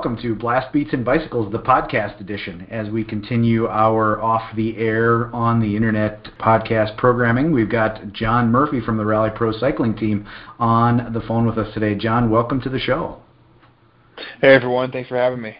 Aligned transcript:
Welcome 0.00 0.22
to 0.22 0.34
Blast 0.34 0.72
Beats 0.72 0.94
and 0.94 1.04
Bicycles, 1.04 1.52
the 1.52 1.58
podcast 1.58 2.22
edition. 2.22 2.66
As 2.70 2.88
we 2.88 3.04
continue 3.04 3.66
our 3.66 4.18
off 4.22 4.56
the 4.56 4.74
air 4.78 5.26
on 5.34 5.60
the 5.60 5.76
internet 5.76 6.24
podcast 6.38 6.96
programming, 6.96 7.52
we've 7.52 7.68
got 7.68 8.10
John 8.14 8.50
Murphy 8.50 8.80
from 8.80 8.96
the 8.96 9.04
Rally 9.04 9.28
Pro 9.28 9.52
Cycling 9.52 9.94
team 9.94 10.26
on 10.58 11.12
the 11.12 11.20
phone 11.20 11.44
with 11.46 11.58
us 11.58 11.74
today. 11.74 11.94
John, 11.96 12.30
welcome 12.30 12.62
to 12.62 12.70
the 12.70 12.78
show. 12.78 13.18
Hey 14.40 14.54
everyone, 14.54 14.90
thanks 14.90 15.10
for 15.10 15.18
having 15.18 15.42
me. 15.42 15.54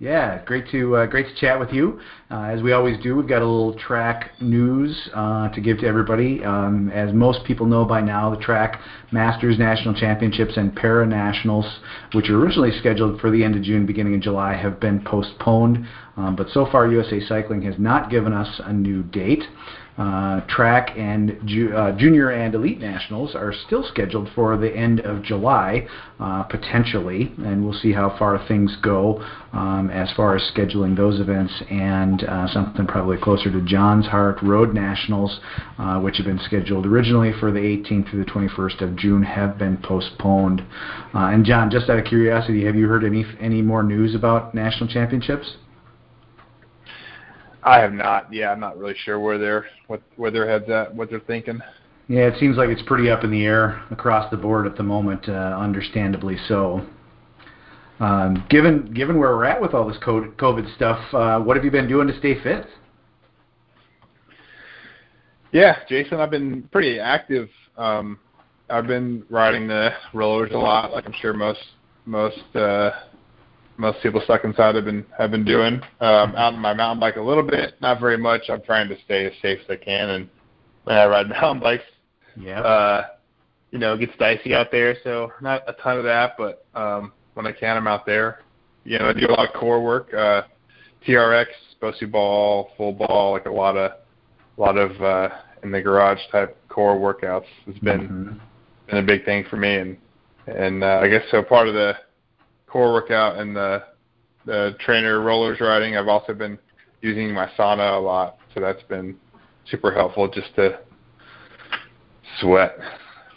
Yeah, 0.00 0.44
great 0.44 0.70
to 0.70 0.94
uh, 0.94 1.06
great 1.06 1.26
to 1.26 1.34
chat 1.34 1.58
with 1.58 1.72
you. 1.72 1.98
Uh, 2.30 2.42
as 2.42 2.62
we 2.62 2.70
always 2.70 3.02
do, 3.02 3.16
we've 3.16 3.26
got 3.26 3.42
a 3.42 3.44
little 3.44 3.74
track 3.74 4.30
news 4.40 4.96
uh, 5.12 5.48
to 5.48 5.60
give 5.60 5.78
to 5.78 5.88
everybody. 5.88 6.44
Um, 6.44 6.88
as 6.90 7.12
most 7.12 7.44
people 7.44 7.66
know 7.66 7.84
by 7.84 8.00
now, 8.00 8.30
the 8.32 8.40
track 8.40 8.80
Masters 9.10 9.58
National 9.58 9.94
Championships 9.94 10.56
and 10.56 10.72
Para 10.76 11.04
Nationals, 11.04 11.66
which 12.12 12.28
were 12.28 12.38
originally 12.38 12.70
scheduled 12.78 13.20
for 13.20 13.32
the 13.32 13.42
end 13.42 13.56
of 13.56 13.62
June, 13.62 13.86
beginning 13.86 14.14
of 14.14 14.20
July, 14.20 14.54
have 14.54 14.78
been 14.78 15.02
postponed. 15.02 15.84
Um, 16.16 16.36
but 16.36 16.48
so 16.50 16.68
far, 16.70 16.86
USA 16.86 17.18
Cycling 17.26 17.62
has 17.62 17.74
not 17.76 18.08
given 18.08 18.32
us 18.32 18.60
a 18.64 18.72
new 18.72 19.02
date. 19.02 19.42
Uh, 19.98 20.40
track 20.42 20.92
and 20.96 21.40
ju- 21.44 21.74
uh, 21.74 21.90
junior 21.98 22.30
and 22.30 22.54
elite 22.54 22.78
nationals 22.78 23.34
are 23.34 23.52
still 23.66 23.82
scheduled 23.82 24.28
for 24.32 24.56
the 24.56 24.70
end 24.70 25.00
of 25.00 25.22
July, 25.24 25.84
uh, 26.20 26.44
potentially, 26.44 27.32
and 27.38 27.64
we'll 27.64 27.78
see 27.80 27.92
how 27.92 28.16
far 28.16 28.38
things 28.46 28.76
go 28.80 29.20
um, 29.52 29.90
as 29.90 30.08
far 30.12 30.36
as 30.36 30.50
scheduling 30.54 30.96
those 30.96 31.18
events 31.18 31.52
and 31.68 32.22
uh, 32.22 32.46
something 32.46 32.86
probably 32.86 33.16
closer 33.16 33.50
to 33.50 33.60
John's 33.62 34.06
Heart 34.06 34.40
Road 34.40 34.72
Nationals, 34.72 35.40
uh, 35.78 35.98
which 35.98 36.18
have 36.18 36.26
been 36.26 36.38
scheduled 36.38 36.86
originally 36.86 37.32
for 37.40 37.50
the 37.50 37.58
18th 37.58 38.08
through 38.08 38.24
the 38.24 38.30
21st 38.30 38.80
of 38.82 38.94
June, 38.94 39.24
have 39.24 39.58
been 39.58 39.76
postponed. 39.78 40.60
Uh, 41.12 41.30
and 41.32 41.44
John, 41.44 41.70
just 41.70 41.90
out 41.90 41.98
of 41.98 42.04
curiosity, 42.04 42.64
have 42.66 42.76
you 42.76 42.86
heard 42.86 43.04
any 43.04 43.24
any 43.40 43.62
more 43.62 43.82
news 43.82 44.14
about 44.14 44.54
national 44.54 44.88
championships? 44.88 45.56
I 47.62 47.80
have 47.80 47.92
not. 47.92 48.32
Yeah, 48.32 48.52
I'm 48.52 48.60
not 48.60 48.78
really 48.78 48.94
sure 49.04 49.18
where 49.18 49.38
they're 49.38 49.66
what 49.88 50.02
where 50.16 50.30
their 50.30 50.48
heads 50.48 50.68
at, 50.70 50.94
what 50.94 51.10
they're 51.10 51.20
thinking. 51.20 51.60
Yeah, 52.08 52.26
it 52.26 52.38
seems 52.40 52.56
like 52.56 52.70
it's 52.70 52.82
pretty 52.82 53.10
up 53.10 53.24
in 53.24 53.30
the 53.30 53.44
air 53.44 53.82
across 53.90 54.30
the 54.30 54.36
board 54.36 54.66
at 54.66 54.76
the 54.76 54.82
moment, 54.82 55.28
uh, 55.28 55.32
understandably 55.32 56.36
so. 56.46 56.86
Um, 58.00 58.46
given 58.48 58.92
given 58.94 59.18
where 59.18 59.36
we're 59.36 59.44
at 59.44 59.60
with 59.60 59.74
all 59.74 59.86
this 59.86 59.98
COVID 59.98 60.74
stuff, 60.76 61.00
uh, 61.12 61.40
what 61.40 61.56
have 61.56 61.64
you 61.64 61.70
been 61.70 61.88
doing 61.88 62.06
to 62.08 62.18
stay 62.18 62.40
fit? 62.42 62.66
Yeah, 65.52 65.78
Jason, 65.88 66.20
I've 66.20 66.30
been 66.30 66.62
pretty 66.70 67.00
active. 67.00 67.48
Um, 67.76 68.18
I've 68.70 68.86
been 68.86 69.24
riding 69.30 69.66
the 69.66 69.90
rollers 70.12 70.52
a 70.52 70.58
lot, 70.58 70.92
like 70.92 71.06
I'm 71.06 71.14
sure 71.20 71.32
most 71.32 71.60
most 72.06 72.54
uh, 72.54 72.90
most 73.78 74.02
people 74.02 74.20
stuck 74.24 74.44
inside 74.44 74.74
have 74.74 74.84
been 74.84 75.06
have 75.16 75.30
been 75.30 75.44
doing. 75.44 75.74
Um, 76.00 76.34
out 76.36 76.52
on 76.52 76.58
my 76.58 76.74
mountain 76.74 77.00
bike 77.00 77.16
a 77.16 77.22
little 77.22 77.44
bit, 77.44 77.80
not 77.80 78.00
very 78.00 78.18
much. 78.18 78.42
I'm 78.50 78.60
trying 78.60 78.88
to 78.88 78.96
stay 79.04 79.24
as 79.26 79.32
safe 79.40 79.60
as 79.64 79.70
I 79.70 79.76
can, 79.76 80.10
and 80.10 80.28
when 80.84 80.96
I 80.96 81.06
ride 81.06 81.28
mountain 81.40 81.62
bikes, 81.62 81.84
yeah, 82.36 82.60
uh, 82.60 83.06
you 83.70 83.78
know, 83.78 83.94
it 83.94 84.00
gets 84.00 84.12
dicey 84.18 84.52
out 84.54 84.70
there, 84.70 84.96
so 85.04 85.32
not 85.40 85.62
a 85.66 85.72
ton 85.74 85.96
of 85.96 86.04
that, 86.04 86.34
but 86.36 86.66
um, 86.74 87.12
when 87.34 87.46
I 87.46 87.52
can, 87.52 87.76
I'm 87.76 87.86
out 87.86 88.04
there. 88.04 88.40
You 88.84 88.98
know, 88.98 89.10
I 89.10 89.12
do 89.12 89.26
a 89.26 89.32
lot 89.32 89.48
of 89.48 89.54
core 89.54 89.82
work, 89.82 90.12
uh, 90.14 90.42
TRX, 91.06 91.46
BOSU 91.80 92.10
ball, 92.10 92.70
full 92.76 92.92
ball, 92.92 93.32
like 93.32 93.46
a 93.46 93.50
lot 93.50 93.76
of 93.76 93.92
a 94.56 94.60
lot 94.60 94.76
of 94.76 95.00
uh, 95.00 95.28
in 95.62 95.70
the 95.70 95.80
garage 95.80 96.20
type 96.32 96.56
core 96.68 96.96
workouts 96.96 97.46
has 97.66 97.78
been 97.78 98.00
mm-hmm. 98.00 98.38
been 98.88 98.98
a 98.98 99.02
big 99.02 99.24
thing 99.24 99.44
for 99.48 99.56
me, 99.56 99.76
and 99.76 99.96
and 100.48 100.82
uh, 100.82 101.00
I 101.02 101.08
guess 101.08 101.22
so 101.30 101.42
part 101.42 101.68
of 101.68 101.74
the 101.74 101.94
core 102.70 102.92
workout 102.92 103.38
and 103.38 103.54
the 103.54 103.84
the 104.46 104.76
trainer 104.80 105.20
rollers 105.20 105.60
riding. 105.60 105.96
I've 105.96 106.08
also 106.08 106.32
been 106.32 106.58
using 107.02 107.32
my 107.32 107.48
sauna 107.58 107.96
a 107.96 108.00
lot, 108.00 108.38
so 108.54 108.60
that's 108.60 108.82
been 108.84 109.16
super 109.70 109.92
helpful 109.92 110.28
just 110.28 110.54
to 110.56 110.78
sweat. 112.40 112.78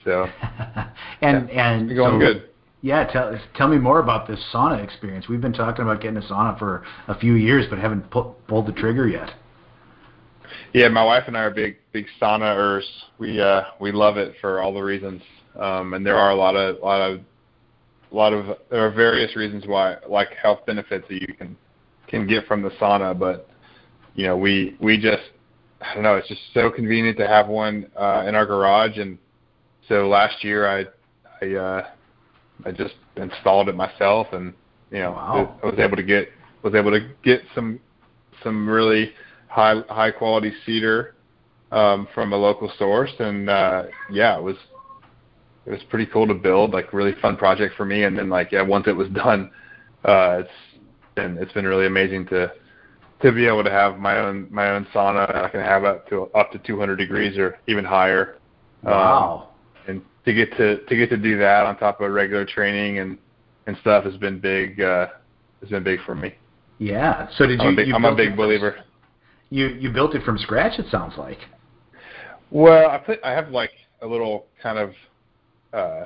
So 0.04 0.26
and 1.22 1.50
yeah, 1.50 1.72
and 1.72 1.96
going 1.96 2.20
so, 2.20 2.20
good. 2.20 2.50
Yeah, 2.82 3.06
tell 3.06 3.38
tell 3.56 3.68
me 3.68 3.78
more 3.78 4.00
about 4.00 4.28
this 4.28 4.40
sauna 4.54 4.84
experience. 4.84 5.28
We've 5.28 5.42
been 5.42 5.54
talking 5.54 5.84
about 5.84 6.02
getting 6.02 6.18
a 6.18 6.22
sauna 6.22 6.58
for 6.58 6.84
a 7.08 7.18
few 7.18 7.34
years, 7.34 7.66
but 7.70 7.78
haven't 7.78 8.10
pu- 8.10 8.34
pulled 8.48 8.68
the 8.68 8.72
trigger 8.72 9.08
yet. 9.08 9.30
Yeah, 10.74 10.88
my 10.88 11.04
wife 11.04 11.24
and 11.28 11.38
I 11.38 11.42
are 11.42 11.52
big 11.52 11.78
big 11.92 12.06
saunaers. 12.20 12.84
We 13.20 13.40
uh 13.40 13.64
we 13.80 13.92
love 13.92 14.18
it 14.18 14.36
for 14.42 14.62
all 14.62 14.74
the 14.74 14.82
reasons. 14.82 15.22
Um 15.60 15.94
and 15.94 16.06
there 16.06 16.18
are 16.18 16.32
a 16.32 16.36
lot 16.36 16.56
of 16.56 16.78
a 16.78 16.86
lot 16.86 17.02
of 17.02 17.20
a 18.12 18.16
lot 18.16 18.34
of 18.34 18.58
there 18.70 18.86
are 18.86 18.92
various 18.92 19.36
reasons 19.36 19.66
why 19.66 19.96
like 20.08 20.30
health 20.42 20.60
benefits 20.66 21.06
that 21.08 21.22
you 21.22 21.34
can 21.34 21.56
can 22.08 22.28
get 22.28 22.46
from 22.46 22.62
the 22.62 22.70
sauna 22.72 23.18
but 23.18 23.50
you 24.16 24.26
know 24.26 24.38
we 24.38 24.76
we 24.82 24.98
just 24.98 25.24
i 25.82 25.94
don't 25.94 26.04
know 26.04 26.16
it's 26.16 26.28
just 26.28 26.42
so 26.54 26.70
convenient 26.70 27.18
to 27.18 27.28
have 27.28 27.48
one 27.48 27.90
uh 27.98 28.24
in 28.28 28.36
our 28.36 28.46
garage 28.46 28.98
and 28.98 29.18
so 29.88 30.08
last 30.08 30.44
year 30.44 30.68
i 30.68 30.86
i 31.42 31.56
uh 31.56 31.88
i 32.66 32.72
just 32.72 32.96
installed 33.16 33.70
it 33.70 33.76
myself 33.76 34.28
and 34.34 34.54
you 34.92 35.00
know 35.00 35.12
wow. 35.12 35.58
i 35.64 35.66
was 35.66 35.80
able 35.80 35.96
to 35.96 36.04
get 36.04 36.30
was 36.64 36.76
able 36.76 36.92
to 36.92 37.10
get 37.24 37.42
some 37.56 37.80
some 38.44 38.68
really 38.68 39.12
high 39.48 39.82
high 39.90 40.12
quality 40.12 40.52
cedar 40.66 41.16
um 41.72 42.08
from 42.14 42.34
a 42.34 42.38
local 42.38 42.72
source 42.78 43.12
and 43.20 43.50
uh 43.50 43.84
yeah 44.12 44.38
it 44.38 44.44
was 44.44 44.58
it 45.66 45.72
was 45.72 45.82
pretty 45.90 46.06
cool 46.08 46.28
to 46.28 46.34
build, 46.34 46.72
like 46.72 46.94
really 46.94 47.14
fun 47.22 47.38
project 47.38 47.76
for 47.76 47.86
me. 47.86 48.04
And 48.04 48.18
then 48.18 48.30
like 48.30 48.52
yeah, 48.52 48.62
once 48.62 48.88
it 48.88 48.96
was 48.96 49.10
done, 49.10 49.52
uh, 50.06 50.42
it's 50.42 50.50
been 51.16 51.38
it's 51.38 51.54
been 51.54 51.66
really 51.66 51.88
amazing 51.88 52.26
to 52.28 52.52
to 53.22 53.32
be 53.32 53.46
able 53.46 53.64
to 53.64 53.70
have 53.70 53.98
my 53.98 54.18
own 54.20 54.48
my 54.52 54.72
own 54.72 54.88
sauna. 54.94 55.34
I 55.36 55.50
can 55.50 55.62
have 55.62 55.84
up 55.84 56.08
to 56.10 56.24
up 56.36 56.52
to 56.52 56.60
200 56.60 56.96
degrees 56.96 57.38
or 57.38 57.60
even 57.68 57.86
higher. 57.86 58.38
Wow. 58.84 59.50
Um, 59.88 59.96
and 59.96 60.02
to 60.26 60.34
get 60.34 60.56
to 60.58 60.84
to 60.86 60.96
get 60.96 61.10
to 61.10 61.18
do 61.18 61.38
that 61.38 61.66
on 61.66 61.78
top 61.78 62.02
of 62.02 62.12
regular 62.12 62.46
training 62.46 63.00
and 63.00 63.18
and 63.68 63.78
stuff 63.82 64.04
has 64.06 64.18
been 64.18 64.40
big. 64.40 64.82
Uh, 64.82 65.08
has 65.62 65.70
been 65.70 65.84
big 65.84 66.00
for 66.06 66.16
me. 66.16 66.34
Yeah. 66.80 67.28
So 67.38 67.46
did 67.46 67.62
you? 67.62 67.68
I'm 67.68 67.74
a 67.74 67.76
big, 67.76 67.88
you 67.88 67.96
I'm 67.96 68.06
a 68.06 68.16
big 68.16 68.36
believer. 68.36 68.72
From, 68.72 68.84
you 69.50 69.68
you 69.68 69.92
built 69.92 70.16
it 70.16 70.24
from 70.24 70.38
scratch. 70.40 70.80
It 70.80 70.88
sounds 70.90 71.14
like. 71.18 71.38
Well, 72.50 72.90
I 72.90 72.98
put 72.98 73.20
I 73.24 73.32
have 73.32 73.50
like 73.50 73.72
a 74.02 74.08
little 74.08 74.48
kind 74.62 74.80
of 74.80 74.94
uh, 75.74 76.06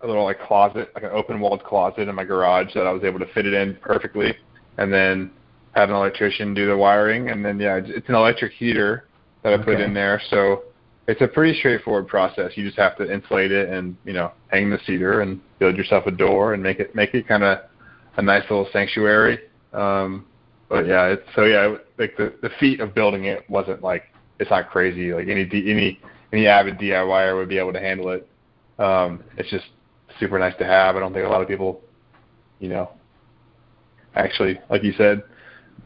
a 0.00 0.06
little 0.06 0.24
like 0.24 0.40
closet, 0.40 0.90
like 0.94 1.04
an 1.04 1.10
open 1.12 1.40
walled 1.40 1.64
closet 1.64 2.08
in 2.08 2.14
my 2.14 2.24
garage 2.24 2.74
that 2.74 2.86
I 2.86 2.92
was 2.92 3.04
able 3.04 3.20
to 3.20 3.32
fit 3.32 3.46
it 3.46 3.54
in 3.54 3.76
perfectly, 3.76 4.34
and 4.78 4.92
then 4.92 5.30
had 5.74 5.88
an 5.88 5.94
electrician 5.94 6.54
do 6.54 6.66
the 6.66 6.76
wiring, 6.76 7.30
and 7.30 7.44
then 7.44 7.58
yeah, 7.58 7.80
it's 7.82 8.08
an 8.08 8.14
electric 8.14 8.52
heater 8.52 9.08
that 9.42 9.54
I 9.54 9.56
put 9.58 9.74
okay. 9.74 9.84
in 9.84 9.94
there, 9.94 10.20
so 10.30 10.64
it's 11.08 11.20
a 11.20 11.28
pretty 11.28 11.58
straightforward 11.58 12.08
process. 12.08 12.52
You 12.54 12.64
just 12.64 12.78
have 12.78 12.96
to 12.98 13.12
insulate 13.12 13.52
it 13.52 13.68
and 13.68 13.96
you 14.04 14.12
know 14.12 14.32
hang 14.48 14.70
the 14.70 14.78
cedar 14.86 15.20
and 15.20 15.40
build 15.58 15.76
yourself 15.76 16.06
a 16.06 16.10
door 16.10 16.54
and 16.54 16.62
make 16.62 16.78
it 16.78 16.94
make 16.94 17.14
it 17.14 17.26
kind 17.26 17.42
of 17.42 17.58
a 18.16 18.22
nice 18.22 18.42
little 18.42 18.68
sanctuary. 18.72 19.38
Um, 19.72 20.26
but 20.68 20.86
yeah, 20.86 21.06
it's 21.06 21.26
so 21.34 21.44
yeah, 21.44 21.76
like 21.98 22.16
the 22.16 22.34
the 22.42 22.50
feat 22.60 22.80
of 22.80 22.94
building 22.94 23.24
it 23.24 23.48
wasn't 23.50 23.82
like 23.82 24.04
it's 24.38 24.50
not 24.50 24.70
crazy. 24.70 25.12
Like 25.12 25.28
any 25.28 25.48
any 25.52 26.00
any 26.32 26.46
avid 26.46 26.78
DIYer 26.78 27.36
would 27.36 27.48
be 27.48 27.58
able 27.58 27.72
to 27.72 27.80
handle 27.80 28.10
it. 28.10 28.28
Um, 28.82 29.22
it's 29.36 29.50
just 29.50 29.66
super 30.18 30.38
nice 30.38 30.56
to 30.58 30.64
have. 30.64 30.96
I 30.96 31.00
don't 31.00 31.12
think 31.12 31.24
a 31.24 31.28
lot 31.28 31.40
of 31.40 31.48
people, 31.48 31.80
you 32.58 32.68
know, 32.68 32.90
actually, 34.14 34.58
like 34.70 34.82
you 34.82 34.92
said, 34.96 35.22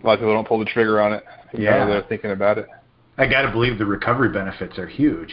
a 0.02 0.06
lot 0.06 0.14
of 0.14 0.20
people 0.20 0.32
don't 0.34 0.48
pull 0.48 0.58
the 0.58 0.64
trigger 0.64 1.00
on 1.00 1.12
it. 1.12 1.24
Yeah, 1.56 1.86
they're 1.86 2.02
thinking 2.08 2.30
about 2.30 2.58
it. 2.58 2.66
I 3.18 3.26
got 3.26 3.42
to 3.42 3.50
believe 3.50 3.78
the 3.78 3.86
recovery 3.86 4.30
benefits 4.30 4.78
are 4.78 4.86
huge. 4.86 5.32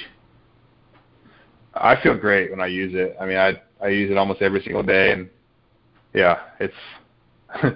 I 1.74 2.02
feel 2.02 2.18
great 2.18 2.52
when 2.52 2.62
I 2.62 2.68
use 2.68 2.94
it. 2.94 3.16
I 3.20 3.26
mean, 3.26 3.38
I 3.38 3.62
I 3.82 3.88
use 3.88 4.12
it 4.12 4.18
almost 4.18 4.42
every 4.42 4.62
single 4.62 4.84
day, 4.84 5.12
and 5.12 5.30
yeah, 6.14 6.40
it's 6.60 6.74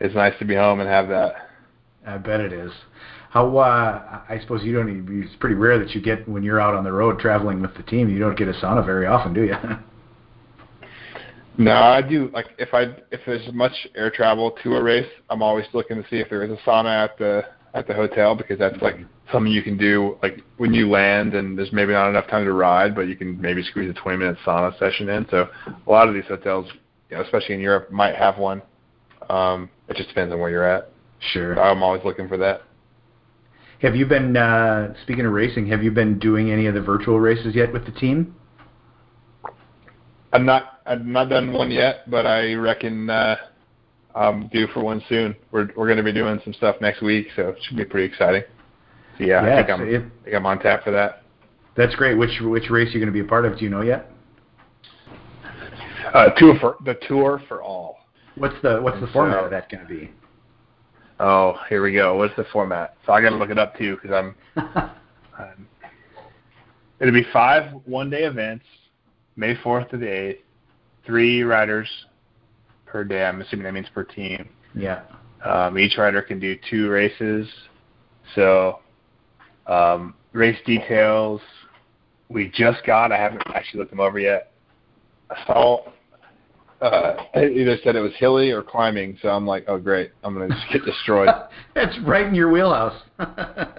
it's 0.00 0.14
nice 0.14 0.34
to 0.38 0.44
be 0.44 0.54
home 0.54 0.80
and 0.80 0.88
have 0.88 1.08
that. 1.08 1.48
I 2.06 2.18
bet 2.18 2.40
it 2.40 2.52
is. 2.52 2.72
How 3.30 3.58
uh, 3.58 4.22
I 4.28 4.38
suppose 4.40 4.62
you 4.62 4.72
don't. 4.72 4.88
Even, 4.88 5.22
it's 5.22 5.36
pretty 5.36 5.54
rare 5.54 5.78
that 5.78 5.90
you 5.90 6.00
get 6.00 6.26
when 6.26 6.42
you're 6.42 6.60
out 6.60 6.74
on 6.74 6.84
the 6.84 6.92
road 6.92 7.18
traveling 7.18 7.60
with 7.60 7.74
the 7.76 7.82
team. 7.82 8.08
You 8.08 8.18
don't 8.18 8.38
get 8.38 8.48
a 8.48 8.52
sauna 8.52 8.84
very 8.84 9.06
often, 9.06 9.34
do 9.34 9.44
you? 9.44 9.54
no, 11.58 11.72
I 11.72 12.00
do. 12.00 12.30
Like 12.32 12.46
if 12.58 12.72
I 12.72 12.84
if 13.10 13.20
there's 13.26 13.46
much 13.52 13.86
air 13.94 14.10
travel 14.10 14.56
to 14.62 14.76
a 14.76 14.82
race, 14.82 15.08
I'm 15.28 15.42
always 15.42 15.66
looking 15.74 16.02
to 16.02 16.08
see 16.08 16.16
if 16.16 16.30
there 16.30 16.42
is 16.42 16.50
a 16.50 16.56
sauna 16.68 17.04
at 17.04 17.18
the 17.18 17.42
at 17.74 17.86
the 17.86 17.92
hotel 17.92 18.34
because 18.34 18.58
that's 18.58 18.80
like 18.80 18.96
something 19.30 19.52
you 19.52 19.62
can 19.62 19.76
do 19.76 20.16
like 20.22 20.42
when 20.56 20.72
you 20.72 20.88
land 20.88 21.34
and 21.34 21.58
there's 21.58 21.72
maybe 21.72 21.92
not 21.92 22.08
enough 22.08 22.26
time 22.28 22.46
to 22.46 22.52
ride, 22.54 22.94
but 22.94 23.02
you 23.02 23.16
can 23.16 23.38
maybe 23.40 23.62
squeeze 23.62 23.90
a 23.90 23.94
20 23.94 24.16
minute 24.16 24.38
sauna 24.44 24.76
session 24.78 25.08
in. 25.10 25.26
So 25.30 25.48
a 25.66 25.90
lot 25.90 26.08
of 26.08 26.14
these 26.14 26.24
hotels, 26.24 26.66
you 27.10 27.16
know, 27.16 27.22
especially 27.22 27.56
in 27.56 27.60
Europe, 27.60 27.90
might 27.90 28.14
have 28.14 28.38
one. 28.38 28.62
Um, 29.28 29.68
it 29.88 29.96
just 29.96 30.08
depends 30.08 30.32
on 30.32 30.40
where 30.40 30.48
you're 30.48 30.66
at. 30.66 30.90
Sure. 31.32 31.54
So 31.56 31.60
I'm 31.60 31.82
always 31.82 32.02
looking 32.04 32.26
for 32.26 32.38
that. 32.38 32.62
Have 33.82 33.94
you 33.94 34.06
been 34.06 34.36
uh, 34.36 34.94
speaking 35.02 35.24
of 35.24 35.32
racing? 35.32 35.68
Have 35.68 35.82
you 35.84 35.90
been 35.90 36.18
doing 36.18 36.50
any 36.50 36.66
of 36.66 36.74
the 36.74 36.80
virtual 36.80 37.20
races 37.20 37.54
yet 37.54 37.72
with 37.72 37.84
the 37.86 37.92
team? 37.92 38.34
I'm 40.32 40.44
not 40.44 40.80
I'm 40.84 41.12
not 41.12 41.28
done 41.28 41.52
one 41.52 41.70
yet, 41.70 42.10
but 42.10 42.26
I 42.26 42.54
reckon 42.54 43.08
uh, 43.08 43.36
I'm 44.14 44.48
due 44.48 44.66
for 44.68 44.80
one 44.82 45.02
soon. 45.08 45.34
We're 45.52 45.68
we're 45.76 45.86
going 45.86 45.96
to 45.98 46.02
be 46.02 46.12
doing 46.12 46.40
some 46.44 46.52
stuff 46.54 46.76
next 46.80 47.02
week, 47.02 47.28
so 47.36 47.50
it 47.50 47.58
should 47.62 47.76
be 47.76 47.84
pretty 47.84 48.06
exciting. 48.12 48.42
So 49.16 49.24
yeah, 49.24 49.44
Yes, 49.44 49.52
I 49.52 49.56
think 49.66 49.70
I'm 49.70 49.88
it- 49.88 50.02
I 50.20 50.24
think 50.24 50.36
I'm 50.36 50.46
on 50.46 50.58
tap 50.58 50.82
for 50.84 50.90
that. 50.90 51.22
That's 51.76 51.94
great. 51.94 52.18
Which 52.18 52.40
which 52.42 52.68
race 52.70 52.88
are 52.88 52.98
you 52.98 53.00
going 53.00 53.06
to 53.06 53.12
be 53.12 53.20
a 53.20 53.28
part 53.28 53.44
of? 53.46 53.56
Do 53.58 53.64
you 53.64 53.70
know 53.70 53.82
yet? 53.82 54.10
Uh, 56.12 56.30
tour 56.36 56.56
for 56.60 56.76
the 56.84 56.94
tour 57.06 57.40
for 57.48 57.62
all. 57.62 57.98
What's 58.34 58.56
the 58.62 58.80
what's 58.80 59.00
the 59.00 59.06
So- 59.06 59.12
format 59.12 59.44
of 59.44 59.50
that 59.50 59.70
going 59.70 59.86
to 59.86 59.88
be? 59.88 60.10
Oh, 61.20 61.58
here 61.68 61.82
we 61.82 61.92
go. 61.92 62.16
What's 62.16 62.36
the 62.36 62.44
format? 62.52 62.96
So 63.06 63.12
I 63.12 63.20
got 63.20 63.30
to 63.30 63.36
look 63.36 63.50
it 63.50 63.58
up 63.58 63.76
too 63.76 63.96
because 64.00 64.12
I'm 64.56 64.92
Um, 65.38 65.68
it'll 67.00 67.14
be 67.14 67.26
five 67.32 67.72
one-day 67.84 68.24
events, 68.24 68.64
May 69.36 69.54
4th 69.54 69.90
to 69.90 69.96
the 69.96 70.06
8th. 70.06 70.38
Three 71.06 71.42
riders 71.42 71.88
per 72.86 73.04
day. 73.04 73.24
I'm 73.24 73.40
assuming 73.40 73.64
that 73.64 73.72
means 73.74 73.86
per 73.94 74.04
team. 74.04 74.48
yeah. 74.74 75.02
Um, 75.44 75.78
each 75.78 75.96
rider 75.96 76.20
can 76.20 76.40
do 76.40 76.56
two 76.68 76.90
races. 76.90 77.46
So 78.34 78.80
um, 79.68 80.14
race 80.32 80.58
details 80.66 81.40
we 82.28 82.48
just 82.52 82.84
got. 82.84 83.12
I 83.12 83.16
haven't 83.16 83.42
actually 83.54 83.78
looked 83.78 83.92
them 83.92 84.00
over 84.00 84.18
yet. 84.18 84.52
Saw 85.46 85.84
uh, 86.82 87.16
either 87.36 87.76
said 87.82 87.96
it 87.96 88.00
was 88.00 88.12
hilly 88.18 88.50
or 88.50 88.62
climbing. 88.62 89.18
So 89.20 89.28
I'm 89.28 89.46
like, 89.46 89.64
oh 89.68 89.78
great, 89.78 90.12
I'm 90.22 90.34
gonna 90.34 90.48
just 90.48 90.66
get 90.72 90.84
destroyed. 90.84 91.28
That's 91.74 91.98
right 92.04 92.26
in 92.26 92.34
your 92.34 92.50
wheelhouse. 92.50 93.00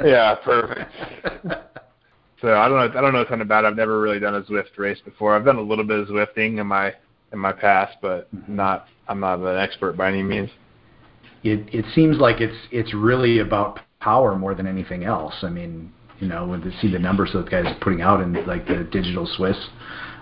yeah, 0.04 0.36
perfect. 0.44 0.92
So 2.42 2.54
I 2.56 2.70
don't 2.70 2.78
know. 2.94 3.00
I 3.00 3.02
don't 3.02 3.14
know 3.14 3.22
a 3.22 3.26
ton 3.26 3.42
about. 3.42 3.66
it. 3.66 3.68
I've 3.68 3.76
never 3.76 4.00
really 4.00 4.20
done 4.20 4.36
a 4.36 4.42
Zwift 4.42 4.78
race 4.78 5.00
before. 5.04 5.36
I've 5.36 5.44
done 5.46 5.58
a 5.58 5.62
little 5.62 5.84
bit 5.84 6.00
of 6.00 6.08
Zwifting 6.08 6.60
in 6.60 6.68
my 6.68 6.94
in 7.34 7.40
my 7.40 7.52
past, 7.52 7.98
but 8.02 8.34
Mhm. 8.36 8.50
not. 8.50 8.88
I'm 9.08 9.20
not 9.20 9.40
an 9.40 9.58
expert 9.58 9.98
by 9.98 10.08
any 10.10 10.24
means. 10.24 10.50
it 11.44 11.68
it 11.74 11.86
seems 11.96 12.18
like 12.18 12.42
it's 12.42 12.58
it's 12.72 12.94
really 12.94 13.40
about 13.40 13.80
power 14.02 14.36
more 14.36 14.54
than 14.56 14.68
anything 14.68 15.04
else. 15.04 15.34
I 15.44 15.50
mean, 15.50 15.92
you 16.20 16.28
know, 16.28 16.46
when 16.46 16.62
you 16.64 16.72
see 16.82 16.90
the 16.92 17.00
numbers 17.00 17.32
those 17.34 17.48
guys 17.50 17.66
are 17.66 17.80
putting 17.82 18.02
out 18.02 18.22
in 18.22 18.34
like 18.46 18.68
the 18.68 18.84
digital 18.92 19.26
Swiss 19.26 19.58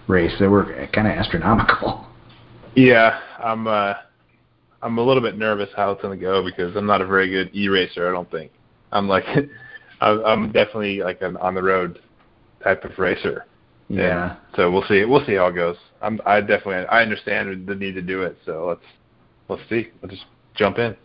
race, 0.07 0.33
they 0.39 0.47
were 0.47 0.65
kind 0.93 1.07
of 1.07 1.13
astronomical. 1.13 2.05
Yeah, 2.77 3.19
I'm. 3.43 3.67
uh 3.67 3.95
I'm 4.83 4.99
a 4.99 5.01
little 5.01 5.23
bit 5.23 5.35
nervous 5.35 5.69
how 5.75 5.89
it's 5.91 6.01
gonna 6.03 6.15
go 6.15 6.45
because 6.45 6.75
I'm 6.75 6.85
not 6.85 7.01
a 7.01 7.07
very 7.07 7.27
good 7.27 7.49
e-racer. 7.55 8.07
I 8.07 8.11
don't 8.11 8.29
think. 8.29 8.51
I'm 8.91 9.07
like, 9.07 9.25
I'm 10.01 10.23
I'm 10.23 10.45
definitely 10.51 10.99
like 10.99 11.21
an 11.23 11.37
on 11.37 11.55
the 11.55 11.63
road 11.63 11.99
type 12.63 12.85
of 12.85 12.91
racer. 12.99 13.45
Yeah. 13.89 14.35
So 14.55 14.69
we'll 14.69 14.83
see. 14.83 15.03
We'll 15.05 15.25
see 15.25 15.33
how 15.33 15.47
it 15.47 15.55
goes. 15.55 15.75
I'm. 16.03 16.21
I 16.23 16.39
definitely. 16.41 16.85
I 16.85 17.01
understand 17.01 17.65
the 17.65 17.73
need 17.73 17.93
to 17.93 18.01
do 18.03 18.21
it. 18.21 18.37
So 18.45 18.67
let's 18.67 18.85
let's 19.49 19.67
see. 19.69 19.89
Let's 20.03 20.13
just 20.13 20.27
jump 20.53 20.77
in. 20.77 20.95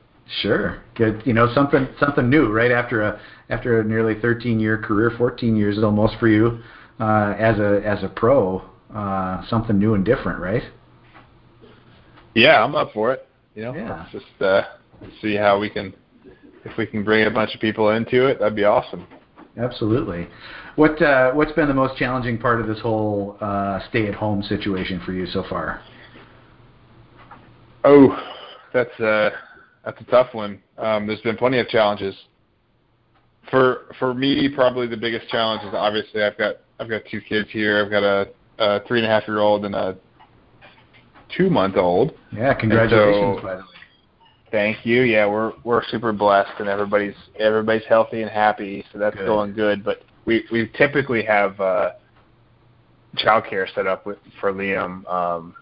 Sure. 0.43 0.83
Good. 0.95 1.23
You 1.25 1.33
know, 1.33 1.53
something 1.55 1.89
something 1.99 2.29
new, 2.29 2.53
right? 2.53 2.71
After 2.71 3.01
a 3.01 3.21
after 3.49 3.81
a 3.81 3.85
nearly 3.85 4.21
13 4.21 4.61
year 4.61 4.77
career, 4.77 5.11
14 5.17 5.57
years 5.57 5.83
almost 5.83 6.19
for 6.21 6.29
you 6.29 6.61
uh, 7.01 7.35
as 7.39 7.59
a 7.59 7.81
as 7.83 8.05
a 8.05 8.09
pro, 8.09 8.63
uh, 8.95 9.43
something 9.49 9.79
new 9.79 9.95
and 9.95 10.05
different, 10.05 10.39
right? 10.39 10.65
Yeah, 12.35 12.65
I'm 12.65 12.75
up 12.75 12.93
for 12.93 13.13
it. 13.13 13.27
You 13.55 13.65
know, 13.65 13.75
Yeah. 13.75 14.07
just 14.13 14.41
uh, 14.41 14.63
see 15.21 15.35
how 15.35 15.59
we 15.59 15.69
can, 15.69 15.93
if 16.65 16.77
we 16.77 16.87
can 16.87 17.05
bring 17.05 17.27
a 17.27 17.31
bunch 17.31 17.55
of 17.55 17.61
people 17.61 17.91
into 17.91 18.27
it, 18.27 18.39
that'd 18.39 18.57
be 18.57 18.65
awesome. 18.65 19.07
Absolutely. 19.59 20.29
What 20.77 21.01
uh, 21.03 21.33
what's 21.33 21.53
been 21.53 21.69
the 21.69 21.75
most 21.75 21.99
challenging 21.99 22.39
part 22.39 22.61
of 22.61 22.67
this 22.67 22.81
whole 22.81 23.37
uh, 23.43 23.81
stay 23.91 24.07
at 24.09 24.15
home 24.15 24.43
situation 24.43 25.01
for 25.05 25.13
you 25.13 25.27
so 25.27 25.45
far? 25.49 25.83
Oh, 27.85 28.17
that's 28.73 28.99
uh, 28.99 29.31
that's 29.85 30.01
a 30.01 30.05
tough 30.05 30.33
one. 30.33 30.63
Um, 30.79 31.07
there's 31.07 31.21
been 31.21 31.37
plenty 31.37 31.59
of 31.59 31.69
challenges. 31.69 32.15
For 33.51 33.95
for 33.99 34.15
me, 34.15 34.49
probably 34.49 34.87
the 34.87 34.97
biggest 34.97 35.29
challenge 35.29 35.63
is 35.65 35.75
obviously 35.75 36.23
I've 36.23 36.39
got 36.39 36.57
I've 36.81 36.89
got 36.89 37.03
two 37.11 37.21
kids 37.21 37.49
here. 37.51 37.85
I've 37.85 37.91
got 37.91 38.03
a, 38.03 38.29
a 38.59 38.81
three 38.87 39.01
and 39.01 39.07
a 39.07 39.11
half 39.11 39.29
year 39.29 39.41
old 39.41 39.67
and 39.67 39.75
a 39.75 39.99
two 41.37 41.51
month 41.51 41.77
old. 41.77 42.15
Yeah, 42.33 42.55
congratulations 42.55 43.39
so- 43.39 43.43
by 43.43 43.55
the 43.57 43.63
way. 43.63 43.67
Thank 44.51 44.85
you. 44.85 45.01
Yeah, 45.03 45.27
we're 45.27 45.53
we're 45.65 45.83
super 45.85 46.13
blessed 46.13 46.61
and 46.61 46.69
everybody's 46.69 47.15
everybody's 47.39 47.87
healthy 47.89 48.21
and 48.21 48.31
happy, 48.31 48.85
so 48.93 48.99
that's 48.99 49.17
Good. 49.17 49.25
going 49.27 49.55
good. 49.55 49.83
But 49.83 50.03
we 50.27 50.45
we 50.53 50.71
typically 50.77 51.23
have 51.25 51.59
uh 51.59 51.93
childcare 53.17 53.67
set 53.75 53.87
up 53.87 54.05
with 54.07 54.19
for 54.41 54.53
Liam 54.53 55.09
um 55.11 55.55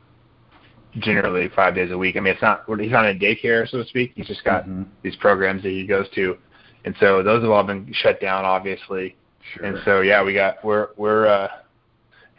generally 0.98 1.48
five 1.54 1.74
days 1.76 1.92
a 1.92 1.98
week. 1.98 2.16
I 2.16 2.20
mean 2.20 2.32
it's 2.32 2.42
not 2.42 2.64
he's 2.80 2.90
not 2.90 3.06
in 3.06 3.18
daycare 3.20 3.68
so 3.68 3.78
to 3.82 3.88
speak. 3.88 4.12
He's 4.16 4.26
just 4.26 4.42
got 4.44 4.66
Mhm. 4.66 4.86
these 5.02 5.14
programs 5.16 5.62
that 5.62 5.68
he 5.70 5.86
goes 5.86 6.08
to. 6.16 6.36
And 6.84 6.96
so 6.98 7.22
those 7.22 7.42
have 7.42 7.50
all 7.52 7.62
been 7.62 7.92
shut 7.92 8.20
down 8.20 8.44
obviously. 8.44 9.14
Sure. 9.54 9.66
And 9.66 9.78
so 9.84 10.00
yeah, 10.00 10.22
we 10.24 10.34
got 10.34 10.64
we're 10.64 10.88
we're 10.96 11.26
uh 11.28 11.48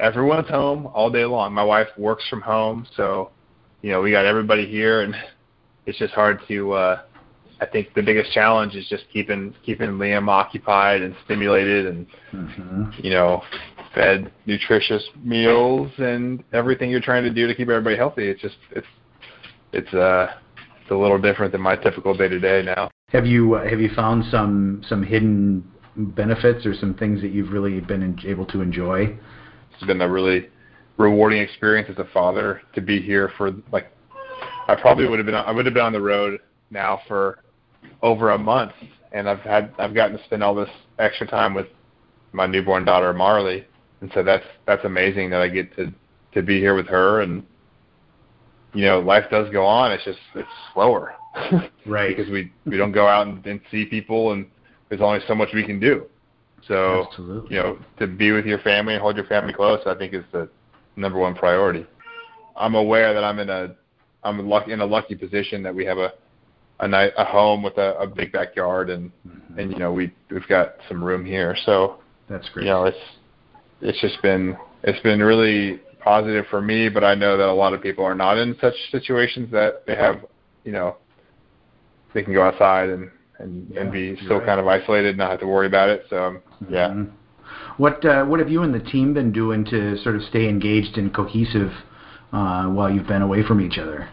everyone's 0.02 0.50
home 0.50 0.88
all 0.88 1.10
day 1.10 1.26
long. 1.26 1.54
My 1.54 1.64
wife 1.64 1.88
works 1.98 2.28
from 2.30 2.42
home, 2.42 2.86
so 2.98 3.32
you 3.82 3.92
know, 3.92 4.02
we 4.02 4.12
got 4.12 4.26
everybody 4.26 4.68
here 4.68 5.02
and 5.02 5.16
it's 5.86 5.98
just 5.98 6.14
hard 6.14 6.40
to 6.48 6.74
uh 6.74 7.02
I 7.62 7.68
think 7.68 7.94
the 7.94 8.02
biggest 8.02 8.32
challenge 8.34 8.76
is 8.76 8.88
just 8.90 9.04
keeping 9.14 9.54
keeping 9.66 9.92
Liam 9.92 10.28
occupied 10.28 11.02
and 11.02 11.16
stimulated 11.26 11.86
and 11.86 12.08
Mhm. 12.34 13.04
you 13.04 13.12
know, 13.12 13.44
fed 13.94 14.32
nutritious 14.46 15.04
meals 15.24 15.92
and 15.98 16.44
everything 16.54 16.90
you're 16.90 17.02
trying 17.02 17.24
to 17.24 17.30
do 17.30 17.48
to 17.48 17.54
keep 17.54 17.70
everybody 17.70 17.96
healthy. 17.96 18.28
It's 18.28 18.42
just 18.42 18.58
it's 18.72 18.88
it's 19.74 19.94
uh 19.94 20.34
it's 20.82 20.92
a 20.92 20.96
little 20.96 21.20
different 21.20 21.52
than 21.52 21.62
my 21.62 21.76
typical 21.76 22.16
day 22.16 22.28
to 22.28 22.40
day 22.40 22.64
now. 22.64 22.90
Have 23.10 23.26
you 23.26 23.56
uh, 23.56 23.68
have 23.68 23.80
you 23.80 23.90
found 23.96 24.26
some 24.26 24.82
some 24.88 25.04
hidden 25.04 25.64
benefits 25.96 26.66
or 26.66 26.74
some 26.74 26.94
things 26.96 27.22
that 27.22 27.32
you've 27.32 27.52
really 27.52 27.80
been 27.82 28.18
able 28.26 28.46
to 28.48 28.62
enjoy? 28.62 29.16
It's 29.82 29.88
been 29.88 30.00
a 30.02 30.08
really 30.08 30.48
rewarding 30.98 31.42
experience 31.42 31.90
as 31.90 31.98
a 31.98 32.08
father 32.14 32.62
to 32.76 32.82
be 32.82 33.02
here 33.02 33.32
for 33.36 33.52
like 33.72 33.92
I 34.68 34.76
probably 34.76 35.08
would 35.08 35.18
have 35.18 35.26
been 35.26 35.34
I 35.34 35.50
would 35.50 35.66
have 35.66 35.74
been 35.74 35.84
on 35.84 35.92
the 35.92 36.02
road 36.02 36.40
now 36.70 37.02
for 37.08 37.40
over 38.04 38.30
a 38.30 38.38
month 38.38 38.74
and 39.12 39.28
I've 39.28 39.40
had 39.40 39.74
I've 39.80 39.96
gotten 39.96 40.20
to 40.20 40.24
spend 40.26 40.44
all 40.44 40.54
this 40.54 40.70
extra 41.00 41.26
time 41.26 41.56
with 41.56 41.66
my 42.32 42.46
newborn 42.46 42.86
daughter 42.86 43.12
Marley 43.12 43.66
and 44.02 44.12
so 44.14 44.22
that's 44.22 44.46
that's 44.68 44.86
amazing 44.86 45.32
that 45.32 45.42
I 45.42 45.48
get 45.48 45.76
to 45.78 45.92
to 46.34 46.44
be 46.44 46.60
here 46.60 46.76
with 46.76 46.86
her 46.86 47.22
and 47.22 47.44
you 48.76 48.86
know 48.86 49.00
life 49.00 49.26
does 49.32 49.52
go 49.52 49.66
on. 49.66 49.92
It's 49.92 50.06
just 50.06 50.20
it's 50.36 50.48
slower. 50.76 51.16
Right. 51.88 52.16
because 52.16 52.32
we 52.32 52.54
we 52.68 52.78
don't 52.78 52.92
go 52.92 53.08
out 53.08 53.26
and, 53.26 53.44
and 53.48 53.60
see 53.72 53.88
people 53.88 54.34
and 54.34 54.46
there's 54.90 55.02
only 55.02 55.22
so 55.28 55.34
much 55.34 55.50
we 55.56 55.66
can 55.66 55.80
do 55.80 56.06
so 56.68 57.06
Absolutely. 57.08 57.56
you 57.56 57.62
know, 57.62 57.78
to 58.00 58.08
be 58.08 58.32
with 58.32 58.46
your 58.46 58.60
family 58.60 58.94
and 58.94 59.02
hold 59.02 59.16
your 59.16 59.26
family 59.26 59.54
close, 59.54 59.80
I 59.86 59.96
think 59.96 60.14
is 60.14 60.24
the 60.32 60.50
number 60.96 61.20
one 61.20 61.36
priority. 61.36 61.86
I'm 62.56 62.76
aware 62.76 63.14
that 63.14 63.24
I'm 63.24 63.40
in 63.40 63.50
a 63.50 63.76
I'm 64.24 64.48
lucky 64.48 64.72
in 64.72 64.82
a 64.82 64.86
lucky 64.86 65.16
position 65.16 65.64
that 65.64 65.74
we 65.74 65.86
have 65.86 65.98
a 65.98 66.12
a 66.80 66.88
night 66.88 67.14
a 67.18 67.24
home 67.26 67.64
with 67.64 67.78
a, 67.78 67.96
a 68.00 68.08
big 68.08 68.32
backyard 68.32 68.90
and 68.90 69.12
Mhm. 69.28 69.58
and 69.58 69.72
you 69.72 69.78
know 69.80 69.92
we 69.94 70.14
we've 70.30 70.48
got 70.48 70.76
some 70.88 71.04
room 71.04 71.26
here. 71.26 71.56
So 71.66 71.98
That's 72.30 72.48
great. 72.50 72.66
you 72.66 72.72
know 72.72 72.86
it's 72.86 72.98
it's 73.82 74.00
just 74.02 74.22
been 74.22 74.58
it's 74.84 75.00
been 75.02 75.22
really 75.22 75.80
positive 76.00 76.46
for 76.50 76.62
me, 76.62 76.90
but 76.90 77.04
I 77.04 77.14
know 77.16 77.38
that 77.38 77.48
a 77.48 77.54
lot 77.54 77.74
of 77.74 77.82
people 77.82 78.04
are 78.04 78.16
not 78.16 78.38
in 78.38 78.56
such 78.60 78.74
situations 78.92 79.52
that 79.52 79.86
they 79.86 79.96
have 79.96 80.26
you 80.64 80.72
know 80.72 80.98
they 82.14 82.24
can 82.24 82.34
go 82.34 82.44
outside 82.44 82.90
and 82.90 83.10
and, 83.42 83.72
and 83.78 83.92
be 83.92 84.16
still 84.26 84.38
right. 84.38 84.46
kind 84.46 84.60
of 84.60 84.68
isolated 84.68 85.10
and 85.10 85.18
not 85.18 85.32
have 85.32 85.40
to 85.40 85.48
worry 85.48 85.68
about 85.68 85.90
it. 85.90 86.06
So 86.10 86.24
um, 86.24 86.42
yeah. 86.70 86.90
Mhm. 86.90 87.12
What 87.78 88.06
uh, 88.06 88.26
what 88.26 88.40
have 88.40 88.50
you 88.50 88.64
and 88.64 88.74
the 88.74 88.80
team 88.80 89.14
been 89.14 89.32
doing 89.32 89.66
to 89.66 89.98
sort 89.98 90.16
of 90.16 90.24
stay 90.24 90.48
engaged 90.48 90.98
and 90.98 91.14
cohesive 91.14 91.72
uh, 92.32 92.66
while 92.66 92.92
you've 92.92 93.08
been 93.08 93.22
away 93.22 93.44
from 93.44 93.62
each 93.62 93.78
other? 93.78 94.10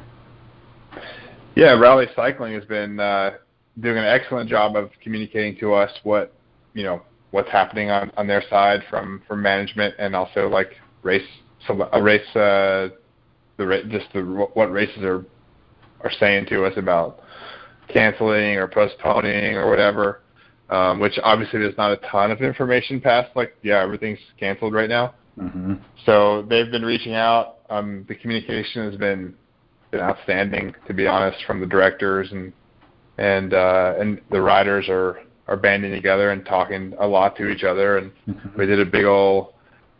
Yeah, 1.55 1.79
Rally 1.79 2.07
Cycling 2.15 2.55
has 2.55 2.65
been 2.65 3.01
uh, 3.01 3.33
doing 3.81 3.99
an 3.99 4.05
excellent 4.05 4.49
job 4.49 4.77
of 4.77 4.91
communicating 5.03 5.59
to 5.61 5.75
us 5.75 5.91
what 6.03 6.33
you 6.75 6.85
know 6.85 7.03
what's 7.31 7.51
happening 7.51 7.91
on, 7.91 8.11
on 8.17 8.27
their 8.27 8.43
side 8.49 8.83
from 8.89 9.23
from 9.27 9.43
management 9.43 9.95
and 9.99 10.15
also 10.15 10.49
like 10.49 10.71
race 11.03 11.27
so 11.67 11.89
a 11.93 12.03
race 12.03 12.27
uh, 12.37 12.89
the 13.57 13.83
just 13.91 14.07
the 14.15 14.21
what 14.55 14.71
races 14.73 15.03
are 15.03 15.25
are 16.03 16.13
saying 16.19 16.47
to 16.47 16.65
us 16.65 16.73
about 16.77 17.21
canceling 17.89 18.57
or 18.57 18.69
postponing 18.69 19.57
or 19.57 19.69
whatever. 19.69 20.23
Um, 20.71 21.01
which 21.01 21.19
obviously 21.23 21.61
there's 21.61 21.79
not 21.79 21.93
a 21.93 21.97
ton 22.11 22.31
of 22.31 22.43
information 22.43 23.01
past 23.01 23.35
like 23.35 23.57
yeah 23.63 23.83
everything's 23.83 24.19
canceled 24.39 24.75
right 24.75 24.89
now. 24.89 25.15
hmm 25.39 25.75
So 26.05 26.43
they've 26.43 26.71
been 26.71 26.85
reaching 26.85 27.15
out. 27.15 27.59
Um, 27.71 28.05
the 28.07 28.15
communication 28.15 28.85
has 28.91 28.99
been 28.99 29.35
been 29.91 30.01
outstanding, 30.01 30.75
to 30.87 30.93
be 30.93 31.07
honest, 31.07 31.39
from 31.47 31.61
the 31.61 31.67
directors 31.67 32.31
and 32.33 32.53
and 33.17 33.55
uh, 33.55 33.95
and 33.99 34.21
the 34.31 34.41
riders 34.41 34.87
are 34.89 35.21
are 35.47 35.57
banding 35.57 35.93
together 35.93 36.31
and 36.31 36.45
talking 36.45 36.95
a 37.01 37.07
lot 37.07 37.35
to 37.37 37.49
each 37.49 37.65
other. 37.65 37.99
And 37.99 38.13
we 38.57 38.67
did 38.67 38.81
a 38.81 38.85
big 38.85 39.05
old 39.05 39.55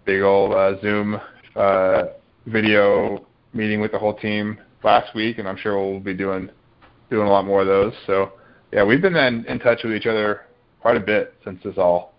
big 0.05 0.23
old 0.23 0.53
uh, 0.53 0.81
Zoom 0.81 1.21
uh, 1.57 2.03
video 2.47 3.27
meeting 3.55 3.81
with 3.81 3.93
the 3.93 3.99
whole 3.99 4.15
team 4.15 4.59
last 4.85 5.15
week, 5.15 5.39
and 5.39 5.49
I'm 5.49 5.57
sure 5.57 5.79
we'll 5.79 6.01
be 6.01 6.15
doing 6.15 6.51
doing 7.11 7.27
a 7.27 7.31
lot 7.31 7.45
more 7.45 7.63
of 7.63 7.67
those. 7.67 7.93
So 8.07 8.33
yeah, 8.73 8.85
we've 8.85 9.03
been 9.03 9.17
in, 9.17 9.45
in 9.47 9.59
touch 9.59 9.81
with 9.85 9.93
each 9.93 10.07
other 10.07 10.43
quite 10.81 10.97
a 10.97 11.01
bit 11.01 11.35
since 11.45 11.63
this 11.63 11.75
all 11.77 12.15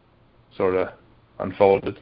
sort 0.56 0.76
of 0.76 0.90
unfolded. 1.40 2.00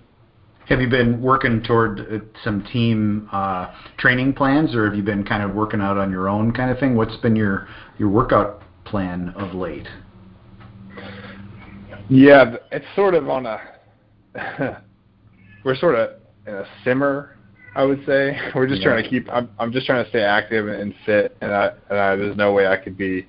Have 0.68 0.82
you 0.82 0.90
been 0.90 1.22
working 1.22 1.64
toward 1.64 2.02
uh, 2.02 2.20
some 2.44 2.64
team 2.66 3.30
uh, 3.32 3.74
training 3.98 4.34
plans, 4.34 4.76
or 4.76 4.86
have 4.86 4.96
you 4.96 5.04
been 5.04 5.24
kind 5.24 5.42
of 5.42 5.56
working 5.56 5.80
out 5.80 5.98
on 5.98 6.12
your 6.12 6.28
own 6.28 6.52
kind 6.52 6.70
of 6.70 6.78
thing? 6.78 6.96
What's 6.96 7.16
been 7.18 7.38
your 7.38 7.70
your 7.98 8.10
workout 8.10 8.62
plan 8.84 9.34
of 9.38 9.56
late? 9.56 9.88
Yeah, 12.10 12.58
it's 12.72 12.86
sort 12.96 13.14
of 13.14 13.30
on 13.30 13.46
a. 13.46 13.62
we're 15.64 15.76
sort 15.78 15.96
of 15.96 16.20
in 16.46 16.54
a 16.54 16.66
simmer, 16.84 17.37
I 17.78 17.84
would 17.84 18.04
say. 18.08 18.36
We're 18.56 18.68
just 18.68 18.82
yeah. 18.82 18.88
trying 18.88 19.04
to 19.04 19.10
keep. 19.10 19.30
I'm 19.32 19.50
I'm 19.60 19.72
just 19.72 19.86
trying 19.86 20.04
to 20.04 20.10
stay 20.10 20.24
active 20.24 20.68
and 20.68 20.94
fit, 21.06 21.38
and 21.42 21.54
I, 21.54 21.72
and 21.90 22.00
I 22.00 22.16
there's 22.16 22.36
no 22.36 22.52
way 22.52 22.68
I 22.68 22.76
could 22.76 22.98
be 22.98 23.28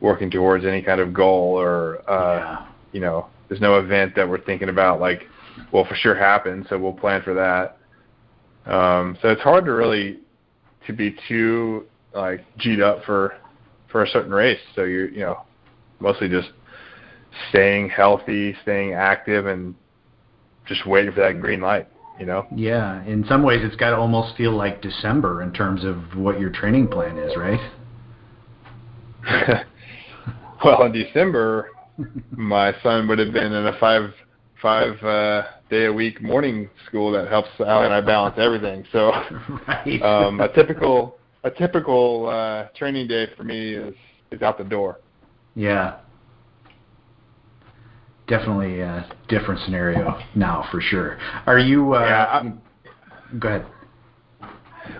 working 0.00 0.30
towards 0.30 0.64
any 0.64 0.82
kind 0.82 1.00
of 1.00 1.12
goal 1.12 1.58
or 1.58 2.08
uh, 2.08 2.38
yeah. 2.38 2.66
you 2.92 3.00
know, 3.00 3.26
there's 3.48 3.60
no 3.60 3.78
event 3.78 4.14
that 4.14 4.28
we're 4.28 4.40
thinking 4.40 4.68
about 4.68 5.00
like 5.00 5.26
will 5.72 5.84
for 5.84 5.96
sure 5.96 6.14
happen, 6.14 6.64
so 6.70 6.78
we'll 6.78 6.92
plan 6.92 7.22
for 7.22 7.34
that. 7.34 7.76
Um, 8.72 9.18
so 9.20 9.28
it's 9.28 9.42
hard 9.42 9.64
to 9.64 9.72
really 9.72 10.20
to 10.86 10.92
be 10.92 11.16
too 11.28 11.86
like 12.14 12.44
g'd 12.58 12.80
up 12.80 13.04
for 13.04 13.34
for 13.90 14.04
a 14.04 14.08
certain 14.08 14.32
race. 14.32 14.60
So 14.76 14.84
you're 14.84 15.08
you 15.08 15.20
know 15.20 15.42
mostly 15.98 16.28
just 16.28 16.50
staying 17.50 17.88
healthy, 17.88 18.54
staying 18.62 18.92
active, 18.92 19.46
and 19.46 19.74
just 20.66 20.86
waiting 20.86 21.10
for 21.10 21.20
that 21.20 21.40
green 21.40 21.60
light. 21.60 21.88
You 22.18 22.26
know. 22.26 22.46
Yeah, 22.54 23.04
in 23.04 23.24
some 23.28 23.42
ways, 23.42 23.60
it's 23.62 23.76
got 23.76 23.90
to 23.90 23.96
almost 23.96 24.36
feel 24.36 24.52
like 24.52 24.82
December 24.82 25.42
in 25.42 25.52
terms 25.52 25.84
of 25.84 26.16
what 26.16 26.38
your 26.38 26.50
training 26.50 26.88
plan 26.88 27.18
is, 27.18 27.36
right? 27.36 27.60
well, 30.64 30.84
in 30.84 30.92
December, 30.92 31.70
my 32.30 32.74
son 32.82 33.08
would 33.08 33.18
have 33.18 33.32
been 33.32 33.52
in 33.52 33.66
a 33.66 33.78
five 33.78 34.12
five 34.60 35.02
uh, 35.02 35.42
day 35.68 35.86
a 35.86 35.92
week 35.92 36.22
morning 36.22 36.70
school 36.86 37.10
that 37.12 37.28
helps 37.28 37.48
out 37.60 37.84
and 37.84 37.92
I 37.92 38.00
balance 38.00 38.36
everything. 38.38 38.84
So 38.92 39.10
right. 39.68 40.02
um, 40.02 40.40
a 40.40 40.48
typical 40.48 41.18
a 41.44 41.50
typical 41.50 42.28
uh, 42.28 42.68
training 42.76 43.08
day 43.08 43.28
for 43.36 43.44
me 43.44 43.74
is 43.74 43.94
is 44.30 44.42
out 44.42 44.58
the 44.58 44.64
door. 44.64 45.00
Yeah. 45.54 45.98
Definitely 48.28 48.80
a 48.80 49.10
different 49.28 49.60
scenario 49.64 50.18
now 50.34 50.66
for 50.70 50.80
sure. 50.80 51.18
Are 51.46 51.58
you? 51.58 51.94
Uh, 51.94 52.00
yeah. 52.00 52.24
I, 52.24 53.36
go 53.38 53.48
ahead. 53.48 53.66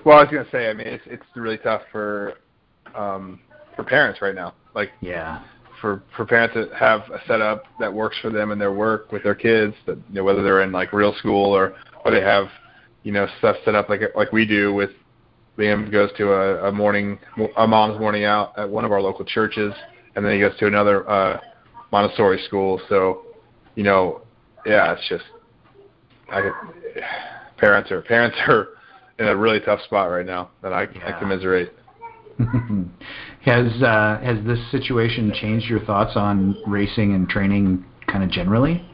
Well, 0.05 0.19
I 0.19 0.23
was 0.23 0.31
gonna 0.33 0.47
say, 0.51 0.69
I 0.69 0.75
mean, 0.75 0.87
it's 0.87 1.05
it's 1.07 1.25
really 1.35 1.59
tough 1.59 1.83
for 1.91 2.35
um, 2.95 3.41
for 3.77 3.85
parents 3.85 4.21
right 4.21 4.35
now. 4.35 4.55
Like, 4.75 4.91
yeah, 5.01 5.43
for 5.81 6.03
for 6.17 6.25
parents 6.25 6.55
that 6.55 6.73
have 6.73 7.03
a 7.11 7.21
setup 7.27 7.65
that 7.79 7.93
works 7.93 8.17
for 8.21 8.31
them 8.31 8.51
and 8.51 8.61
their 8.61 8.73
work 8.73 9.13
with 9.13 9.23
their 9.23 9.35
kids, 9.35 9.75
that 9.87 9.97
you 10.09 10.15
know, 10.15 10.25
whether 10.25 10.43
they're 10.43 10.63
in 10.63 10.73
like 10.73 10.93
real 10.93 11.15
school 11.15 11.55
or 11.55 11.75
or 12.05 12.11
they 12.11 12.21
have 12.21 12.47
you 13.03 13.13
know 13.13 13.27
stuff 13.39 13.57
set 13.65 13.75
up 13.75 13.89
like 13.89 14.01
like 14.17 14.33
we 14.33 14.47
do 14.47 14.73
with 14.73 14.91
Liam 15.59 15.91
goes 15.91 16.11
to 16.17 16.33
a, 16.33 16.69
a 16.69 16.73
morning 16.73 17.19
a 17.57 17.67
mom's 17.67 17.99
morning 18.01 18.25
out 18.25 18.59
at 18.59 18.69
one 18.69 18.85
of 18.85 18.93
our 18.93 19.03
local 19.03 19.25
churches, 19.25 19.73
and 20.17 20.25
then 20.25 20.33
he 20.33 20.41
goes 20.41 20.57
to 20.59 20.67
another 20.67 21.09
uh, 21.09 21.41
Montessori 21.93 22.43
school. 22.47 22.81
So, 22.89 23.23
you 23.77 23.85
know, 23.85 24.23
yeah, 24.67 24.93
it's 24.95 25.09
just 25.09 25.25
I 26.31 26.41
could, 26.41 26.53
parents 27.59 27.91
are 27.91 28.03
parents 28.03 28.37
are 28.49 28.69
in 29.19 29.27
a 29.27 29.37
really 29.37 29.61
tough 29.61 29.83
spot 29.83 30.11
right 30.11 30.27
now 30.27 30.51
that 30.63 30.73
I 30.73 30.89
yeah. 30.95 31.15
I 31.15 31.19
commiserate. 31.21 31.73
has 33.43 33.83
uh, 33.83 34.19
has 34.23 34.45
this 34.45 34.59
situation 34.71 35.33
changed 35.41 35.67
your 35.67 35.85
thoughts 35.85 36.13
on 36.17 36.57
racing 36.67 37.15
and 37.15 37.29
training, 37.29 37.85
kind 38.09 38.25
of 38.25 38.31
generally? 38.31 38.85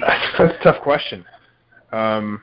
That's, 0.00 0.26
that's 0.38 0.54
a 0.60 0.62
tough 0.62 0.82
question. 0.82 1.24
Um, 1.92 2.42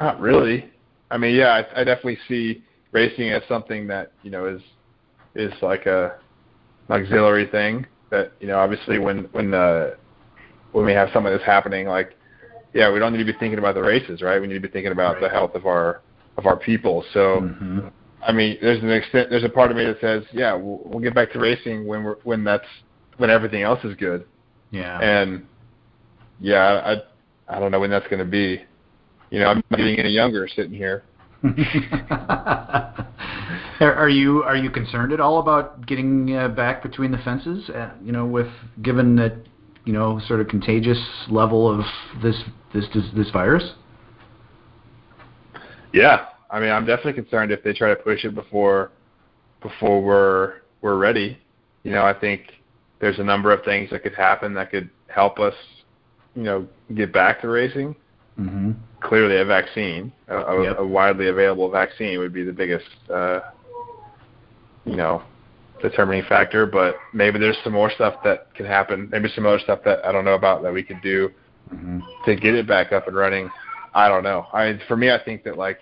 not 0.00 0.20
really. 0.20 0.70
I 1.10 1.16
mean, 1.16 1.34
yeah, 1.34 1.62
I, 1.74 1.80
I 1.80 1.84
definitely 1.84 2.18
see 2.28 2.65
racing 2.96 3.30
as 3.30 3.42
something 3.46 3.86
that 3.88 4.12
you 4.22 4.30
know 4.30 4.46
is 4.46 4.62
is 5.34 5.52
like 5.60 5.86
a 5.86 6.16
an 6.88 7.02
auxiliary 7.02 7.46
thing. 7.46 7.86
That 8.10 8.32
you 8.40 8.46
know, 8.46 8.58
obviously, 8.58 8.98
when 8.98 9.24
when 9.32 9.52
uh, 9.52 9.90
when 10.72 10.86
we 10.86 10.92
have 10.92 11.10
something 11.12 11.32
that's 11.32 11.44
happening, 11.44 11.86
like 11.86 12.16
yeah, 12.72 12.90
we 12.90 12.98
don't 12.98 13.12
need 13.12 13.24
to 13.24 13.32
be 13.32 13.38
thinking 13.38 13.58
about 13.58 13.74
the 13.74 13.82
races, 13.82 14.22
right? 14.22 14.40
We 14.40 14.46
need 14.46 14.54
to 14.54 14.60
be 14.60 14.68
thinking 14.68 14.92
about 14.92 15.20
the 15.20 15.28
health 15.28 15.54
of 15.54 15.66
our 15.66 16.02
of 16.36 16.46
our 16.46 16.56
people. 16.56 17.04
So, 17.14 17.40
mm-hmm. 17.40 17.88
I 18.22 18.32
mean, 18.32 18.58
there's 18.60 18.82
an 18.82 18.90
extent, 18.90 19.30
there's 19.30 19.44
a 19.44 19.48
part 19.48 19.70
of 19.70 19.76
me 19.76 19.84
that 19.84 19.98
says, 20.00 20.24
yeah, 20.32 20.52
we'll, 20.54 20.80
we'll 20.84 21.00
get 21.00 21.14
back 21.14 21.32
to 21.32 21.38
racing 21.38 21.86
when 21.86 22.04
we're 22.04 22.16
when 22.24 22.44
that's 22.44 22.66
when 23.16 23.30
everything 23.30 23.62
else 23.62 23.82
is 23.84 23.94
good. 23.96 24.26
Yeah. 24.70 24.98
And 25.00 25.46
yeah, 26.40 26.96
I 27.48 27.56
I 27.56 27.60
don't 27.60 27.70
know 27.70 27.80
when 27.80 27.90
that's 27.90 28.08
going 28.08 28.20
to 28.20 28.30
be. 28.30 28.62
You 29.30 29.40
know, 29.40 29.46
I'm 29.46 29.62
not 29.70 29.78
getting 29.78 29.98
any 29.98 30.10
younger 30.10 30.46
sitting 30.46 30.72
here. 30.72 31.02
are 33.80 34.08
you 34.08 34.42
are 34.42 34.56
you 34.56 34.70
concerned 34.70 35.12
at 35.12 35.20
all 35.20 35.38
about 35.38 35.86
getting 35.86 36.34
uh, 36.34 36.48
back 36.48 36.82
between 36.82 37.10
the 37.12 37.18
fences? 37.18 37.68
Uh, 37.70 37.90
you 38.02 38.12
know, 38.12 38.26
with 38.26 38.48
given 38.82 39.16
that 39.16 39.34
you 39.84 39.92
know 39.92 40.20
sort 40.26 40.40
of 40.40 40.48
contagious 40.48 40.98
level 41.28 41.70
of 41.70 41.84
this 42.22 42.36
this 42.72 42.84
this, 42.94 43.04
this 43.14 43.30
virus? 43.30 43.72
Yeah, 45.92 46.26
I 46.50 46.60
mean, 46.60 46.70
I'm 46.70 46.86
definitely 46.86 47.22
concerned 47.22 47.52
if 47.52 47.62
they 47.62 47.72
try 47.72 47.88
to 47.90 47.96
push 47.96 48.24
it 48.24 48.34
before 48.34 48.90
before 49.62 50.02
we're 50.02 50.54
we're 50.80 50.96
ready. 50.96 51.38
You 51.82 51.92
know, 51.92 52.02
I 52.02 52.14
think 52.14 52.42
there's 53.00 53.18
a 53.18 53.24
number 53.24 53.52
of 53.52 53.64
things 53.64 53.90
that 53.90 54.02
could 54.02 54.14
happen 54.14 54.54
that 54.54 54.70
could 54.70 54.90
help 55.08 55.38
us, 55.38 55.54
you 56.34 56.42
know, 56.42 56.66
get 56.94 57.12
back 57.12 57.40
to 57.42 57.48
racing. 57.48 57.94
Mm-hmm. 58.40 58.72
Clearly, 59.00 59.36
a 59.38 59.44
vaccine, 59.44 60.12
a, 60.28 60.62
yep. 60.62 60.78
a, 60.78 60.86
widely 60.86 61.28
available 61.28 61.70
vaccine, 61.70 62.18
would 62.18 62.32
be 62.32 62.42
the 62.42 62.52
biggest, 62.52 62.86
uh, 63.12 63.40
you 64.84 64.96
know, 64.96 65.22
determining 65.80 66.24
factor. 66.24 66.66
But 66.66 66.96
maybe 67.12 67.38
there's 67.38 67.56
some 67.64 67.72
more 67.72 67.90
stuff 67.90 68.22
that 68.24 68.54
can 68.54 68.66
happen. 68.66 69.08
Maybe 69.10 69.28
some 69.34 69.46
other 69.46 69.58
stuff 69.58 69.80
that 69.84 70.04
I 70.04 70.12
don't 70.12 70.24
know 70.24 70.34
about 70.34 70.62
that 70.62 70.72
we 70.72 70.82
could 70.82 71.00
do 71.02 71.30
mm-hmm. 71.72 72.00
to 72.24 72.36
get 72.36 72.54
it 72.54 72.66
back 72.66 72.92
up 72.92 73.06
and 73.08 73.16
running. 73.16 73.50
I 73.94 74.08
don't 74.08 74.22
know. 74.22 74.46
I 74.52 74.78
for 74.86 74.96
me, 74.96 75.10
I 75.10 75.22
think 75.22 75.44
that 75.44 75.56
like 75.56 75.80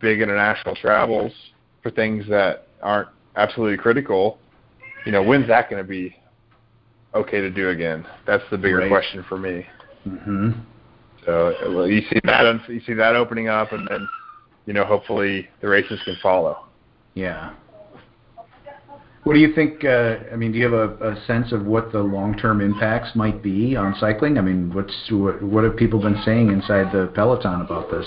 big 0.00 0.20
international 0.20 0.74
travels 0.74 1.32
for 1.82 1.90
things 1.90 2.26
that 2.28 2.68
aren't 2.82 3.08
absolutely 3.36 3.76
critical. 3.76 4.38
You 5.04 5.12
know, 5.12 5.22
when's 5.22 5.48
that 5.48 5.70
going 5.70 5.82
to 5.82 5.88
be 5.88 6.16
okay 7.14 7.40
to 7.40 7.50
do 7.50 7.70
again? 7.70 8.06
That's 8.26 8.44
the 8.50 8.58
bigger 8.58 8.78
right. 8.78 8.88
question 8.88 9.24
for 9.28 9.38
me. 9.38 9.66
Mm-hmm. 10.06 10.52
So 11.28 11.52
well, 11.74 11.86
you 11.86 12.00
see 12.10 12.20
that 12.24 12.58
you 12.68 12.80
see 12.86 12.94
that 12.94 13.14
opening 13.14 13.48
up, 13.48 13.72
and 13.72 13.86
then 13.86 14.08
you 14.64 14.72
know 14.72 14.86
hopefully 14.86 15.46
the 15.60 15.68
races 15.68 16.00
can 16.06 16.16
follow. 16.22 16.64
Yeah. 17.12 17.52
What 19.24 19.34
do 19.34 19.40
you 19.40 19.54
think? 19.54 19.84
Uh, 19.84 20.16
I 20.32 20.36
mean, 20.36 20.52
do 20.52 20.58
you 20.58 20.64
have 20.64 20.72
a, 20.72 21.10
a 21.10 21.26
sense 21.26 21.52
of 21.52 21.66
what 21.66 21.92
the 21.92 21.98
long-term 21.98 22.62
impacts 22.62 23.14
might 23.14 23.42
be 23.42 23.76
on 23.76 23.94
cycling? 24.00 24.38
I 24.38 24.40
mean, 24.40 24.72
what's 24.72 24.94
what, 25.10 25.42
what 25.42 25.64
have 25.64 25.76
people 25.76 26.00
been 26.00 26.18
saying 26.24 26.48
inside 26.48 26.92
the 26.92 27.12
peloton 27.14 27.60
about 27.60 27.90
this? 27.90 28.06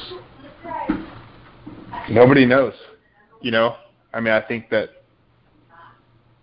Nobody 2.10 2.48
knows. 2.48 2.74
You 3.40 3.52
know, 3.52 3.76
I 4.16 4.20
mean, 4.20 4.34
I 4.34 4.42
think 4.42 4.72
that 4.72 5.04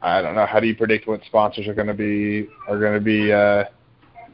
I 0.00 0.22
don't 0.22 0.36
know. 0.36 0.46
How 0.46 0.60
do 0.60 0.68
you 0.68 0.76
predict 0.76 1.08
what 1.08 1.22
sponsors 1.26 1.66
are 1.66 1.74
going 1.74 1.88
to 1.88 1.94
be 1.94 2.48
are 2.68 2.78
going 2.78 2.94
to 2.94 3.04
be 3.04 3.32
uh, 3.32 3.64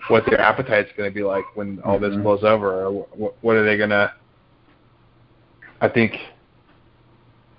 what 0.08 0.24
their 0.26 0.40
appetite's 0.40 0.90
going 0.96 1.10
to 1.10 1.14
be 1.14 1.22
like 1.22 1.44
when 1.54 1.80
all 1.84 1.98
mm-hmm. 1.98 2.14
this 2.14 2.22
blows 2.22 2.44
over? 2.44 2.84
Or 2.84 3.06
what, 3.14 3.34
what 3.42 3.56
are 3.56 3.64
they 3.64 3.76
going 3.76 3.90
to? 3.90 4.12
I 5.80 5.88
think 5.88 6.14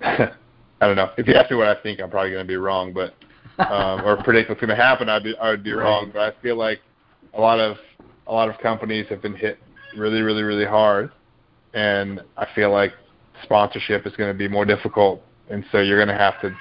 I 0.00 0.86
don't 0.86 0.96
know. 0.96 1.10
If 1.16 1.26
you 1.26 1.34
ask 1.34 1.50
me 1.50 1.56
what 1.56 1.68
I 1.68 1.80
think, 1.80 2.00
I'm 2.00 2.10
probably 2.10 2.30
going 2.30 2.44
to 2.44 2.48
be 2.48 2.56
wrong, 2.56 2.92
but 2.92 3.14
um, 3.58 4.04
or 4.04 4.22
predict 4.22 4.48
what's 4.48 4.60
going 4.60 4.70
to 4.70 4.76
happen, 4.76 5.08
I'd 5.08 5.24
be 5.24 5.36
I 5.38 5.50
would 5.50 5.64
be 5.64 5.72
wrong. 5.72 6.10
But 6.12 6.20
I 6.20 6.42
feel 6.42 6.56
like 6.56 6.80
a 7.34 7.40
lot 7.40 7.58
of 7.58 7.76
a 8.26 8.32
lot 8.32 8.48
of 8.48 8.58
companies 8.58 9.06
have 9.08 9.22
been 9.22 9.34
hit 9.34 9.58
really, 9.96 10.20
really, 10.20 10.42
really 10.42 10.66
hard, 10.66 11.10
and 11.72 12.20
I 12.36 12.46
feel 12.54 12.70
like 12.70 12.92
sponsorship 13.42 14.06
is 14.06 14.14
going 14.16 14.30
to 14.30 14.38
be 14.38 14.48
more 14.48 14.64
difficult, 14.64 15.22
and 15.48 15.64
so 15.72 15.80
you're 15.80 15.98
going 15.98 16.14
to 16.14 16.22
have 16.22 16.40
to 16.42 16.54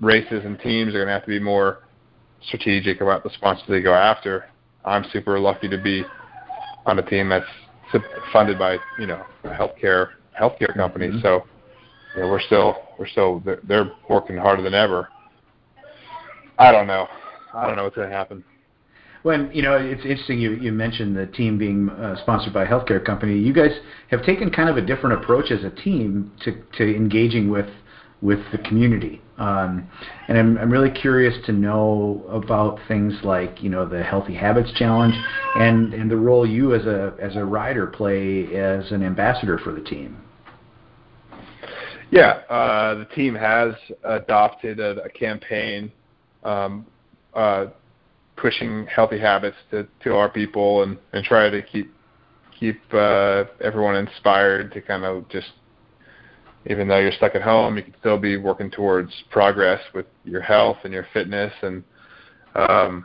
races 0.00 0.44
and 0.44 0.58
teams 0.60 0.90
are 0.94 0.98
going 0.98 1.06
to 1.06 1.12
have 1.12 1.24
to 1.24 1.28
be 1.28 1.40
more 1.40 1.80
strategic 2.46 3.00
about 3.00 3.22
the 3.22 3.30
sponsors 3.30 3.64
they 3.68 3.80
go 3.80 3.94
after. 3.94 4.46
I'm 4.84 5.04
super 5.12 5.38
lucky 5.38 5.68
to 5.68 5.78
be 5.78 6.04
on 6.86 6.98
a 6.98 7.02
team 7.02 7.28
that's 7.28 7.46
funded 8.32 8.58
by 8.58 8.78
you 8.98 9.06
know 9.06 9.24
a 9.44 9.48
healthcare 9.48 10.10
healthcare 10.38 10.74
company, 10.74 11.08
mm-hmm. 11.08 11.20
so 11.20 11.44
you 12.14 12.22
know, 12.22 12.28
we're 12.28 12.40
still 12.40 12.76
we're 12.98 13.08
still 13.08 13.40
they're, 13.40 13.60
they're 13.66 13.92
working 14.08 14.36
harder 14.36 14.62
than 14.62 14.74
ever. 14.74 15.08
I 16.58 16.72
don't 16.72 16.86
know. 16.86 17.06
I 17.52 17.66
don't 17.66 17.76
know 17.76 17.84
what's 17.84 17.96
going 17.96 18.10
to 18.10 18.14
happen. 18.14 18.44
When 19.22 19.50
you 19.52 19.62
know, 19.62 19.76
it's 19.76 20.02
interesting. 20.02 20.38
You 20.38 20.52
you 20.52 20.70
mentioned 20.70 21.16
the 21.16 21.26
team 21.26 21.56
being 21.56 21.88
uh, 21.88 22.20
sponsored 22.22 22.52
by 22.52 22.64
a 22.64 22.66
healthcare 22.66 23.04
company. 23.04 23.38
You 23.38 23.52
guys 23.52 23.70
have 24.10 24.22
taken 24.24 24.50
kind 24.50 24.68
of 24.68 24.76
a 24.76 24.82
different 24.82 25.22
approach 25.22 25.50
as 25.50 25.64
a 25.64 25.70
team 25.70 26.32
to 26.44 26.62
to 26.76 26.94
engaging 26.94 27.48
with 27.48 27.66
with 28.24 28.40
the 28.52 28.58
community. 28.58 29.20
Um, 29.36 29.86
and 30.28 30.38
I'm, 30.38 30.58
I'm 30.58 30.70
really 30.70 30.90
curious 30.90 31.34
to 31.44 31.52
know 31.52 32.24
about 32.30 32.80
things 32.88 33.12
like 33.22 33.62
you 33.62 33.68
know 33.68 33.86
the 33.86 34.02
Healthy 34.02 34.34
Habits 34.34 34.72
Challenge 34.72 35.14
and, 35.56 35.92
and 35.92 36.10
the 36.10 36.16
role 36.16 36.46
you 36.46 36.74
as 36.74 36.86
a 36.86 37.14
as 37.20 37.36
a 37.36 37.44
rider 37.44 37.86
play 37.86 38.56
as 38.56 38.90
an 38.90 39.04
ambassador 39.04 39.58
for 39.58 39.72
the 39.72 39.82
team. 39.82 40.16
Yeah, 42.10 42.40
uh, 42.48 42.94
the 42.94 43.04
team 43.14 43.34
has 43.34 43.74
adopted 44.04 44.80
a, 44.80 45.02
a 45.02 45.10
campaign 45.10 45.92
um, 46.44 46.86
uh, 47.34 47.66
pushing 48.36 48.86
healthy 48.86 49.18
habits 49.18 49.56
to, 49.70 49.86
to 50.04 50.14
our 50.14 50.28
people 50.28 50.82
and, 50.82 50.96
and 51.12 51.24
try 51.24 51.50
to 51.50 51.60
keep 51.60 51.92
keep 52.58 52.80
uh, 52.94 53.44
everyone 53.60 53.96
inspired 53.96 54.72
to 54.72 54.80
kind 54.80 55.04
of 55.04 55.28
just 55.28 55.48
even 56.66 56.88
though 56.88 56.98
you're 56.98 57.12
stuck 57.12 57.34
at 57.34 57.42
home, 57.42 57.76
you 57.76 57.82
can 57.82 57.94
still 58.00 58.18
be 58.18 58.36
working 58.36 58.70
towards 58.70 59.12
progress 59.30 59.80
with 59.94 60.06
your 60.24 60.40
health 60.40 60.78
and 60.84 60.92
your 60.92 61.06
fitness 61.12 61.52
and 61.62 61.84
um, 62.54 63.04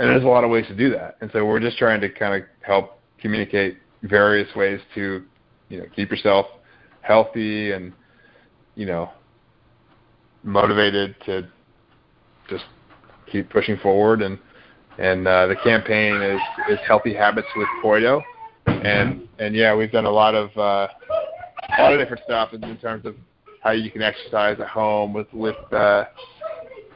and 0.00 0.08
there's 0.08 0.24
a 0.24 0.28
lot 0.28 0.44
of 0.44 0.50
ways 0.50 0.66
to 0.68 0.76
do 0.76 0.90
that. 0.90 1.16
And 1.20 1.30
so 1.32 1.44
we're 1.44 1.60
just 1.60 1.78
trying 1.78 2.00
to 2.00 2.08
kind 2.08 2.40
of 2.40 2.48
help 2.60 3.00
communicate 3.20 3.78
various 4.02 4.48
ways 4.54 4.80
to 4.94 5.24
you 5.68 5.78
know 5.78 5.86
keep 5.94 6.10
yourself 6.10 6.46
healthy 7.00 7.72
and 7.72 7.92
you 8.74 8.86
know 8.86 9.10
motivated 10.44 11.16
to 11.26 11.48
just 12.48 12.64
keep 13.30 13.50
pushing 13.50 13.76
forward 13.78 14.22
and 14.22 14.38
and 14.98 15.26
uh, 15.28 15.46
the 15.46 15.56
campaign 15.56 16.20
is 16.20 16.40
is 16.68 16.78
healthy 16.86 17.14
habits 17.14 17.46
with 17.56 17.68
Koido, 17.82 18.20
and 18.66 19.28
and 19.38 19.54
yeah, 19.54 19.74
we've 19.74 19.92
done 19.92 20.06
a 20.06 20.10
lot 20.10 20.34
of 20.34 20.56
uh, 20.58 20.88
a 21.78 21.82
lot 21.82 21.92
of 21.92 21.98
different 21.98 22.22
stuff 22.24 22.52
in, 22.52 22.62
in 22.64 22.76
terms 22.78 23.06
of 23.06 23.14
how 23.62 23.70
you 23.70 23.90
can 23.90 24.02
exercise 24.02 24.58
at 24.60 24.68
home 24.68 25.12
with 25.12 25.32
with 25.32 25.56
uh, 25.72 26.04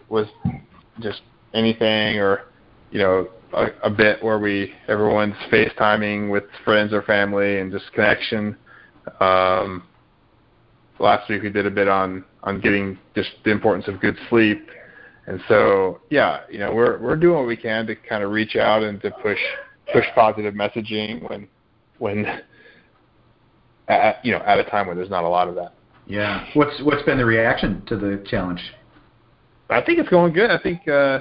with 0.08 0.28
just 1.00 1.22
anything 1.54 2.18
or 2.18 2.42
you 2.90 2.98
know 2.98 3.28
a, 3.54 3.66
a 3.84 3.90
bit 3.90 4.22
where 4.22 4.38
we 4.38 4.72
everyone's 4.88 5.34
FaceTiming 5.50 6.30
with 6.30 6.44
friends 6.64 6.92
or 6.92 7.02
family 7.02 7.60
and 7.60 7.72
just 7.72 7.92
connection. 7.92 8.56
Um, 9.20 9.84
last 10.98 11.28
week 11.28 11.42
we 11.42 11.50
did 11.50 11.66
a 11.66 11.70
bit 11.70 11.88
on 11.88 12.24
on 12.42 12.60
getting 12.60 12.98
just 13.14 13.30
the 13.44 13.50
importance 13.50 13.88
of 13.88 14.00
good 14.00 14.16
sleep 14.28 14.68
and 15.26 15.40
so, 15.48 16.00
yeah, 16.10 16.40
you 16.50 16.58
know, 16.58 16.74
we're 16.74 16.98
we're 16.98 17.16
doing 17.16 17.36
what 17.36 17.46
we 17.46 17.56
can 17.56 17.86
to 17.86 17.94
kind 17.94 18.24
of 18.24 18.30
reach 18.30 18.56
out 18.56 18.82
and 18.82 19.00
to 19.02 19.10
push 19.22 19.38
push 19.92 20.04
positive 20.14 20.54
messaging 20.54 21.28
when 21.28 21.48
when 21.98 22.42
at, 23.88 24.24
you 24.24 24.32
know 24.32 24.38
at 24.38 24.58
a 24.58 24.64
time 24.64 24.86
where 24.86 24.96
there's 24.96 25.10
not 25.10 25.24
a 25.24 25.28
lot 25.28 25.48
of 25.48 25.54
that. 25.56 25.74
Yeah. 26.06 26.46
What's 26.54 26.82
what's 26.82 27.02
been 27.04 27.18
the 27.18 27.24
reaction 27.24 27.84
to 27.86 27.96
the 27.96 28.24
challenge? 28.28 28.60
I 29.70 29.80
think 29.80 29.98
it's 29.98 30.08
going 30.08 30.32
good. 30.32 30.50
I 30.50 30.58
think 30.58 30.86
uh, 30.88 31.20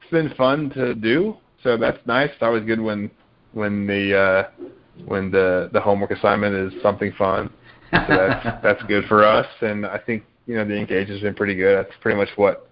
it's 0.00 0.10
been 0.10 0.34
fun 0.34 0.70
to 0.70 0.94
do. 0.94 1.36
So 1.62 1.76
that's 1.76 1.98
nice. 2.06 2.30
It's 2.32 2.42
always 2.42 2.64
good 2.64 2.80
when 2.80 3.10
when 3.52 3.86
the 3.86 4.16
uh, 4.16 4.64
when 5.06 5.30
the 5.30 5.70
the 5.72 5.80
homework 5.80 6.10
assignment 6.10 6.54
is 6.54 6.82
something 6.82 7.12
fun. 7.16 7.50
So 7.92 7.98
that's 8.08 8.44
that's 8.62 8.82
good 8.84 9.04
for 9.06 9.24
us. 9.24 9.46
And 9.60 9.86
I 9.86 9.98
think 9.98 10.24
you 10.46 10.56
know 10.56 10.64
the 10.64 10.76
engagement's 10.76 11.22
been 11.22 11.34
pretty 11.34 11.54
good. 11.54 11.78
That's 11.78 11.96
pretty 12.00 12.18
much 12.18 12.28
what 12.36 12.68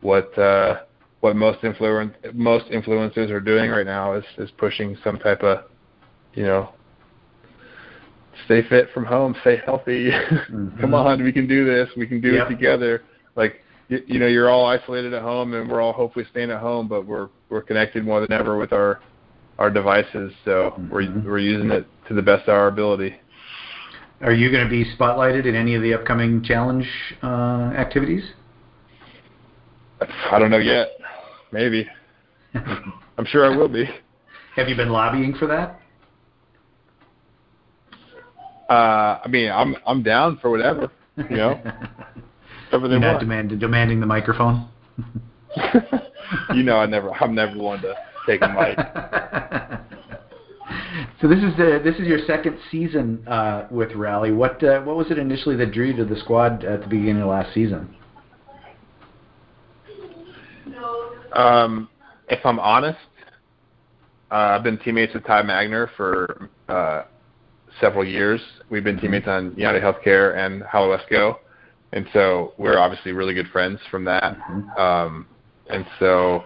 what 0.00 0.36
uh, 0.38 0.82
what 1.20 1.36
most 1.36 1.64
influence 1.64 2.14
most 2.32 2.66
influencers 2.66 3.30
are 3.30 3.40
doing 3.40 3.70
right 3.70 3.86
now 3.86 4.14
is 4.14 4.24
is 4.38 4.50
pushing 4.56 4.96
some 5.02 5.18
type 5.18 5.42
of 5.42 5.64
you 6.34 6.44
know 6.44 6.70
stay 8.44 8.62
fit 8.68 8.88
from 8.92 9.04
home, 9.04 9.34
stay 9.42 9.60
healthy. 9.64 10.10
Mm-hmm. 10.48 10.80
Come 10.80 10.94
on, 10.94 11.22
we 11.22 11.32
can 11.32 11.46
do 11.46 11.64
this. 11.66 11.88
We 11.96 12.06
can 12.06 12.20
do 12.20 12.32
yep. 12.32 12.46
it 12.46 12.50
together. 12.50 13.02
Like 13.36 13.62
you, 13.88 14.02
you 14.06 14.18
know, 14.18 14.26
you're 14.26 14.48
all 14.48 14.64
isolated 14.64 15.12
at 15.12 15.22
home, 15.22 15.52
and 15.54 15.68
we're 15.68 15.80
all 15.80 15.92
hopefully 15.92 16.24
staying 16.30 16.50
at 16.50 16.60
home, 16.60 16.88
but 16.88 17.06
we're 17.06 17.28
we're 17.50 17.62
connected 17.62 18.04
more 18.04 18.20
than 18.20 18.32
ever 18.32 18.56
with 18.56 18.72
our 18.72 19.00
our 19.58 19.70
devices. 19.70 20.32
So 20.44 20.72
mm-hmm. 20.72 20.90
we're 20.90 21.22
we're 21.22 21.38
using 21.38 21.70
it 21.70 21.86
to 22.08 22.14
the 22.14 22.22
best 22.22 22.48
of 22.48 22.54
our 22.54 22.68
ability. 22.68 23.14
Are 24.20 24.32
you 24.32 24.50
going 24.50 24.64
to 24.64 24.70
be 24.70 24.84
spotlighted 24.96 25.46
in 25.46 25.54
any 25.54 25.74
of 25.74 25.82
the 25.82 25.94
upcoming 25.94 26.42
challenge 26.42 26.88
uh, 27.22 27.72
activities? 27.76 28.24
I 30.00 30.38
don't 30.38 30.50
know 30.50 30.58
yet. 30.58 30.88
Maybe. 31.52 31.86
I'm 32.54 33.26
sure 33.26 33.44
I 33.44 33.56
will 33.56 33.68
be. 33.68 33.84
Have 34.56 34.68
you 34.68 34.76
been 34.76 34.90
lobbying 34.90 35.34
for 35.34 35.46
that? 35.46 35.80
Uh, 38.68 39.20
I 39.24 39.28
mean, 39.28 39.50
I'm 39.50 39.76
I'm 39.86 40.02
down 40.02 40.38
for 40.38 40.50
whatever. 40.50 40.90
You 41.16 41.36
know, 41.36 41.50
whatever 42.70 42.88
You're 42.88 43.00
not. 43.00 43.20
Demand, 43.20 43.58
demanding 43.58 44.00
the 44.00 44.06
microphone. 44.06 44.68
you 46.54 46.62
know, 46.62 46.76
I 46.76 46.86
never. 46.86 47.12
I'm 47.14 47.34
never 47.34 47.56
one 47.56 47.80
to 47.82 47.94
take 48.26 48.42
a 48.42 48.48
mic. 48.48 48.78
so 51.20 51.28
this 51.28 51.38
is 51.38 51.56
the 51.56 51.80
this 51.82 51.96
is 51.96 52.06
your 52.06 52.18
second 52.26 52.58
season 52.70 53.26
uh, 53.26 53.66
with 53.70 53.92
Rally. 53.92 54.32
What 54.32 54.62
uh, 54.62 54.82
what 54.82 54.96
was 54.96 55.10
it 55.10 55.18
initially 55.18 55.56
that 55.56 55.72
drew 55.72 55.86
you 55.86 55.96
to 55.96 56.04
the 56.04 56.20
squad 56.20 56.64
at 56.64 56.82
the 56.82 56.88
beginning 56.88 57.22
of 57.22 57.28
last 57.28 57.54
season? 57.54 57.94
Um, 61.32 61.88
if 62.28 62.44
I'm 62.44 62.58
honest, 62.58 62.98
uh, 64.30 64.34
I've 64.34 64.62
been 64.62 64.78
teammates 64.78 65.14
with 65.14 65.24
Ty 65.24 65.42
Magner 65.42 65.88
for 65.96 66.50
uh, 66.68 67.04
several 67.80 68.04
years. 68.04 68.40
We've 68.70 68.84
been 68.84 68.98
teammates 68.98 69.26
on 69.26 69.54
United 69.56 69.82
Healthcare 69.82 70.36
and 70.36 70.62
Go, 71.10 71.38
and 71.92 72.06
so 72.12 72.52
we're 72.58 72.78
obviously 72.78 73.12
really 73.12 73.34
good 73.34 73.48
friends 73.48 73.80
from 73.90 74.04
that. 74.04 74.38
Mm-hmm. 74.38 74.80
Um, 74.80 75.26
and 75.70 75.86
so 75.98 76.44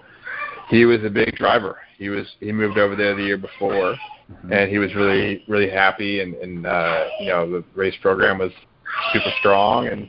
he 0.69 0.85
was 0.85 1.03
a 1.05 1.11
big 1.11 1.37
driver. 1.37 1.79
He 1.99 2.09
was 2.09 2.27
he 2.41 2.53
moved 2.53 2.79
over 2.79 2.97
there 2.97 3.15
the 3.15 3.23
year 3.23 3.39
before, 3.39 3.95
mm-hmm. 4.31 4.53
and 4.53 4.71
he 4.71 4.79
was 4.79 4.95
really 4.95 5.45
really 5.49 5.71
happy. 5.71 6.21
And, 6.21 6.35
and 6.35 6.67
uh, 6.67 7.05
you 7.21 7.29
know 7.29 7.51
the 7.51 7.65
race 7.75 7.95
program 8.01 8.39
was 8.39 8.53
super 9.13 9.31
strong, 9.41 9.89
and 9.89 10.09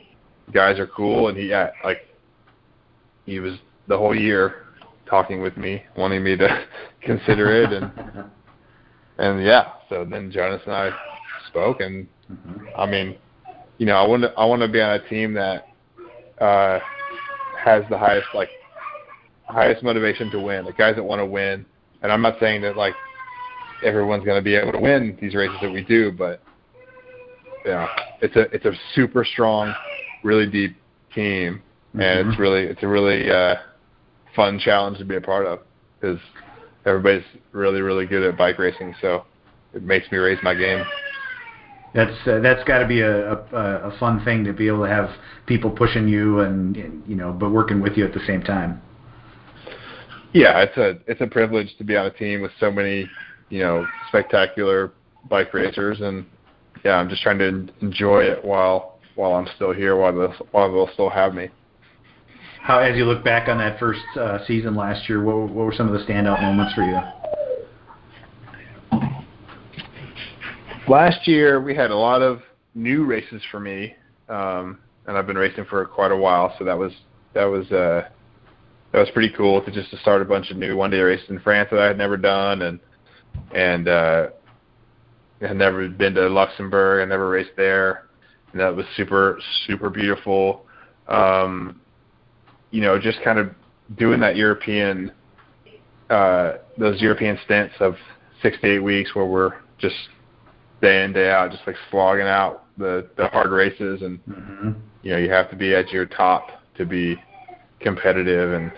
guys 0.52 0.78
are 0.78 0.86
cool. 0.86 1.28
And 1.28 1.36
he 1.36 1.48
yeah, 1.48 1.70
like 1.82 2.08
he 3.26 3.40
was 3.40 3.54
the 3.88 3.96
whole 3.96 4.14
year 4.14 4.66
talking 5.06 5.42
with 5.42 5.56
me, 5.56 5.82
wanting 5.96 6.22
me 6.22 6.36
to 6.36 6.66
consider 7.02 7.62
it, 7.62 7.72
and 7.72 7.92
and 9.18 9.44
yeah. 9.44 9.72
So 9.88 10.04
then 10.08 10.30
Jonas 10.30 10.62
and 10.66 10.74
I 10.74 10.90
spoke, 11.54 11.80
and 11.80 12.08
mm-hmm. 12.30 12.66
I 12.76 12.86
mean, 12.86 13.16
you 13.78 13.86
know, 13.86 13.96
I 13.96 14.06
want 14.06 14.22
to 14.22 14.32
I 14.32 14.44
want 14.44 14.62
to 14.62 14.68
be 14.68 14.80
on 14.80 15.00
a 15.00 15.08
team 15.08 15.32
that 15.34 15.68
uh, 16.40 16.80
has 17.62 17.84
the 17.88 17.96
highest 17.96 18.26
like 18.34 18.48
highest 19.46 19.82
motivation 19.84 20.30
to 20.32 20.40
win, 20.40 20.64
the 20.64 20.72
guys 20.72 20.96
that 20.96 21.04
want 21.04 21.20
to 21.20 21.26
win. 21.26 21.64
And 22.02 22.12
I'm 22.12 22.22
not 22.22 22.36
saying 22.40 22.62
that 22.62 22.76
like 22.76 22.94
everyone's 23.84 24.24
going 24.24 24.38
to 24.38 24.44
be 24.44 24.56
able 24.56 24.72
to 24.72 24.80
win 24.80 25.16
these 25.20 25.34
races 25.34 25.56
that 25.62 25.72
we 25.72 25.82
do, 25.82 26.10
but 26.10 26.40
know, 27.64 27.86
it's 28.20 28.36
a 28.36 28.42
it's 28.54 28.64
a 28.64 28.72
super 28.94 29.24
strong, 29.24 29.74
really 30.22 30.50
deep 30.50 30.76
team, 31.14 31.62
and 31.92 32.02
mm-hmm. 32.02 32.30
it's 32.30 32.38
really 32.38 32.64
it's 32.64 32.82
a 32.82 32.88
really 32.88 33.30
uh, 33.30 33.56
fun 34.34 34.58
challenge 34.58 34.98
to 34.98 35.04
be 35.04 35.16
a 35.16 35.20
part 35.20 35.46
of 35.46 35.60
because 36.00 36.18
everybody's 36.84 37.24
really 37.52 37.80
really 37.80 38.06
good 38.06 38.22
at 38.22 38.36
bike 38.36 38.58
racing, 38.58 38.94
so 39.00 39.24
it 39.72 39.82
makes 39.82 40.10
me 40.10 40.18
raise 40.18 40.38
my 40.42 40.54
game. 40.54 40.84
That's 41.94 42.16
uh, 42.26 42.40
that's 42.40 42.64
got 42.64 42.78
to 42.78 42.86
be 42.86 43.00
a, 43.00 43.32
a 43.32 43.90
a 43.90 43.98
fun 43.98 44.24
thing 44.24 44.44
to 44.44 44.52
be 44.52 44.66
able 44.66 44.82
to 44.84 44.88
have 44.88 45.10
people 45.46 45.70
pushing 45.70 46.08
you 46.08 46.40
and, 46.40 46.76
and 46.76 47.02
you 47.06 47.14
know, 47.14 47.32
but 47.32 47.50
working 47.50 47.80
with 47.80 47.96
you 47.96 48.04
at 48.04 48.12
the 48.12 48.20
same 48.26 48.42
time. 48.42 48.82
Yeah, 50.32 50.62
it's 50.62 50.76
a 50.76 50.98
it's 51.10 51.20
a 51.20 51.26
privilege 51.26 51.76
to 51.78 51.84
be 51.84 51.96
on 51.96 52.06
a 52.06 52.10
team 52.10 52.40
with 52.40 52.50
so 52.58 52.70
many 52.70 53.08
you 53.48 53.60
know 53.60 53.86
spectacular 54.08 54.92
bike 55.28 55.54
racers, 55.54 56.00
and 56.00 56.26
yeah, 56.84 56.96
I'm 56.96 57.08
just 57.08 57.22
trying 57.22 57.38
to 57.38 57.68
enjoy 57.80 58.24
it 58.24 58.44
while 58.44 58.98
while 59.14 59.34
I'm 59.34 59.46
still 59.54 59.72
here, 59.72 59.96
while 59.96 60.12
they'll, 60.12 60.46
while 60.50 60.72
they'll 60.72 60.92
still 60.92 61.10
have 61.10 61.34
me 61.34 61.50
how 62.64 62.78
as 62.78 62.96
you 62.96 63.04
look 63.04 63.22
back 63.22 63.46
on 63.50 63.58
that 63.58 63.78
first 63.78 64.00
uh, 64.18 64.38
season 64.46 64.74
last 64.74 65.06
year, 65.06 65.22
what, 65.22 65.36
what 65.50 65.66
were 65.66 65.74
some 65.76 65.86
of 65.86 65.92
the 65.92 66.04
standout 66.10 66.40
moments 66.40 66.72
for 66.72 66.80
you? 66.80 66.98
Last 70.86 71.26
year 71.26 71.62
we 71.62 71.74
had 71.74 71.90
a 71.90 71.96
lot 71.96 72.20
of 72.20 72.42
new 72.74 73.06
races 73.06 73.40
for 73.50 73.58
me, 73.58 73.94
um, 74.28 74.78
and 75.06 75.16
I've 75.16 75.26
been 75.26 75.38
racing 75.38 75.64
for 75.64 75.82
quite 75.86 76.12
a 76.12 76.16
while, 76.16 76.54
so 76.58 76.64
that 76.64 76.76
was 76.76 76.92
that 77.32 77.44
was 77.44 77.64
uh, 77.72 78.06
that 78.92 78.98
was 78.98 79.08
pretty 79.14 79.32
cool 79.34 79.62
to 79.62 79.70
just 79.70 79.90
to 79.92 79.96
start 79.98 80.20
a 80.20 80.26
bunch 80.26 80.50
of 80.50 80.58
new 80.58 80.76
one 80.76 80.90
day 80.90 81.00
races 81.00 81.30
in 81.30 81.40
France 81.40 81.70
that 81.70 81.80
I 81.80 81.86
had 81.86 81.96
never 81.96 82.18
done, 82.18 82.62
and 82.62 82.80
and 83.54 83.88
uh, 83.88 84.26
had 85.40 85.56
never 85.56 85.88
been 85.88 86.14
to 86.16 86.28
Luxembourg. 86.28 87.02
I 87.02 87.08
never 87.08 87.30
raced 87.30 87.56
there, 87.56 88.04
and 88.52 88.60
that 88.60 88.76
was 88.76 88.84
super 88.94 89.40
super 89.66 89.88
beautiful. 89.88 90.66
Um, 91.08 91.80
you 92.72 92.82
know, 92.82 92.98
just 92.98 93.22
kind 93.24 93.38
of 93.38 93.54
doing 93.96 94.20
that 94.20 94.36
European 94.36 95.12
uh, 96.10 96.58
those 96.76 97.00
European 97.00 97.38
stints 97.46 97.74
of 97.80 97.96
six 98.42 98.58
to 98.60 98.74
eight 98.74 98.80
weeks 98.80 99.14
where 99.14 99.24
we're 99.24 99.54
just 99.78 99.96
day 100.84 101.04
in 101.04 101.12
day 101.12 101.30
out, 101.30 101.50
just 101.50 101.66
like 101.66 101.76
slogging 101.90 102.26
out 102.26 102.64
the 102.76 103.08
the 103.16 103.28
hard 103.28 103.50
races, 103.50 104.02
and 104.02 104.24
mm-hmm. 104.26 104.72
you 105.02 105.12
know 105.12 105.18
you 105.18 105.30
have 105.30 105.50
to 105.50 105.56
be 105.56 105.74
at 105.74 105.90
your 105.90 106.06
top 106.06 106.48
to 106.76 106.84
be 106.84 107.16
competitive, 107.80 108.52
and 108.52 108.72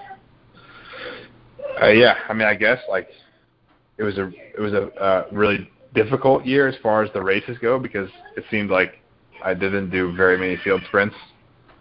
uh, 1.82 1.88
yeah, 1.88 2.14
I 2.28 2.32
mean 2.32 2.46
I 2.46 2.54
guess 2.54 2.78
like 2.88 3.08
it 3.98 4.04
was 4.04 4.18
a 4.18 4.30
it 4.56 4.60
was 4.60 4.72
a 4.72 4.86
uh, 4.94 5.26
really 5.32 5.70
difficult 5.94 6.44
year 6.46 6.68
as 6.68 6.76
far 6.82 7.02
as 7.02 7.12
the 7.12 7.22
races 7.22 7.56
go 7.60 7.78
because 7.78 8.10
it 8.36 8.44
seemed 8.50 8.70
like 8.70 9.00
I 9.42 9.54
didn't 9.54 9.90
do 9.90 10.14
very 10.14 10.38
many 10.38 10.56
field 10.62 10.82
sprints. 10.86 11.16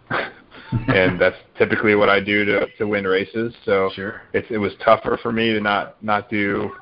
and 0.88 1.20
that's 1.20 1.36
typically 1.58 1.94
what 1.94 2.08
I 2.08 2.20
do 2.20 2.44
to 2.44 2.66
to 2.78 2.88
win 2.88 3.04
races. 3.04 3.54
So 3.64 3.90
sure. 3.94 4.22
it's 4.32 4.46
it 4.50 4.58
was 4.58 4.72
tougher 4.84 5.18
for 5.22 5.30
me 5.32 5.52
to 5.52 5.60
not 5.60 6.02
not 6.02 6.28
do 6.28 6.72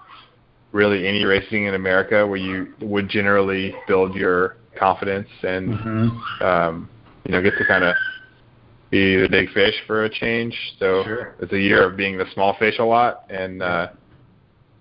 really 0.75 1.07
any 1.07 1.25
racing 1.25 1.67
in 1.67 1.75
America 1.75 2.27
where 2.27 2.37
you 2.37 2.75
would 2.81 3.09
generally 3.09 3.73
build 3.87 4.15
your 4.15 4.57
confidence 4.77 5.29
and 5.45 5.69
mm-hmm. 5.69 6.45
um, 6.45 6.91
you 7.25 7.31
know 7.31 7.41
get 7.41 7.57
to 7.57 7.65
kind 7.65 7.85
of 7.85 7.95
be 8.91 9.17
the 9.17 9.29
big 9.29 9.51
fish 9.53 9.75
for 9.87 10.05
a 10.05 10.11
change. 10.11 10.55
So 10.79 11.05
sure. 11.05 11.35
it's 11.41 11.53
a 11.53 11.59
year 11.59 11.89
of 11.89 11.97
being 11.97 12.19
the 12.19 12.27
small 12.35 12.57
fish 12.59 12.75
a 12.81 12.85
lot, 12.85 13.25
and 13.31 13.63
uh, 13.63 13.89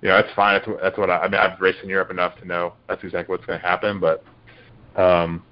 you 0.01 0.09
know 0.09 0.17
that's 0.17 0.33
fine. 0.35 0.59
That's, 0.59 0.81
that's 0.81 0.97
what 0.97 1.11
I, 1.11 1.19
I 1.19 1.29
mean. 1.29 1.39
I've 1.39 1.61
raced 1.61 1.79
in 1.83 1.89
Europe 1.89 2.09
enough 2.09 2.37
to 2.39 2.45
know 2.45 2.73
that's 2.89 3.03
exactly 3.03 3.31
what's 3.31 3.45
going 3.45 3.61
to 3.61 3.65
happen. 3.65 3.99
But 3.99 4.23
um, 4.99 5.43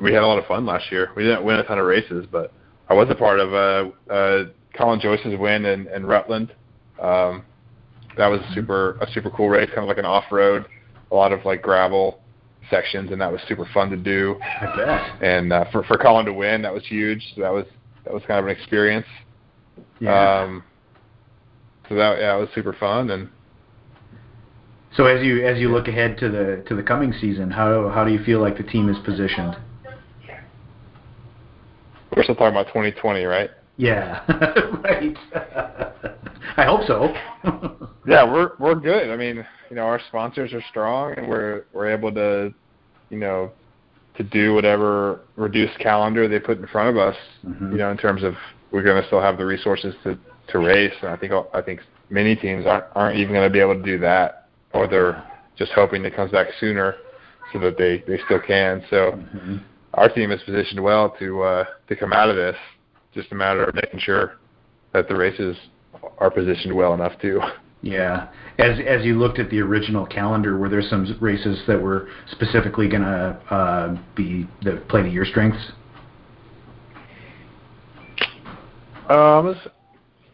we 0.00 0.12
had 0.12 0.22
a 0.22 0.26
lot 0.26 0.38
of 0.38 0.46
fun 0.46 0.64
last 0.64 0.90
year. 0.92 1.10
We 1.16 1.24
didn't 1.24 1.44
win 1.44 1.56
a 1.56 1.64
ton 1.64 1.80
of 1.80 1.84
races, 1.84 2.26
but 2.30 2.52
I 2.88 2.94
was 2.94 3.08
a 3.10 3.16
part 3.16 3.40
of 3.40 3.52
uh, 3.52 4.12
uh, 4.12 4.44
Colin 4.76 5.00
Joyce's 5.00 5.36
win 5.36 5.64
in, 5.64 5.88
in 5.88 6.06
Rutland. 6.06 6.54
Um, 7.00 7.44
that 8.16 8.26
was 8.26 8.40
a 8.40 8.54
super 8.54 8.98
a 9.00 9.10
super 9.12 9.30
cool 9.30 9.48
race, 9.48 9.68
kind 9.68 9.80
of 9.80 9.88
like 9.88 9.98
an 9.98 10.04
off 10.04 10.24
road, 10.30 10.66
a 11.10 11.14
lot 11.14 11.32
of 11.32 11.44
like 11.44 11.62
gravel 11.62 12.20
sections, 12.70 13.10
and 13.10 13.20
that 13.20 13.30
was 13.30 13.40
super 13.48 13.68
fun 13.72 13.90
to 13.90 13.96
do. 13.96 14.38
I 14.42 14.76
bet. 14.76 15.22
And 15.22 15.52
uh, 15.52 15.64
for 15.70 15.82
for 15.84 15.98
Colin 15.98 16.26
to 16.26 16.32
win, 16.32 16.62
that 16.62 16.72
was 16.72 16.84
huge. 16.86 17.32
So 17.34 17.42
that 17.42 17.52
was 17.52 17.66
that 18.04 18.12
was 18.12 18.22
kind 18.26 18.38
of 18.38 18.46
an 18.46 18.50
experience. 18.50 19.06
Yeah. 20.00 20.42
Um, 20.42 20.64
so 21.88 21.94
that 21.94 22.18
yeah, 22.18 22.36
it 22.36 22.40
was 22.40 22.48
super 22.54 22.72
fun 22.72 23.10
and. 23.10 23.28
So 24.94 25.06
as 25.06 25.24
you 25.24 25.46
as 25.46 25.58
you 25.58 25.70
look 25.70 25.88
ahead 25.88 26.18
to 26.18 26.28
the 26.28 26.62
to 26.68 26.76
the 26.76 26.82
coming 26.82 27.14
season, 27.18 27.50
how 27.50 27.88
how 27.88 28.04
do 28.04 28.12
you 28.12 28.22
feel 28.24 28.42
like 28.42 28.58
the 28.58 28.62
team 28.62 28.90
is 28.90 28.96
positioned? 29.06 29.56
We're 32.14 32.24
still 32.24 32.34
talking 32.34 32.48
about 32.48 32.66
2020, 32.66 33.24
right? 33.24 33.48
Yeah, 33.82 34.22
right. 34.84 35.16
I 36.56 36.64
hope 36.64 36.86
so. 36.86 37.12
yeah, 38.06 38.22
we're 38.30 38.52
we're 38.60 38.76
good. 38.76 39.10
I 39.10 39.16
mean, 39.16 39.44
you 39.70 39.76
know, 39.76 39.82
our 39.82 40.00
sponsors 40.06 40.52
are 40.52 40.62
strong, 40.70 41.14
and 41.16 41.26
we're 41.26 41.64
we're 41.72 41.90
able 41.90 42.12
to, 42.12 42.54
you 43.10 43.18
know, 43.18 43.50
to 44.18 44.22
do 44.22 44.54
whatever 44.54 45.22
reduced 45.34 45.76
calendar 45.80 46.28
they 46.28 46.38
put 46.38 46.58
in 46.58 46.66
front 46.68 46.90
of 46.90 46.96
us. 46.96 47.16
Mm-hmm. 47.44 47.72
You 47.72 47.78
know, 47.78 47.90
in 47.90 47.96
terms 47.96 48.22
of 48.22 48.34
we're 48.70 48.84
going 48.84 49.02
to 49.02 49.06
still 49.08 49.20
have 49.20 49.36
the 49.36 49.44
resources 49.44 49.96
to 50.04 50.16
to 50.50 50.58
race, 50.60 50.94
and 51.02 51.10
I 51.10 51.16
think 51.16 51.32
I 51.52 51.60
think 51.60 51.80
many 52.08 52.36
teams 52.36 52.66
aren't 52.66 52.84
aren't 52.94 53.18
even 53.18 53.34
going 53.34 53.48
to 53.48 53.52
be 53.52 53.58
able 53.58 53.74
to 53.74 53.82
do 53.82 53.98
that, 53.98 54.46
or 54.74 54.86
they're 54.86 55.24
just 55.58 55.72
hoping 55.72 56.04
it 56.04 56.14
comes 56.14 56.30
back 56.30 56.46
sooner, 56.60 56.94
so 57.52 57.58
that 57.58 57.76
they 57.76 58.04
they 58.06 58.22
still 58.26 58.40
can. 58.40 58.84
So. 58.90 58.96
Mm-hmm 58.96 59.56
our 59.94 60.08
team 60.08 60.30
is 60.30 60.42
positioned 60.42 60.82
well 60.82 61.14
to 61.18 61.42
uh, 61.42 61.64
to 61.88 61.96
come 61.96 62.12
out 62.12 62.30
of 62.30 62.36
this. 62.36 62.56
Just 63.14 63.30
a 63.32 63.34
matter 63.34 63.64
of 63.64 63.74
making 63.74 64.00
sure 64.00 64.38
that 64.92 65.08
the 65.08 65.14
races 65.16 65.56
are 66.18 66.30
positioned 66.30 66.74
well 66.74 66.94
enough 66.94 67.12
too. 67.20 67.40
Yeah. 67.82 68.28
As 68.58 68.78
as 68.86 69.04
you 69.04 69.18
looked 69.18 69.38
at 69.38 69.50
the 69.50 69.60
original 69.60 70.06
calendar, 70.06 70.56
were 70.56 70.68
there 70.68 70.82
some 70.82 71.16
races 71.20 71.60
that 71.66 71.80
were 71.80 72.08
specifically 72.30 72.88
going 72.88 73.02
to 73.02 73.38
uh, 73.50 73.98
be 74.14 74.48
the 74.62 74.82
play 74.88 75.02
to 75.02 75.10
your 75.10 75.24
strengths? 75.24 75.72
I 79.08 79.40
was 79.40 79.56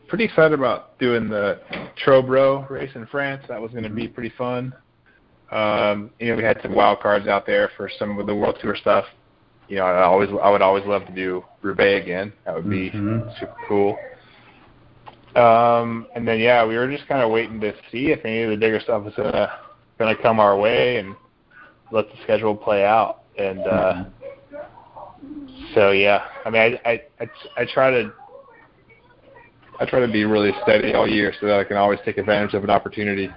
pretty 0.08 0.24
excited 0.24 0.56
about 0.56 0.98
doing 0.98 1.28
the 1.28 1.60
Tro-Bro 1.96 2.66
race 2.70 2.90
in 2.94 3.06
France. 3.06 3.42
That 3.48 3.60
was 3.60 3.72
going 3.72 3.84
to 3.84 3.90
be 3.90 4.06
pretty 4.06 4.32
fun. 4.36 4.72
Um, 5.50 6.10
you 6.20 6.28
know, 6.28 6.36
we 6.36 6.44
had 6.44 6.60
some 6.62 6.74
wild 6.74 7.00
cards 7.00 7.26
out 7.26 7.46
there 7.46 7.70
for 7.76 7.90
some 7.98 8.18
of 8.18 8.26
the 8.26 8.34
World 8.34 8.58
Tour 8.60 8.76
stuff 8.76 9.06
you 9.68 9.76
know, 9.76 9.84
I 9.84 10.02
always 10.02 10.30
I 10.42 10.50
would 10.50 10.62
always 10.62 10.84
love 10.86 11.06
to 11.06 11.12
do 11.12 11.44
Roubaix 11.62 12.02
again. 12.02 12.32
That 12.44 12.54
would 12.54 12.68
be 12.68 12.90
mm-hmm. 12.90 13.28
super 13.38 13.56
cool. 13.68 13.98
Um, 15.36 16.06
and 16.14 16.26
then 16.26 16.40
yeah, 16.40 16.64
we 16.64 16.76
were 16.76 16.90
just 16.90 17.06
kind 17.06 17.22
of 17.22 17.30
waiting 17.30 17.60
to 17.60 17.72
see 17.92 18.10
if 18.10 18.24
any 18.24 18.42
of 18.42 18.50
the 18.50 18.56
bigger 18.56 18.80
stuff 18.80 19.04
was 19.04 19.14
gonna 19.16 19.52
gonna 19.98 20.16
come 20.16 20.40
our 20.40 20.58
way 20.58 20.96
and 20.96 21.14
let 21.92 22.08
the 22.08 22.16
schedule 22.24 22.56
play 22.56 22.84
out. 22.84 23.22
And 23.38 23.60
uh, 23.60 24.04
mm-hmm. 24.52 25.64
so 25.74 25.90
yeah, 25.90 26.24
I 26.44 26.50
mean, 26.50 26.78
I, 26.84 26.90
I 26.90 27.02
I 27.20 27.30
I 27.58 27.66
try 27.72 27.90
to 27.90 28.12
I 29.80 29.84
try 29.84 30.00
to 30.00 30.08
be 30.08 30.24
really 30.24 30.52
steady 30.62 30.94
all 30.94 31.06
year 31.06 31.32
so 31.40 31.46
that 31.46 31.60
I 31.60 31.64
can 31.64 31.76
always 31.76 32.00
take 32.04 32.16
advantage 32.18 32.54
of 32.54 32.64
an 32.64 32.70
opportunity. 32.70 33.30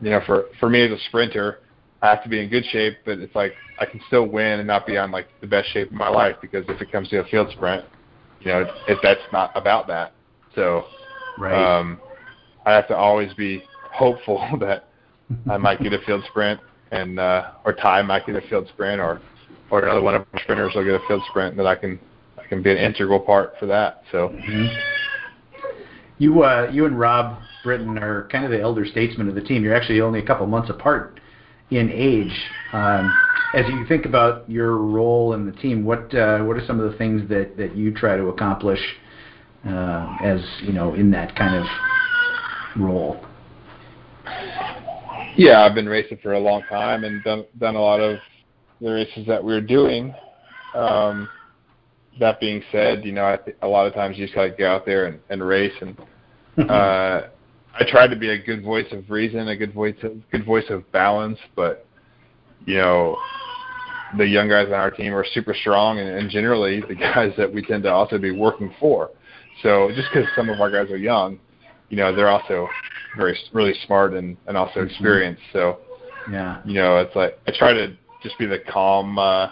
You 0.00 0.10
know, 0.10 0.20
for 0.26 0.46
for 0.58 0.70
me 0.70 0.84
as 0.84 0.90
a 0.90 1.02
sprinter, 1.08 1.60
I 2.06 2.10
have 2.10 2.22
to 2.22 2.28
be 2.28 2.40
in 2.40 2.48
good 2.48 2.64
shape, 2.66 2.98
but 3.04 3.18
it's 3.18 3.34
like 3.34 3.52
I 3.80 3.84
can 3.84 4.00
still 4.06 4.26
win 4.26 4.60
and 4.60 4.66
not 4.66 4.86
be 4.86 4.96
on 4.96 5.10
like 5.10 5.26
the 5.40 5.46
best 5.46 5.68
shape 5.72 5.88
of 5.88 5.94
my 5.94 6.08
life 6.08 6.36
because 6.40 6.64
if 6.68 6.80
it 6.80 6.92
comes 6.92 7.08
to 7.08 7.18
a 7.18 7.24
field 7.24 7.50
sprint, 7.50 7.84
you 8.40 8.46
know, 8.46 8.64
if 8.86 8.98
that's 9.02 9.20
not 9.32 9.50
about 9.56 9.88
that. 9.88 10.12
So, 10.54 10.84
right. 11.36 11.78
um, 11.78 12.00
I 12.64 12.72
have 12.72 12.86
to 12.88 12.96
always 12.96 13.34
be 13.34 13.64
hopeful 13.92 14.40
that 14.60 14.88
I 15.50 15.56
might 15.56 15.82
get 15.82 15.92
a 15.92 15.98
field 16.06 16.22
sprint 16.28 16.60
and 16.92 17.18
uh, 17.18 17.50
or 17.64 17.72
Ty 17.72 18.02
might 18.02 18.24
get 18.24 18.36
a 18.36 18.48
field 18.48 18.68
sprint 18.68 19.00
or 19.00 19.20
or 19.70 19.82
another 19.82 20.00
one 20.00 20.14
of 20.14 20.24
our 20.32 20.40
sprinters 20.42 20.74
will 20.76 20.84
get 20.84 20.94
a 20.94 21.06
field 21.08 21.22
sprint 21.28 21.56
that 21.56 21.66
I 21.66 21.74
can 21.74 21.98
I 22.38 22.46
can 22.46 22.62
be 22.62 22.70
an 22.70 22.78
integral 22.78 23.18
part 23.18 23.54
for 23.58 23.66
that. 23.66 24.02
So. 24.12 24.28
Mm-hmm. 24.28 24.66
You 26.18 26.44
uh, 26.44 26.70
you 26.72 26.86
and 26.86 26.98
Rob 26.98 27.40
Britton 27.62 27.98
are 27.98 28.26
kind 28.28 28.44
of 28.44 28.50
the 28.50 28.60
elder 28.60 28.86
statesmen 28.86 29.28
of 29.28 29.34
the 29.34 29.42
team. 29.42 29.62
You're 29.62 29.74
actually 29.74 30.00
only 30.00 30.20
a 30.20 30.24
couple 30.24 30.46
months 30.46 30.70
apart 30.70 31.20
in 31.70 31.90
age. 31.90 32.32
Um, 32.72 33.12
as 33.54 33.66
you 33.68 33.86
think 33.86 34.06
about 34.06 34.48
your 34.50 34.76
role 34.76 35.32
in 35.34 35.46
the 35.46 35.52
team, 35.52 35.84
what 35.84 36.14
uh, 36.14 36.40
what 36.40 36.56
are 36.56 36.66
some 36.66 36.80
of 36.80 36.90
the 36.90 36.98
things 36.98 37.28
that, 37.28 37.56
that 37.56 37.76
you 37.76 37.92
try 37.92 38.16
to 38.16 38.26
accomplish 38.26 38.80
uh, 39.66 40.16
as 40.22 40.40
you 40.62 40.72
know 40.72 40.94
in 40.94 41.10
that 41.12 41.34
kind 41.36 41.56
of 41.56 41.66
role? 42.76 43.24
Yeah, 45.36 45.62
I've 45.62 45.74
been 45.74 45.88
racing 45.88 46.18
for 46.22 46.32
a 46.32 46.38
long 46.38 46.62
time 46.68 47.04
and 47.04 47.22
done 47.22 47.44
done 47.58 47.76
a 47.76 47.80
lot 47.80 48.00
of 48.00 48.18
the 48.80 48.90
races 48.90 49.26
that 49.26 49.42
we 49.42 49.54
are 49.54 49.60
doing. 49.60 50.14
Um, 50.74 51.28
that 52.20 52.40
being 52.40 52.62
said, 52.72 53.04
you 53.04 53.12
know, 53.12 53.24
I 53.24 53.36
th- 53.36 53.56
a 53.62 53.68
lot 53.68 53.86
of 53.86 53.94
times 53.94 54.18
you 54.18 54.24
just 54.24 54.34
gotta 54.34 54.50
get 54.50 54.66
out 54.66 54.86
there 54.86 55.06
and, 55.06 55.20
and 55.30 55.46
race 55.46 55.72
and 55.80 55.98
uh, 56.70 57.22
I 57.78 57.84
try 57.90 58.06
to 58.06 58.16
be 58.16 58.30
a 58.30 58.38
good 58.38 58.62
voice 58.62 58.86
of 58.92 59.10
reason, 59.10 59.48
a 59.48 59.56
good 59.56 59.74
voice 59.74 59.96
of 60.02 60.12
good 60.30 60.44
voice 60.44 60.64
of 60.70 60.90
balance, 60.92 61.38
but 61.54 61.86
you 62.64 62.76
know, 62.76 63.16
the 64.16 64.26
young 64.26 64.48
guys 64.48 64.68
on 64.68 64.74
our 64.74 64.90
team 64.90 65.14
are 65.14 65.24
super 65.32 65.54
strong, 65.54 65.98
and, 65.98 66.08
and 66.08 66.30
generally 66.30 66.80
the 66.80 66.94
guys 67.14 67.32
that 67.36 67.52
we 67.52 67.62
tend 67.62 67.82
to 67.82 67.92
also 67.92 68.18
be 68.18 68.30
working 68.30 68.72
for. 68.80 69.10
So 69.62 69.90
just 69.94 70.08
because 70.12 70.28
some 70.34 70.48
of 70.48 70.60
our 70.60 70.70
guys 70.70 70.90
are 70.90 70.96
young, 70.96 71.38
you 71.88 71.96
know, 71.96 72.14
they're 72.14 72.28
also 72.28 72.68
very 73.16 73.38
really 73.52 73.74
smart 73.86 74.14
and 74.14 74.36
and 74.46 74.56
also 74.56 74.80
mm-hmm. 74.80 74.88
experienced. 74.88 75.42
So 75.52 75.78
yeah, 76.30 76.60
you 76.64 76.74
know, 76.74 76.98
it's 76.98 77.14
like 77.14 77.38
I 77.46 77.52
try 77.56 77.72
to 77.74 77.96
just 78.22 78.38
be 78.38 78.46
the 78.46 78.58
calm 78.70 79.18
uh, 79.18 79.50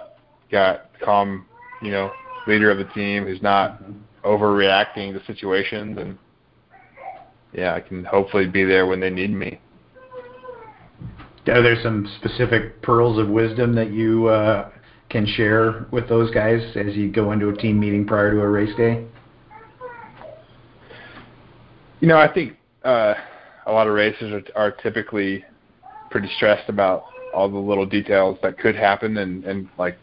guy, 0.51 0.79
calm, 1.03 1.47
you 1.83 1.91
know, 1.91 2.11
leader 2.47 2.71
of 2.71 2.79
the 2.79 2.93
team 2.95 3.25
who's 3.25 3.43
not 3.43 3.83
mm-hmm. 3.83 4.27
overreacting 4.27 5.13
to 5.13 5.25
situations 5.27 5.99
and 5.99 6.19
yeah, 7.55 7.75
I 7.75 7.81
can 7.81 8.05
hopefully 8.05 8.47
be 8.47 8.65
there 8.65 8.87
when 8.87 9.01
they 9.01 9.11
need 9.11 9.31
me. 9.31 9.61
Are 11.47 11.63
there 11.63 11.81
some 11.83 12.11
specific 12.19 12.83
pearls 12.83 13.19
of 13.19 13.29
wisdom 13.29 13.75
that 13.75 13.93
you 13.93 14.29
uh, 14.29 14.71
can 15.11 15.27
share 15.27 15.87
with 15.91 16.09
those 16.09 16.31
guys 16.31 16.61
as 16.75 16.97
you 16.97 17.11
go 17.11 17.33
into 17.33 17.49
a 17.51 17.57
team 17.57 17.79
meeting 17.79 18.07
prior 18.07 18.33
to 18.33 18.41
a 18.41 18.49
race 18.49 18.75
day? 18.77 19.05
You 22.01 22.09
know, 22.09 22.19
I 22.19 22.33
think 22.33 22.57
uh, 22.83 23.15
a 23.67 23.73
lot 23.73 23.87
of 23.87 23.95
racers 23.95 24.43
are, 24.57 24.61
are 24.61 24.71
typically 24.73 25.45
pretty 26.11 26.29
stressed 26.37 26.69
about 26.69 27.05
all 27.35 27.49
the 27.49 27.59
little 27.59 27.87
details 27.87 28.39
that 28.43 28.59
could 28.59 28.77
happen, 28.77 29.19
and 29.19 29.45
and 29.45 29.69
like, 29.79 29.99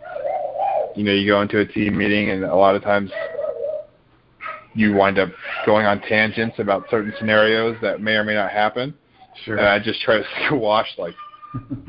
you 0.95 1.03
know, 1.03 1.11
you 1.11 1.27
go 1.27 1.41
into 1.41 1.59
a 1.59 1.65
team 1.65 1.97
meeting, 1.97 2.29
and 2.29 2.43
a 2.43 2.55
lot 2.55 2.75
of 2.75 2.83
times 2.83 3.11
you 4.73 4.93
wind 4.93 5.19
up 5.19 5.29
going 5.65 5.85
on 5.85 6.01
tangents 6.01 6.57
about 6.59 6.85
certain 6.89 7.13
scenarios 7.19 7.75
that 7.81 8.01
may 8.01 8.13
or 8.13 8.23
may 8.23 8.35
not 8.35 8.51
happen. 8.51 8.93
Sure. 9.43 9.57
And 9.57 9.67
I 9.67 9.79
just 9.79 10.01
try 10.01 10.17
to 10.17 10.23
squash 10.47 10.87
like, 10.97 11.15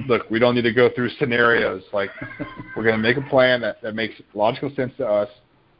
look, 0.09 0.29
we 0.31 0.39
don't 0.39 0.55
need 0.55 0.63
to 0.63 0.73
go 0.73 0.91
through 0.95 1.11
scenarios. 1.19 1.83
Like, 1.93 2.11
we're 2.77 2.83
going 2.83 2.97
to 2.97 3.03
make 3.03 3.17
a 3.17 3.29
plan 3.29 3.61
that 3.61 3.81
that 3.83 3.95
makes 3.95 4.15
logical 4.35 4.75
sense 4.75 4.93
to 4.99 5.07
us, 5.07 5.29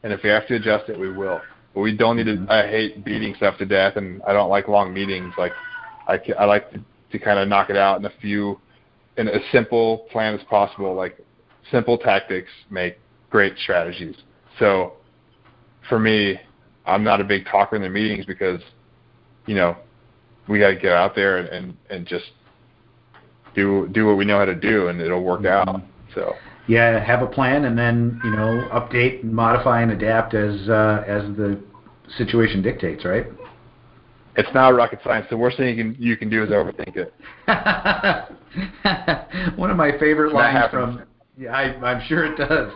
and 0.03 0.13
if 0.13 0.23
we 0.23 0.29
have 0.29 0.47
to 0.47 0.55
adjust 0.55 0.89
it, 0.89 0.99
we 0.99 1.11
will. 1.11 1.41
But 1.73 1.81
we 1.81 1.95
don't 1.95 2.17
need 2.17 2.25
to. 2.25 2.33
Mm-hmm. 2.33 2.51
I 2.51 2.67
hate 2.67 3.03
beating 3.03 3.35
stuff 3.35 3.57
to 3.57 3.65
death, 3.65 3.95
and 3.95 4.21
I 4.23 4.33
don't 4.33 4.49
like 4.49 4.67
long 4.67 4.93
meetings. 4.93 5.33
Like 5.37 5.51
I, 6.07 6.19
I 6.37 6.45
like 6.45 6.71
to, 6.71 6.79
to 7.11 7.19
kind 7.19 7.39
of 7.39 7.47
knock 7.47 7.69
it 7.69 7.77
out 7.77 7.99
in 7.99 8.05
a 8.05 8.11
few, 8.21 8.59
in 9.17 9.27
a 9.27 9.39
simple 9.51 10.07
plan 10.11 10.35
as 10.35 10.45
possible. 10.49 10.93
Like 10.93 11.17
simple 11.71 11.97
tactics 11.97 12.51
make 12.69 12.99
great 13.29 13.57
strategies. 13.57 14.15
So 14.59 14.93
for 15.89 15.99
me, 15.99 16.39
I'm 16.85 17.03
not 17.03 17.21
a 17.21 17.23
big 17.23 17.45
talker 17.45 17.75
in 17.75 17.81
the 17.81 17.89
meetings 17.89 18.25
because, 18.25 18.61
you 19.45 19.55
know, 19.55 19.77
we 20.47 20.59
got 20.59 20.69
to 20.69 20.75
get 20.75 20.91
out 20.91 21.15
there 21.15 21.37
and, 21.37 21.49
and 21.49 21.77
and 21.89 22.05
just 22.05 22.25
do 23.55 23.87
do 23.91 24.05
what 24.05 24.17
we 24.17 24.25
know 24.25 24.39
how 24.39 24.45
to 24.45 24.55
do, 24.55 24.87
and 24.87 24.99
it'll 24.99 25.23
work 25.23 25.41
mm-hmm. 25.41 25.69
out. 25.69 25.81
So 26.13 26.33
yeah, 26.67 27.03
have 27.03 27.21
a 27.21 27.27
plan, 27.27 27.65
and 27.65 27.77
then 27.77 28.19
you 28.23 28.31
know 28.31 28.67
update, 28.71 29.23
and 29.23 29.33
modify, 29.33 29.81
and 29.81 29.91
adapt 29.91 30.33
as 30.33 30.69
uh, 30.69 31.03
as 31.07 31.23
the 31.37 31.61
situation 32.17 32.61
dictates, 32.61 33.05
right? 33.05 33.27
It's 34.35 34.49
not 34.53 34.69
rocket 34.69 34.99
science. 35.03 35.27
The 35.29 35.37
worst 35.37 35.57
thing 35.57 35.77
you 35.77 35.83
can 35.83 35.95
you 35.99 36.17
can 36.17 36.29
do 36.29 36.43
is 36.43 36.49
overthink 36.49 36.95
it. 36.95 37.13
One 39.57 39.69
of 39.69 39.77
my 39.77 39.91
favorite 39.99 40.33
lines 40.33 40.71
from 40.71 41.03
yeah, 41.37 41.51
I, 41.51 41.63
I'm 41.83 42.07
sure 42.07 42.25
it 42.25 42.37
does. 42.37 42.71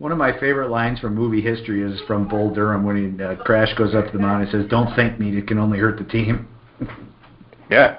One 0.00 0.12
of 0.12 0.18
my 0.18 0.32
favorite 0.40 0.70
lines 0.70 0.98
from 0.98 1.14
movie 1.14 1.42
history 1.42 1.82
is 1.82 2.00
from 2.06 2.26
Bull 2.26 2.54
Durham 2.54 2.84
when 2.84 3.18
he 3.18 3.22
uh, 3.22 3.36
Crash 3.36 3.74
goes 3.76 3.94
up 3.94 4.06
to 4.06 4.12
the 4.12 4.18
mountain 4.18 4.48
and 4.48 4.50
says, 4.50 4.70
"Don't 4.70 4.96
think 4.96 5.20
me; 5.20 5.36
it 5.36 5.46
can 5.46 5.58
only 5.58 5.78
hurt 5.78 5.98
the 5.98 6.04
team." 6.04 6.48
yeah, 7.70 7.98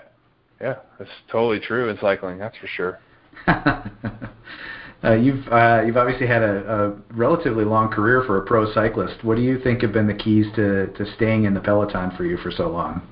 yeah, 0.59 0.77
that's 0.97 1.11
totally 1.31 1.59
true 1.59 1.89
in 1.89 1.99
cycling. 1.99 2.39
That's 2.39 2.57
for 2.57 2.65
sure. 2.65 2.99
uh, 3.47 5.13
you've 5.13 5.47
uh, 5.49 5.83
you've 5.85 5.95
obviously 5.95 6.25
had 6.25 6.41
a, 6.41 6.73
a 6.73 7.13
relatively 7.13 7.65
long 7.65 7.89
career 7.89 8.23
for 8.25 8.39
a 8.39 8.45
pro 8.47 8.73
cyclist. 8.73 9.23
What 9.23 9.37
do 9.37 9.43
you 9.43 9.61
think 9.61 9.83
have 9.83 9.93
been 9.93 10.07
the 10.07 10.15
keys 10.15 10.47
to 10.55 10.87
to 10.87 11.05
staying 11.17 11.43
in 11.43 11.53
the 11.53 11.61
peloton 11.61 12.17
for 12.17 12.25
you 12.25 12.37
for 12.37 12.49
so 12.49 12.67
long? 12.67 13.03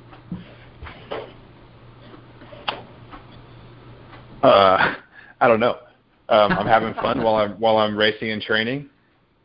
Uh, 4.41 4.95
I 5.39 5.47
don't 5.47 5.59
know. 5.59 5.77
Um, 6.29 6.51
I'm 6.53 6.67
having 6.77 6.93
fun 6.95 7.23
while 7.23 7.35
I'm 7.35 7.53
while 7.59 7.77
I'm 7.77 7.97
racing 7.97 8.31
and 8.31 8.41
training. 8.41 8.89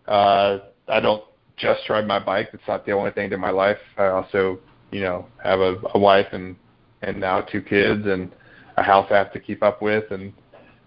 Uh, 0.07 0.59
I 0.89 1.01
don't 1.01 1.25
just 1.57 1.89
ride 1.89 2.07
my 2.07 2.19
bike. 2.19 2.51
It's 2.53 2.63
not 2.69 2.85
the 2.85 2.93
only 2.93 3.11
thing 3.11 3.33
in 3.33 3.41
my 3.41 3.51
life. 3.51 3.79
I 3.97 4.07
also, 4.07 4.59
you 4.91 5.01
know, 5.01 5.27
have 5.43 5.61
a, 5.61 5.77
a 5.95 5.99
wife 5.99 6.27
and 6.33 6.57
and 7.03 7.21
now 7.21 7.41
two 7.41 7.63
kids 7.63 8.07
and 8.07 8.33
a 8.77 8.83
house 8.83 9.07
I 9.11 9.15
have 9.17 9.33
to 9.33 9.41
keep 9.41 9.63
up 9.63 9.83
with 9.83 10.11
and 10.11 10.33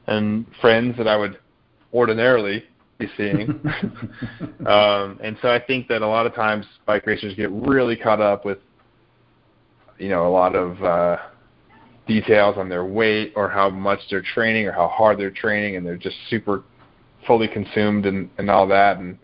and 0.07 0.45
friends 0.61 0.97
that 0.97 1.07
I 1.07 1.17
would 1.17 1.37
ordinarily 1.93 2.63
be 2.97 3.07
seeing. 3.15 3.49
um, 4.65 5.19
and 5.23 5.37
so 5.41 5.49
I 5.49 5.61
think 5.65 5.87
that 5.87 6.01
a 6.01 6.07
lot 6.07 6.25
of 6.25 6.33
times 6.33 6.65
bike 6.85 7.05
racers 7.05 7.35
get 7.35 7.51
really 7.51 7.95
caught 7.95 8.21
up 8.21 8.45
with, 8.45 8.57
you 9.97 10.09
know, 10.09 10.27
a 10.27 10.31
lot 10.31 10.55
of 10.55 10.81
uh, 10.83 11.17
details 12.07 12.57
on 12.57 12.69
their 12.69 12.85
weight 12.85 13.33
or 13.35 13.49
how 13.49 13.69
much 13.69 13.99
they're 14.09 14.21
training 14.21 14.67
or 14.67 14.71
how 14.71 14.87
hard 14.87 15.19
they're 15.19 15.31
training, 15.31 15.75
and 15.75 15.85
they're 15.85 15.97
just 15.97 16.15
super 16.29 16.63
fully 17.25 17.47
consumed 17.47 18.05
and, 18.05 18.29
and 18.37 18.49
all 18.49 18.67
that. 18.67 18.97
And 18.97 19.17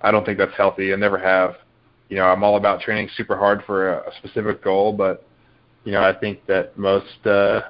I 0.00 0.10
don't 0.10 0.24
think 0.24 0.38
that's 0.38 0.56
healthy. 0.56 0.92
I 0.92 0.96
never 0.96 1.18
have. 1.18 1.56
You 2.08 2.18
know, 2.18 2.24
I'm 2.24 2.44
all 2.44 2.56
about 2.56 2.80
training 2.80 3.08
super 3.16 3.36
hard 3.36 3.62
for 3.66 3.94
a, 3.94 4.10
a 4.10 4.12
specific 4.18 4.62
goal, 4.62 4.92
but 4.92 5.26
you 5.84 5.92
know, 5.92 6.02
I 6.02 6.12
think 6.18 6.44
that 6.46 6.76
most 6.78 7.26
uh, 7.26 7.62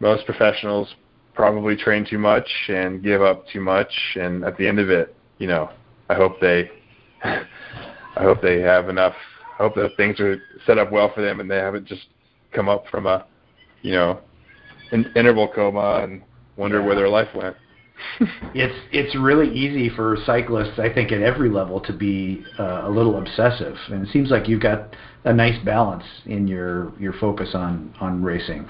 most 0.00 0.26
professionals 0.26 0.94
probably 1.34 1.76
train 1.76 2.06
too 2.08 2.18
much 2.18 2.48
and 2.68 3.02
give 3.02 3.22
up 3.22 3.46
too 3.48 3.60
much, 3.60 3.90
and 4.16 4.44
at 4.44 4.56
the 4.56 4.66
end 4.66 4.78
of 4.78 4.90
it, 4.90 5.14
you 5.38 5.46
know, 5.46 5.70
I 6.08 6.14
hope 6.14 6.40
they 6.40 6.70
I 7.24 8.22
hope 8.22 8.42
they 8.42 8.60
have 8.60 8.88
enough. 8.88 9.14
I 9.54 9.62
hope 9.62 9.74
that 9.76 9.96
things 9.96 10.20
are 10.20 10.36
set 10.66 10.78
up 10.78 10.92
well 10.92 11.10
for 11.14 11.22
them, 11.22 11.40
and 11.40 11.50
they 11.50 11.56
haven't 11.56 11.86
just 11.86 12.06
come 12.52 12.68
up 12.68 12.84
from 12.90 13.06
a 13.06 13.24
you 13.86 13.92
know, 13.92 14.18
in 14.90 15.04
interval 15.14 15.46
coma 15.46 16.00
and 16.02 16.20
wonder 16.56 16.80
yeah. 16.80 16.86
where 16.86 16.96
their 16.96 17.08
life 17.08 17.28
went. 17.36 17.56
it's 18.52 18.74
it's 18.92 19.16
really 19.16 19.48
easy 19.54 19.88
for 19.88 20.18
cyclists, 20.26 20.78
I 20.78 20.92
think, 20.92 21.12
at 21.12 21.22
every 21.22 21.48
level 21.48 21.80
to 21.80 21.92
be 21.92 22.44
uh, 22.58 22.82
a 22.84 22.90
little 22.90 23.16
obsessive, 23.16 23.76
and 23.88 24.06
it 24.06 24.12
seems 24.12 24.30
like 24.30 24.48
you've 24.48 24.60
got 24.60 24.94
a 25.24 25.32
nice 25.32 25.64
balance 25.64 26.02
in 26.26 26.48
your 26.48 26.92
your 26.98 27.12
focus 27.14 27.50
on 27.54 27.94
on 28.00 28.24
racing. 28.24 28.68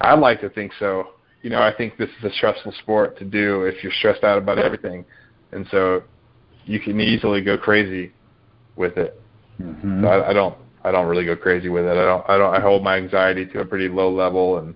I 0.00 0.14
like 0.14 0.40
to 0.40 0.50
think 0.50 0.72
so. 0.78 1.12
You 1.42 1.50
know, 1.50 1.62
I 1.62 1.72
think 1.72 1.96
this 1.96 2.10
is 2.18 2.24
a 2.24 2.34
stressful 2.34 2.72
sport 2.82 3.16
to 3.18 3.24
do 3.24 3.62
if 3.62 3.84
you're 3.84 3.92
stressed 3.92 4.24
out 4.24 4.36
about 4.36 4.58
everything, 4.58 5.04
and 5.52 5.64
so 5.70 6.02
you 6.64 6.80
can 6.80 7.00
easily 7.00 7.40
go 7.40 7.56
crazy 7.56 8.12
with 8.74 8.98
it. 8.98 9.18
Mm-hmm. 9.60 10.02
So 10.02 10.08
I, 10.08 10.30
I 10.30 10.32
don't 10.32 10.56
I 10.86 10.92
don't 10.92 11.08
really 11.08 11.24
go 11.24 11.34
crazy 11.34 11.68
with 11.68 11.84
it. 11.84 11.90
I 11.90 12.04
don't 12.04 12.30
I 12.30 12.38
don't 12.38 12.54
I 12.54 12.60
hold 12.60 12.84
my 12.84 12.96
anxiety 12.96 13.44
to 13.46 13.60
a 13.60 13.64
pretty 13.64 13.88
low 13.88 14.10
level 14.10 14.58
and 14.58 14.74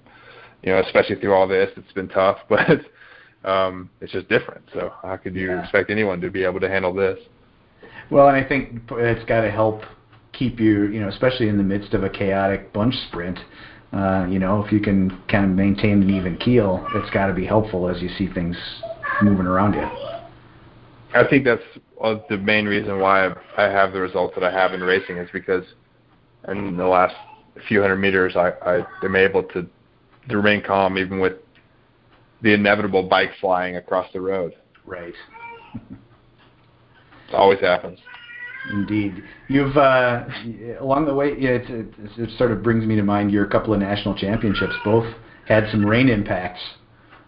you 0.63 0.73
know, 0.73 0.81
especially 0.81 1.17
through 1.17 1.33
all 1.33 1.47
this, 1.47 1.71
it's 1.77 1.93
been 1.93 2.09
tough, 2.09 2.39
but 2.49 2.81
um 3.45 3.89
it's 4.01 4.13
just 4.13 4.29
different. 4.29 4.65
So 4.75 4.93
how 5.03 5.17
could 5.17 5.37
you 5.37 5.49
yeah. 5.49 5.63
expect 5.63 5.89
anyone 5.89 6.21
to 6.21 6.31
be 6.31 6.45
able 6.45 6.61
to 6.61 6.69
handle 6.69 6.93
this? 6.93 7.19
Well, 8.11 8.29
and 8.29 8.37
I 8.37 8.47
think 8.47 8.83
it's 8.91 9.25
got 9.27 9.43
to 9.43 9.51
help 9.53 9.83
keep 10.33 10.59
you, 10.59 10.89
you 10.89 11.01
know, 11.01 11.09
especially 11.09 11.49
in 11.49 11.57
the 11.57 11.63
midst 11.63 11.95
of 11.95 12.03
a 12.03 12.11
chaotic 12.11 12.73
bunch 12.73 12.95
sprint. 13.09 13.39
Uh, 13.93 14.27
you 14.29 14.41
know, 14.41 14.65
if 14.65 14.73
you 14.73 14.81
can 14.81 15.11
kind 15.29 15.45
of 15.45 15.51
maintain 15.53 16.03
an 16.03 16.11
even 16.11 16.37
keel, 16.39 16.85
it's 16.95 17.11
got 17.11 17.27
to 17.27 17.33
be 17.33 17.47
helpful 17.47 17.89
as 17.89 18.03
you 18.03 18.09
see 18.19 18.27
things 18.33 18.57
moving 19.23 19.47
around 19.47 19.75
you. 19.75 19.89
I 21.15 21.25
think 21.29 21.45
that's 21.45 21.63
well, 22.01 22.25
the 22.29 22.39
main 22.39 22.67
reason 22.67 22.99
why 22.99 23.33
I 23.57 23.65
have 23.65 23.93
the 23.93 24.01
results 24.01 24.35
that 24.35 24.45
I 24.45 24.51
have 24.51 24.73
in 24.73 24.81
racing 24.81 25.19
is 25.19 25.29
because 25.33 25.65
in 26.49 26.77
the 26.77 26.87
last 26.87 27.15
few 27.69 27.81
hundred 27.81 27.97
meters, 27.97 28.37
I, 28.37 28.51
I 28.65 28.87
am 29.05 29.17
able 29.17 29.43
to, 29.45 29.67
to 30.29 30.37
remain 30.37 30.63
calm 30.63 30.99
even 30.99 31.21
with 31.21 31.35
the 32.43 32.55
inevitable 32.55 33.03
bike 33.03 33.31
flying 33.41 33.77
across 33.77 34.11
the 34.13 34.21
road. 34.21 34.55
Right. 34.87 35.15
it 35.75 37.35
always 37.35 37.61
happens. 37.61 37.99
Indeed, 38.71 39.23
you've 39.49 39.77
uh, 39.77 40.25
along 40.81 41.07
the 41.07 41.15
way. 41.15 41.35
Yeah, 41.39 41.51
it, 41.51 41.71
it, 41.71 41.95
it 42.19 42.39
sort 42.39 42.51
of 42.53 42.63
brings 42.63 42.85
me 42.85 42.95
to 42.97 43.03
mind 43.03 43.31
your 43.31 43.47
couple 43.47 43.73
of 43.73 43.81
national 43.81 44.15
championships. 44.15 44.75
Both 44.85 45.07
had 45.47 45.69
some 45.71 45.85
rain 45.85 46.11
impacts 46.11 46.61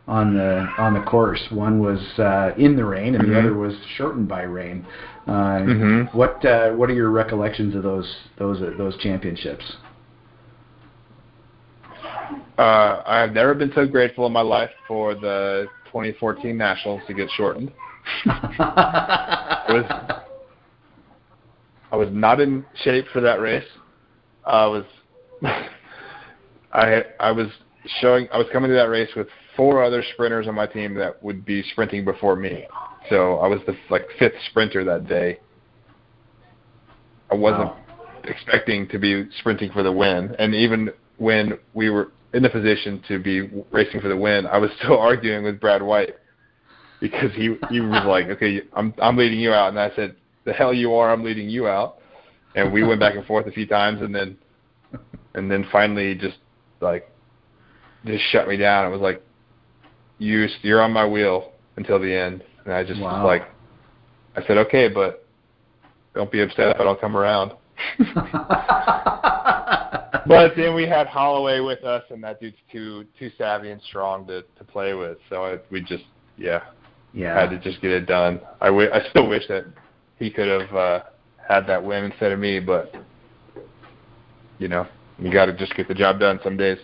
on 0.09 0.35
the 0.35 0.67
on 0.79 0.95
the 0.95 1.01
course. 1.03 1.41
One 1.51 1.79
was 1.79 2.01
uh, 2.19 2.53
in 2.59 2.77
the 2.77 2.85
rain, 2.85 3.15
and 3.15 3.25
mm-hmm. 3.25 3.33
the 3.33 3.39
other 3.39 3.55
was 3.55 3.75
shortened 3.97 4.29
by 4.29 4.43
rain. 4.43 4.87
Uh, 5.27 5.31
mm-hmm. 5.31 6.17
What 6.17 6.45
uh, 6.45 6.71
what 6.73 6.91
are 6.91 6.95
your 6.95 7.11
recollections 7.11 7.75
of 7.75 7.83
those 7.83 8.17
those 8.39 8.61
uh, 8.61 8.71
those 8.77 8.97
championships? 8.99 9.65
Uh, 12.59 13.03
I 13.07 13.19
have 13.21 13.33
never 13.33 13.55
been 13.55 13.73
so 13.75 13.87
grateful 13.87 14.27
in 14.27 14.33
my 14.33 14.41
life 14.41 14.71
for 14.87 15.15
the 15.15 15.67
2014 15.87 16.57
Nationals 16.57 17.01
to 17.07 17.15
get 17.15 17.29
shortened. 17.31 17.73
I 18.27 19.65
was 19.69 20.25
I 21.93 21.97
was 21.97 22.09
not 22.11 22.41
in 22.41 22.65
shape 22.83 23.07
for 23.13 23.21
that 23.21 23.41
race. 23.41 23.65
I 24.45 24.67
was 24.67 24.85
I 26.73 27.03
I 27.21 27.31
was 27.31 27.49
showing 28.01 28.29
I 28.33 28.39
was 28.39 28.47
coming 28.53 28.69
to 28.71 28.75
that 28.75 28.89
race 28.89 29.11
with 29.17 29.29
four 29.57 29.83
other 29.83 30.03
sprinters 30.13 30.49
on 30.49 30.55
my 30.55 30.67
team 30.67 30.95
that 30.95 31.23
would 31.23 31.45
be 31.45 31.63
sprinting 31.73 32.05
before 32.05 32.37
me. 32.37 32.67
So 33.09 33.37
I 33.37 33.47
was 33.47 33.61
the 33.67 33.77
like 33.91 34.07
fifth 34.19 34.35
sprinter 34.51 34.85
that 34.85 35.07
day. 35.07 35.39
I 37.31 37.35
wasn't 37.35 37.65
wow. 37.65 37.79
expecting 38.25 38.89
to 38.89 38.99
be 38.99 39.27
sprinting 39.39 39.71
for 39.73 39.83
the 39.83 39.93
win, 39.93 40.35
and 40.39 40.55
even 40.55 40.91
when 41.17 41.59
we 41.75 41.91
were 41.91 42.13
in 42.35 42.43
the 42.43 42.51
position 42.51 43.03
to 43.09 43.19
be 43.19 43.43
racing 43.71 44.01
for 44.01 44.09
the 44.09 44.17
win, 44.17 44.47
I 44.47 44.59
was 44.59 44.71
still 44.79 44.99
arguing 44.99 45.45
with 45.45 45.61
Brad 45.61 45.83
White 45.83 46.15
because 47.01 47.33
he 47.35 47.57
he 47.71 47.81
was 47.81 48.05
like, 48.07 48.27
"Okay, 48.27 48.63
I'm 48.75 48.95
I'm 49.03 49.17
leading 49.17 49.41
you 49.41 49.53
out," 49.53 49.69
and 49.69 49.79
I 49.79 49.91
said, 49.97 50.15
"The 50.45 50.53
hell 50.53 50.73
you 50.73 50.95
are! 50.95 51.13
I'm 51.13 51.25
leading 51.25 51.49
you 51.49 51.67
out." 51.67 51.99
And 52.55 52.71
we 52.71 52.85
went 52.85 53.01
back 53.01 53.15
and 53.15 53.25
forth 53.25 53.47
a 53.47 53.51
few 53.51 53.67
times, 53.67 54.03
and 54.03 54.15
then 54.15 54.37
and 55.35 55.51
then 55.51 55.67
finally 55.73 56.15
just 56.15 56.37
like 56.81 57.11
just 58.05 58.25
shut 58.31 58.49
me 58.49 58.57
down. 58.57 58.87
It 58.87 58.91
was 58.91 59.01
like, 59.01 59.23
"You 60.23 60.49
you're 60.63 60.81
on 60.81 60.93
my 60.93 61.07
wheel 61.07 61.53
until 61.77 61.99
the 61.99 62.13
end." 62.13 62.45
And 62.65 62.73
I 62.73 62.85
just 62.85 63.01
wow. 63.01 63.27
like, 63.27 63.43
I 64.37 64.47
said, 64.47 64.57
okay, 64.59 64.89
but 64.89 65.27
don't 66.15 66.31
be 66.31 66.41
upset 66.41 66.69
if 66.77 66.81
I 66.81 66.85
don't 66.85 67.01
come 67.01 67.17
around. 67.17 67.53
but 70.27 70.53
then 70.57 70.75
we 70.75 70.87
had 70.87 71.09
Holloway 71.09 71.59
with 71.61 71.83
us, 71.85 72.05
and 72.11 72.23
that 72.23 72.41
dude's 72.41 72.57
too 72.71 73.05
too 73.19 73.31
savvy 73.37 73.71
and 73.71 73.83
strong 73.83 74.27
to 74.29 74.43
to 74.43 74.65
play 74.65 74.95
with. 74.95 75.19
So 75.29 75.45
I, 75.45 75.59
we 75.71 75.81
just 75.81 76.05
yeah 76.37 76.63
yeah 77.13 77.39
had 77.39 77.51
to 77.51 77.59
just 77.59 77.81
get 77.83 77.91
it 77.91 78.07
done. 78.07 78.41
I, 78.61 78.67
w- 78.67 78.91
I 78.93 79.09
still 79.11 79.29
wish 79.29 79.47
that 79.49 79.65
he 80.19 80.31
could 80.31 80.49
have 80.49 80.75
uh, 80.75 81.01
had 81.49 81.67
that 81.67 81.83
win 81.83 82.05
instead 82.05 82.31
of 82.31 82.39
me, 82.39 82.61
but 82.61 82.95
you 84.59 84.69
know 84.69 84.87
you 85.19 85.33
got 85.33 85.47
to 85.47 85.53
just 85.53 85.75
get 85.75 85.89
the 85.89 85.95
job 85.95 86.21
done 86.21 86.39
some 86.45 86.57
days. 86.57 86.79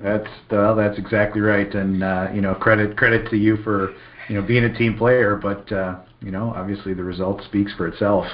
That's 0.00 0.28
well, 0.50 0.74
that's 0.74 0.98
exactly 0.98 1.40
right, 1.40 1.72
and 1.74 2.02
uh, 2.02 2.28
you 2.34 2.40
know 2.40 2.54
credit 2.54 2.96
credit 2.96 3.28
to 3.30 3.36
you 3.36 3.56
for 3.58 3.94
you 4.28 4.40
know, 4.40 4.46
being 4.46 4.64
a 4.64 4.78
team 4.78 4.96
player, 4.96 5.36
but 5.36 5.70
uh, 5.72 5.96
you 6.20 6.30
know, 6.30 6.52
obviously 6.56 6.94
the 6.94 7.04
result 7.04 7.42
speaks 7.44 7.72
for 7.74 7.86
itself. 7.86 8.26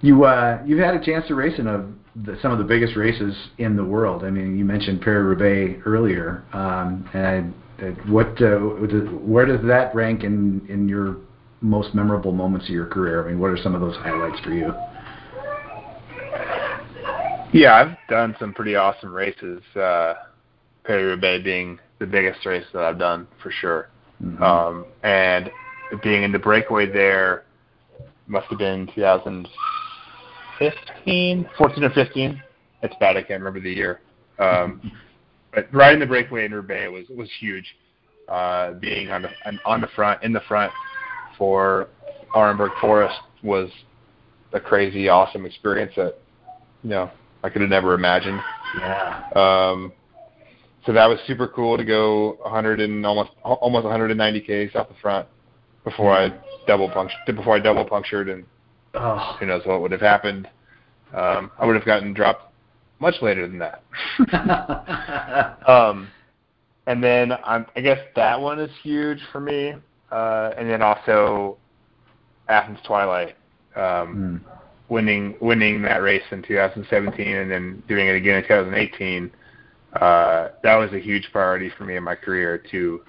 You 0.00 0.24
uh, 0.24 0.62
you've 0.66 0.80
had 0.80 0.94
a 0.94 1.04
chance 1.04 1.26
to 1.28 1.34
race 1.34 1.58
in 1.58 1.66
a, 1.66 1.88
the, 2.24 2.36
some 2.42 2.52
of 2.52 2.58
the 2.58 2.64
biggest 2.64 2.96
races 2.96 3.34
in 3.58 3.76
the 3.76 3.84
world. 3.84 4.24
I 4.24 4.30
mean, 4.30 4.58
you 4.58 4.64
mentioned 4.64 5.00
Paris 5.00 5.24
Roubaix 5.24 5.80
earlier, 5.86 6.44
um, 6.52 7.08
and 7.14 7.54
I, 7.78 7.86
what 8.10 8.40
uh, 8.42 8.58
where 8.58 9.46
does 9.46 9.64
that 9.66 9.94
rank 9.94 10.22
in 10.24 10.66
in 10.68 10.88
your 10.88 11.16
most 11.60 11.94
memorable 11.94 12.32
moments 12.32 12.66
of 12.66 12.74
your 12.74 12.86
career? 12.86 13.24
I 13.24 13.30
mean, 13.30 13.40
what 13.40 13.50
are 13.50 13.56
some 13.56 13.74
of 13.74 13.80
those 13.80 13.96
highlights 13.96 14.40
for 14.40 14.50
you? 14.50 14.74
Yeah, 17.52 17.74
I've 17.76 17.96
done 18.10 18.36
some 18.40 18.52
pretty 18.52 18.74
awesome 18.74 19.14
races. 19.14 19.62
Uh, 19.76 20.14
Paris 20.84 21.04
Roubaix 21.04 21.42
being 21.42 21.80
the 21.98 22.06
biggest 22.06 22.46
race 22.46 22.64
that 22.72 22.84
I've 22.84 22.98
done 22.98 23.26
for 23.42 23.50
sure. 23.50 23.88
Mm-hmm. 24.22 24.40
Um, 24.42 24.86
and 25.02 25.50
being 26.02 26.22
in 26.22 26.32
the 26.32 26.38
breakaway 26.38 26.90
there 26.90 27.44
must 28.26 28.46
have 28.46 28.58
been 28.58 28.88
2015, 28.94 31.48
14 31.58 31.84
or 31.84 31.90
15. 31.90 32.42
It's 32.82 32.94
bad, 33.00 33.16
I 33.16 33.22
can't 33.22 33.40
remember 33.40 33.60
the 33.60 33.72
year. 33.72 34.00
Um, 34.38 34.92
but 35.54 35.66
riding 35.72 36.00
the 36.00 36.06
breakaway 36.06 36.44
in 36.44 36.52
Roubaix 36.52 36.90
was 36.90 37.06
was 37.16 37.30
huge. 37.40 37.76
Uh, 38.28 38.72
being 38.74 39.10
on 39.10 39.22
the 39.22 39.30
on 39.64 39.80
the 39.80 39.88
front 39.88 40.22
in 40.22 40.32
the 40.32 40.42
front 40.48 40.72
for 41.36 41.88
Arenberg 42.34 42.70
Forest 42.80 43.16
was 43.42 43.70
a 44.52 44.60
crazy, 44.60 45.08
awesome 45.08 45.46
experience 45.46 45.92
that 45.96 46.18
you 46.82 46.90
know 46.90 47.10
I 47.42 47.50
could 47.50 47.60
have 47.60 47.70
never 47.70 47.94
imagined. 47.94 48.40
Yeah. 48.78 49.24
Um, 49.34 49.92
so 50.86 50.92
that 50.92 51.06
was 51.06 51.18
super 51.26 51.48
cool 51.48 51.76
to 51.76 51.84
go 51.84 52.38
100 52.42 52.80
and 52.80 53.04
almost 53.06 53.30
almost 53.42 53.84
190 53.84 54.40
k's 54.40 54.70
off 54.74 54.88
the 54.88 54.94
front 55.00 55.26
before 55.84 56.12
I 56.12 56.32
double 56.66 56.90
punctured 56.90 57.36
before 57.36 57.56
I 57.56 57.58
double 57.60 57.84
punctured 57.84 58.28
and 58.28 58.44
oh. 58.94 59.36
who 59.38 59.46
knows 59.46 59.64
what 59.64 59.80
would 59.80 59.92
have 59.92 60.00
happened. 60.00 60.48
Um, 61.14 61.50
I 61.58 61.66
would 61.66 61.76
have 61.76 61.84
gotten 61.84 62.12
dropped 62.12 62.52
much 62.98 63.14
later 63.22 63.46
than 63.46 63.58
that. 63.58 63.82
um, 65.68 66.08
and 66.86 67.02
then 67.02 67.32
I'm, 67.44 67.66
I 67.76 67.80
guess 67.80 67.98
that 68.16 68.40
one 68.40 68.58
is 68.58 68.70
huge 68.82 69.20
for 69.32 69.40
me. 69.40 69.74
Uh, 70.10 70.50
and 70.56 70.68
then 70.68 70.82
also 70.82 71.56
Athens 72.48 72.78
Twilight, 72.86 73.36
um, 73.74 73.82
mm. 73.82 74.40
winning 74.88 75.34
winning 75.40 75.82
that 75.82 76.02
race 76.02 76.22
in 76.30 76.42
2017 76.42 77.26
and 77.26 77.50
then 77.50 77.82
doing 77.88 78.06
it 78.06 78.14
again 78.16 78.36
in 78.36 78.42
2018 78.42 79.30
uh, 80.00 80.50
that 80.62 80.76
was 80.76 80.92
a 80.92 80.98
huge 80.98 81.28
priority 81.32 81.70
for 81.76 81.84
me 81.84 81.96
in 81.96 82.02
my 82.02 82.14
career 82.14 82.58
to 82.70 83.02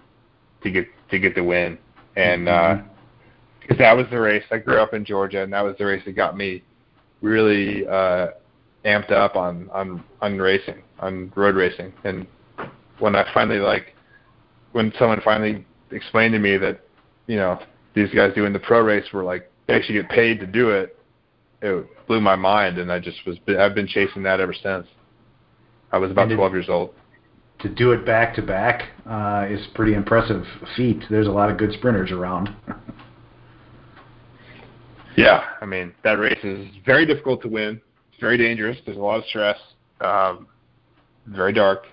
to 0.63 0.71
get 0.71 0.87
to 1.09 1.19
get 1.19 1.35
the 1.35 1.43
win, 1.43 1.77
and 2.15 2.45
because 2.45 2.77
mm-hmm. 2.79 3.73
uh, 3.73 3.77
that 3.77 3.93
was 3.93 4.05
the 4.11 4.19
race. 4.19 4.43
I 4.51 4.57
grew 4.57 4.77
up 4.77 4.93
in 4.93 5.05
Georgia, 5.05 5.43
and 5.43 5.53
that 5.53 5.61
was 5.61 5.75
the 5.77 5.85
race 5.85 6.03
that 6.05 6.15
got 6.15 6.37
me 6.37 6.63
really 7.21 7.87
uh, 7.87 8.27
amped 8.85 9.11
up 9.11 9.35
on 9.35 9.69
on 9.73 10.03
on 10.21 10.37
racing, 10.37 10.83
on 10.99 11.31
road 11.35 11.55
racing. 11.55 11.93
And 12.03 12.27
when 12.99 13.15
I 13.15 13.25
finally 13.33 13.59
like, 13.59 13.95
when 14.71 14.93
someone 14.99 15.21
finally 15.23 15.65
explained 15.91 16.33
to 16.33 16.39
me 16.39 16.57
that, 16.57 16.81
you 17.27 17.37
know, 17.37 17.59
these 17.93 18.09
guys 18.13 18.33
doing 18.35 18.53
the 18.53 18.59
pro 18.59 18.81
race 18.81 19.05
were 19.11 19.23
like 19.23 19.51
they 19.67 19.73
actually 19.73 19.95
get 19.95 20.09
paid 20.09 20.39
to 20.39 20.45
do 20.47 20.69
it, 20.69 20.99
it 21.61 22.07
blew 22.07 22.21
my 22.21 22.35
mind, 22.35 22.77
and 22.77 22.91
I 22.91 22.99
just 22.99 23.17
was 23.25 23.37
I've 23.59 23.73
been 23.73 23.87
chasing 23.87 24.23
that 24.23 24.39
ever 24.39 24.53
since. 24.53 24.85
I 25.95 25.97
was 25.97 26.12
about 26.12 26.29
12 26.29 26.51
years 26.51 26.67
old. 26.67 26.93
To 27.62 27.69
do 27.69 27.93
it 27.93 28.05
back 28.05 28.36
to 28.36 28.41
back 28.41 28.89
uh, 29.10 29.45
is 29.49 29.65
pretty 29.75 29.93
impressive 29.93 30.43
feat. 30.75 31.01
There's 31.10 31.27
a 31.27 31.31
lot 31.31 31.49
of 31.49 31.58
good 31.58 31.71
sprinters 31.71 32.12
around. 32.12 32.49
yeah, 35.15 35.45
I 35.62 35.65
mean 35.65 35.93
that 36.03 36.19
race 36.19 36.43
is 36.43 36.67
very 36.86 37.05
difficult 37.05 37.41
to 37.43 37.47
win. 37.47 37.79
It's 38.12 38.19
very 38.19 38.38
dangerous. 38.38 38.77
There's 38.86 38.97
a 38.97 38.99
lot 38.99 39.19
of 39.19 39.25
stress. 39.29 39.58
Um, 40.01 40.47
very 41.27 41.53
dark. 41.53 41.86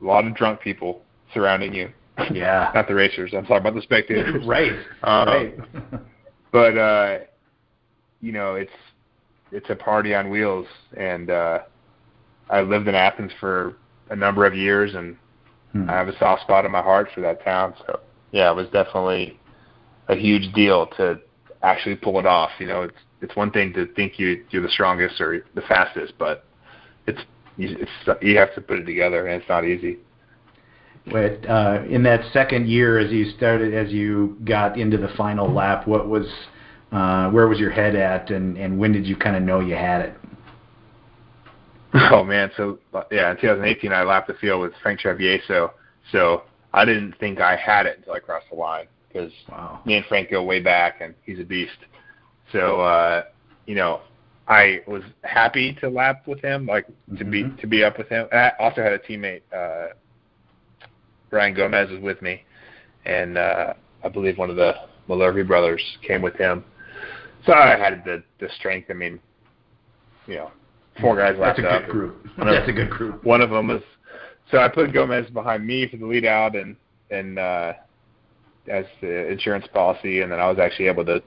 A 0.00 0.04
lot 0.06 0.26
of 0.26 0.34
drunk 0.34 0.60
people 0.60 1.02
surrounding 1.34 1.74
you. 1.74 1.90
Yeah. 2.32 2.70
Not 2.74 2.88
the 2.88 2.94
racers. 2.94 3.32
I'm 3.36 3.42
talking 3.42 3.56
about 3.56 3.74
the 3.74 3.82
spectators. 3.82 4.42
right. 4.46 4.72
Um, 5.02 5.28
right. 5.28 5.54
but 6.50 6.78
uh, 6.78 7.18
you 8.22 8.32
know, 8.32 8.54
it's 8.54 8.72
it's 9.52 9.68
a 9.68 9.74
party 9.74 10.14
on 10.14 10.30
wheels, 10.30 10.66
and 10.96 11.28
uh, 11.28 11.58
I 12.50 12.60
lived 12.60 12.88
in 12.88 12.94
Athens 12.94 13.32
for 13.40 13.76
a 14.10 14.16
number 14.16 14.44
of 14.46 14.54
years, 14.54 14.94
and 14.94 15.16
hmm. 15.72 15.88
I 15.88 15.94
have 15.94 16.08
a 16.08 16.18
soft 16.18 16.42
spot 16.42 16.64
in 16.64 16.72
my 16.72 16.82
heart 16.82 17.08
for 17.14 17.20
that 17.22 17.44
town. 17.44 17.74
So 17.86 18.00
yeah, 18.32 18.50
it 18.50 18.54
was 18.54 18.66
definitely 18.66 19.38
a 20.08 20.16
huge 20.16 20.52
deal 20.54 20.86
to 20.98 21.20
actually 21.62 21.96
pull 21.96 22.18
it 22.18 22.26
off. 22.26 22.50
You 22.58 22.66
know, 22.66 22.82
it's 22.82 22.96
it's 23.20 23.36
one 23.36 23.50
thing 23.50 23.72
to 23.72 23.86
think 23.94 24.18
you 24.18 24.44
you're 24.50 24.62
the 24.62 24.68
strongest 24.68 25.20
or 25.20 25.44
the 25.54 25.62
fastest, 25.62 26.14
but 26.18 26.44
it's 27.06 27.20
it's 27.58 27.90
you 28.20 28.36
have 28.36 28.54
to 28.54 28.60
put 28.60 28.78
it 28.78 28.84
together, 28.84 29.26
and 29.26 29.40
it's 29.40 29.48
not 29.48 29.64
easy. 29.64 29.98
But 31.06 31.48
uh, 31.48 31.82
in 31.88 32.02
that 32.04 32.32
second 32.32 32.68
year, 32.68 32.98
as 32.98 33.10
you 33.10 33.30
started, 33.36 33.74
as 33.74 33.92
you 33.92 34.38
got 34.44 34.78
into 34.78 34.96
the 34.96 35.08
final 35.16 35.52
lap, 35.52 35.86
what 35.86 36.08
was 36.08 36.26
uh, 36.92 37.30
where 37.30 37.46
was 37.46 37.58
your 37.58 37.70
head 37.70 37.94
at, 37.94 38.30
and 38.30 38.56
and 38.56 38.78
when 38.78 38.92
did 38.92 39.06
you 39.06 39.16
kind 39.16 39.36
of 39.36 39.42
know 39.42 39.60
you 39.60 39.74
had 39.74 40.00
it? 40.02 40.16
Oh 42.10 42.24
man, 42.24 42.50
so 42.56 42.80
yeah, 43.12 43.30
in 43.30 43.36
2018 43.36 43.92
I 43.92 44.02
lapped 44.02 44.26
the 44.26 44.34
field 44.34 44.62
with 44.62 44.72
Frank 44.82 45.00
Travieso, 45.00 45.70
so 46.10 46.42
I 46.72 46.84
didn't 46.84 47.16
think 47.20 47.40
I 47.40 47.54
had 47.54 47.86
it 47.86 47.98
until 47.98 48.14
I 48.14 48.18
crossed 48.18 48.46
the 48.50 48.56
line 48.56 48.86
because 49.06 49.30
wow. 49.48 49.80
me 49.86 49.96
and 49.96 50.06
Frank 50.06 50.28
go 50.28 50.42
way 50.42 50.58
back 50.58 51.00
and 51.00 51.14
he's 51.24 51.38
a 51.38 51.44
beast. 51.44 51.78
So 52.50 52.80
uh, 52.80 53.24
you 53.66 53.76
know, 53.76 54.00
I 54.48 54.80
was 54.88 55.02
happy 55.22 55.74
to 55.80 55.88
lap 55.88 56.26
with 56.26 56.40
him, 56.40 56.66
like 56.66 56.86
mm-hmm. 56.88 57.16
to 57.16 57.24
be 57.24 57.42
mm-hmm. 57.44 57.56
to 57.58 57.66
be 57.68 57.84
up 57.84 57.96
with 57.96 58.08
him. 58.08 58.26
And 58.32 58.40
I 58.40 58.52
also 58.58 58.82
had 58.82 58.92
a 58.92 58.98
teammate, 58.98 59.42
uh, 59.56 59.94
Brian 61.30 61.54
Gomez, 61.54 61.90
was 61.90 62.00
with 62.00 62.20
me, 62.22 62.42
and 63.04 63.38
uh, 63.38 63.74
I 64.02 64.08
believe 64.08 64.36
one 64.36 64.50
of 64.50 64.56
the 64.56 64.74
Malherbe 65.08 65.46
brothers 65.46 65.82
came 66.04 66.22
with 66.22 66.34
him. 66.34 66.64
So 67.46 67.52
I 67.52 67.76
had 67.76 68.02
the 68.04 68.24
the 68.40 68.48
strength. 68.58 68.90
I 68.90 68.94
mean, 68.94 69.20
you 70.26 70.36
know, 70.36 70.50
four 71.00 71.16
guys 71.16 71.36
left 71.38 71.60
That's 71.62 71.82
a 71.82 71.86
good 71.86 71.90
group. 71.90 72.26
That's 72.38 72.68
a 72.68 72.72
good 72.72 72.90
group. 72.90 73.24
One 73.24 73.40
of 73.40 73.50
them 73.50 73.68
was 73.68 73.82
so 74.50 74.58
I 74.58 74.68
put 74.68 74.92
Gomez 74.92 75.28
behind 75.30 75.66
me 75.66 75.88
for 75.88 75.96
the 75.96 76.06
lead 76.06 76.24
out 76.24 76.56
and 76.56 76.76
and 77.10 77.38
uh, 77.38 77.72
as 78.68 78.84
the 79.00 79.30
insurance 79.30 79.66
policy, 79.72 80.20
and 80.20 80.32
then 80.32 80.40
I 80.40 80.48
was 80.48 80.58
actually 80.58 80.88
able 80.88 81.04
to 81.06 81.22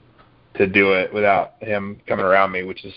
to 0.55 0.67
do 0.67 0.93
it 0.93 1.13
without 1.13 1.53
him 1.61 1.99
coming 2.07 2.25
around 2.25 2.51
me, 2.51 2.63
which 2.63 2.83
is 2.83 2.93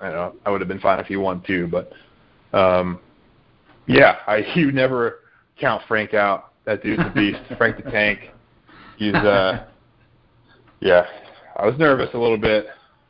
I 0.00 0.10
don't 0.10 0.14
know 0.14 0.40
I 0.44 0.50
would 0.50 0.60
have 0.60 0.68
been 0.68 0.80
fine 0.80 1.00
if 1.00 1.06
he 1.06 1.16
won 1.16 1.42
too, 1.46 1.68
but 1.68 1.92
um, 2.56 3.00
yeah, 3.86 4.16
I 4.26 4.38
you 4.54 4.72
never 4.72 5.20
count 5.58 5.82
Frank 5.88 6.14
out. 6.14 6.52
That 6.64 6.82
dude's 6.82 7.02
a 7.04 7.12
beast. 7.14 7.38
Frank 7.58 7.82
the 7.82 7.90
Tank. 7.90 8.30
He's 8.98 9.14
uh, 9.14 9.66
yeah. 10.80 11.06
I 11.56 11.64
was 11.64 11.78
nervous 11.78 12.10
a 12.12 12.18
little 12.18 12.38
bit 12.38 12.66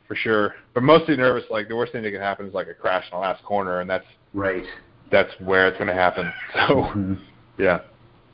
for 0.07 0.15
sure. 0.15 0.55
But 0.77 0.83
mostly 0.83 1.17
nervous. 1.17 1.43
Like 1.49 1.69
the 1.69 1.75
worst 1.75 1.91
thing 1.91 2.03
that 2.03 2.11
can 2.11 2.21
happen 2.21 2.45
is 2.45 2.53
like 2.53 2.67
a 2.67 2.73
crash 2.75 3.05
in 3.11 3.17
the 3.17 3.19
last 3.19 3.43
corner, 3.43 3.81
and 3.81 3.89
that's 3.89 4.05
right. 4.35 4.63
That's 5.11 5.31
where 5.39 5.67
it's 5.67 5.75
going 5.79 5.87
to 5.87 5.95
happen. 5.95 6.31
So, 6.53 6.75
mm-hmm. 6.75 7.13
yeah. 7.57 7.79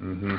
Mm-hmm. 0.02 0.36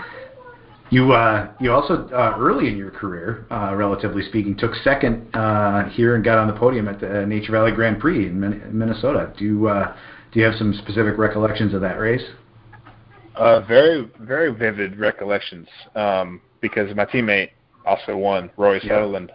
You 0.91 1.13
uh, 1.13 1.55
you 1.61 1.73
also 1.73 2.07
uh, 2.09 2.37
early 2.39 2.69
in 2.69 2.77
your 2.77 2.91
career, 2.91 3.47
uh, 3.51 3.75
relatively 3.75 4.23
speaking, 4.23 4.55
took 4.55 4.75
second 4.85 5.35
uh, 5.35 5.89
here 5.89 6.15
and 6.15 6.23
got 6.23 6.37
on 6.37 6.47
the 6.47 6.53
podium 6.53 6.89
at 6.89 7.01
the 7.01 7.25
Nature 7.25 7.53
Valley 7.53 7.73
Grand 7.73 7.99
Prix 7.99 8.27
in 8.27 8.39
Minnesota. 8.39 9.33
Do 9.39 9.45
you 9.47 9.69
uh, 9.69 9.97
do 10.31 10.41
you 10.41 10.45
have 10.45 10.57
some 10.57 10.75
specific 10.75 11.17
recollections 11.17 11.73
of 11.73 11.81
that 11.81 11.99
race? 11.99 12.25
Uh, 13.35 13.61
very 13.61 14.11
very 14.21 14.53
vivid 14.53 14.99
recollections 14.99 15.69
um, 15.95 16.43
because 16.61 16.95
my 16.95 17.07
teammate 17.07 17.53
also 17.87 18.15
won, 18.15 18.51
Rory 18.59 18.81
Sutherland, 18.81 19.33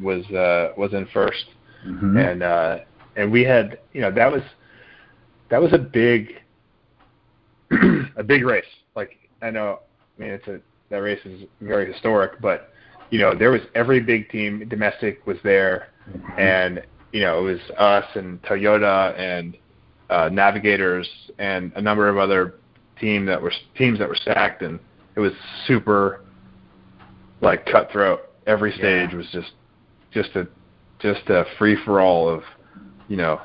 was 0.00 0.26
uh, 0.32 0.72
was 0.76 0.92
in 0.94 1.06
1st 1.06 1.44
mm-hmm. 1.86 2.16
and 2.16 2.42
uh, 2.42 2.78
and 3.16 3.30
we 3.30 3.44
had 3.44 3.78
you 3.92 4.00
know 4.00 4.10
that 4.10 4.30
was 4.30 4.42
that 5.50 5.60
was 5.60 5.72
a 5.72 5.78
big 5.78 6.40
a 8.16 8.22
big 8.22 8.44
race. 8.44 8.64
Like 8.94 9.18
I 9.42 9.50
know, 9.50 9.80
I 10.18 10.22
mean 10.22 10.30
it's 10.30 10.46
a 10.48 10.60
that 10.90 10.98
race 10.98 11.20
is 11.24 11.42
very 11.60 11.92
historic, 11.92 12.40
but 12.40 12.72
you 13.10 13.18
know 13.18 13.34
there 13.34 13.50
was 13.50 13.60
every 13.74 14.00
big 14.00 14.30
team 14.30 14.66
domestic 14.68 15.26
was 15.26 15.36
there, 15.42 15.88
mm-hmm. 16.10 16.40
and 16.40 16.82
you 17.12 17.20
know 17.20 17.40
it 17.40 17.52
was 17.52 17.60
us 17.76 18.04
and 18.14 18.40
Toyota 18.42 19.18
and 19.18 19.56
uh, 20.10 20.28
Navigators 20.32 21.08
and 21.38 21.72
a 21.76 21.80
number 21.80 22.08
of 22.08 22.16
other 22.16 22.54
team 23.00 23.26
that 23.26 23.40
were 23.40 23.52
teams 23.76 23.98
that 23.98 24.08
were 24.08 24.16
stacked, 24.16 24.62
and 24.62 24.78
it 25.16 25.20
was 25.20 25.32
super 25.66 26.24
like 27.40 27.66
cutthroat. 27.66 28.20
Every 28.46 28.72
stage 28.72 29.10
yeah. 29.10 29.16
was 29.16 29.26
just 29.32 29.52
just 30.12 30.30
a 30.36 30.48
just 30.98 31.28
a 31.28 31.44
free 31.58 31.76
for 31.84 32.00
all 32.00 32.28
of 32.28 32.42
you 33.08 33.16
know 33.16 33.40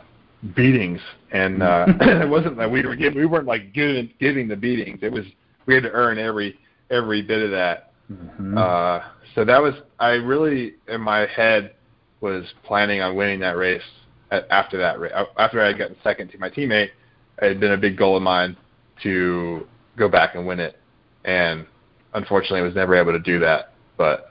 beatings 0.55 0.99
and 1.31 1.63
uh 1.63 1.85
it 2.01 2.29
wasn't 2.29 2.57
that 2.57 2.69
we 2.69 2.85
were 2.85 2.95
giving 2.95 3.17
we 3.17 3.25
weren't 3.25 3.47
like 3.47 3.73
giving 3.73 4.09
giving 4.19 4.47
the 4.47 4.55
beatings 4.55 4.99
it 5.01 5.11
was 5.11 5.25
we 5.65 5.73
had 5.73 5.83
to 5.83 5.91
earn 5.91 6.17
every 6.17 6.57
every 6.89 7.21
bit 7.21 7.41
of 7.41 7.51
that 7.51 7.93
mm-hmm. 8.11 8.57
uh 8.57 8.99
so 9.35 9.45
that 9.45 9.61
was 9.61 9.73
i 9.99 10.11
really 10.11 10.73
in 10.87 10.99
my 10.99 11.25
head 11.27 11.73
was 12.21 12.45
planning 12.63 13.01
on 13.01 13.15
winning 13.15 13.39
that 13.39 13.57
race 13.57 13.81
after 14.49 14.77
that 14.77 14.99
race 14.99 15.11
after 15.37 15.61
I 15.61 15.67
had 15.67 15.77
gotten 15.77 15.95
second 16.03 16.29
to 16.31 16.37
my 16.37 16.49
teammate, 16.49 16.89
it 17.41 17.47
had 17.47 17.59
been 17.59 17.73
a 17.73 17.77
big 17.77 17.97
goal 17.97 18.17
of 18.17 18.23
mine 18.23 18.57
to 19.03 19.67
go 19.97 20.09
back 20.09 20.35
and 20.35 20.45
win 20.45 20.59
it, 20.59 20.79
and 21.25 21.65
unfortunately, 22.13 22.59
I 22.59 22.63
was 22.63 22.75
never 22.75 22.95
able 22.95 23.11
to 23.11 23.19
do 23.19 23.39
that. 23.39 23.73
But 23.97 24.29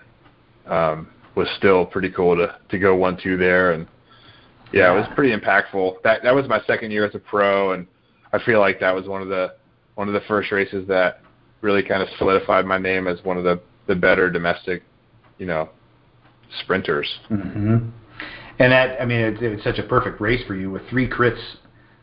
um, 0.66 1.08
was 1.34 1.48
still 1.56 1.86
pretty 1.86 2.10
cool 2.10 2.36
to 2.36 2.56
to 2.70 2.78
go 2.78 2.94
one 2.94 3.18
two 3.22 3.36
there, 3.36 3.72
and 3.72 3.86
yeah, 4.72 4.80
yeah, 4.80 4.92
it 4.92 4.96
was 4.96 5.08
pretty 5.14 5.36
impactful. 5.36 6.02
That 6.04 6.22
that 6.22 6.34
was 6.34 6.48
my 6.48 6.60
second 6.66 6.90
year 6.90 7.04
as 7.04 7.14
a 7.14 7.18
pro, 7.18 7.72
and 7.72 7.86
I 8.32 8.38
feel 8.38 8.60
like 8.60 8.80
that 8.80 8.94
was 8.94 9.06
one 9.06 9.22
of 9.22 9.28
the 9.28 9.54
one 9.94 10.08
of 10.08 10.14
the 10.14 10.22
first 10.26 10.50
races 10.52 10.86
that 10.88 11.20
really 11.60 11.82
kind 11.82 12.02
of 12.02 12.08
solidified 12.18 12.66
my 12.66 12.78
name 12.78 13.06
as 13.06 13.22
one 13.24 13.36
of 13.36 13.44
the 13.44 13.60
the 13.86 13.94
better 13.94 14.30
domestic, 14.30 14.82
you 15.38 15.46
know, 15.46 15.68
sprinters. 16.60 17.08
Mm-hmm. 17.30 17.88
And 18.58 18.72
that, 18.72 19.00
I 19.00 19.04
mean, 19.04 19.20
it, 19.20 19.42
it's 19.42 19.64
such 19.64 19.78
a 19.78 19.82
perfect 19.82 20.20
race 20.20 20.44
for 20.46 20.54
you 20.54 20.70
with 20.70 20.88
three 20.88 21.08
crits 21.08 21.40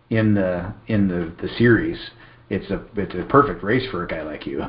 in 0.09 0.33
the 0.33 0.73
in 0.87 1.07
the 1.07 1.33
the 1.41 1.49
series. 1.57 1.97
It's 2.49 2.69
a 2.71 2.83
it's 2.95 3.13
a 3.15 3.23
perfect 3.29 3.63
race 3.63 3.89
for 3.91 4.03
a 4.03 4.07
guy 4.07 4.23
like 4.23 4.45
you. 4.45 4.63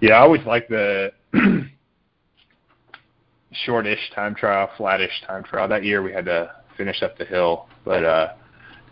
Yeah, 0.00 0.14
I 0.14 0.18
always 0.20 0.44
like 0.46 0.68
the 0.68 1.12
shortish 3.64 4.10
time 4.14 4.34
trial, 4.34 4.68
flattish 4.76 5.22
time 5.26 5.42
trial. 5.44 5.68
That 5.68 5.84
year 5.84 6.02
we 6.02 6.12
had 6.12 6.24
to 6.26 6.52
finish 6.76 7.02
up 7.02 7.18
the 7.18 7.24
hill, 7.24 7.66
but 7.84 8.04
uh 8.04 8.32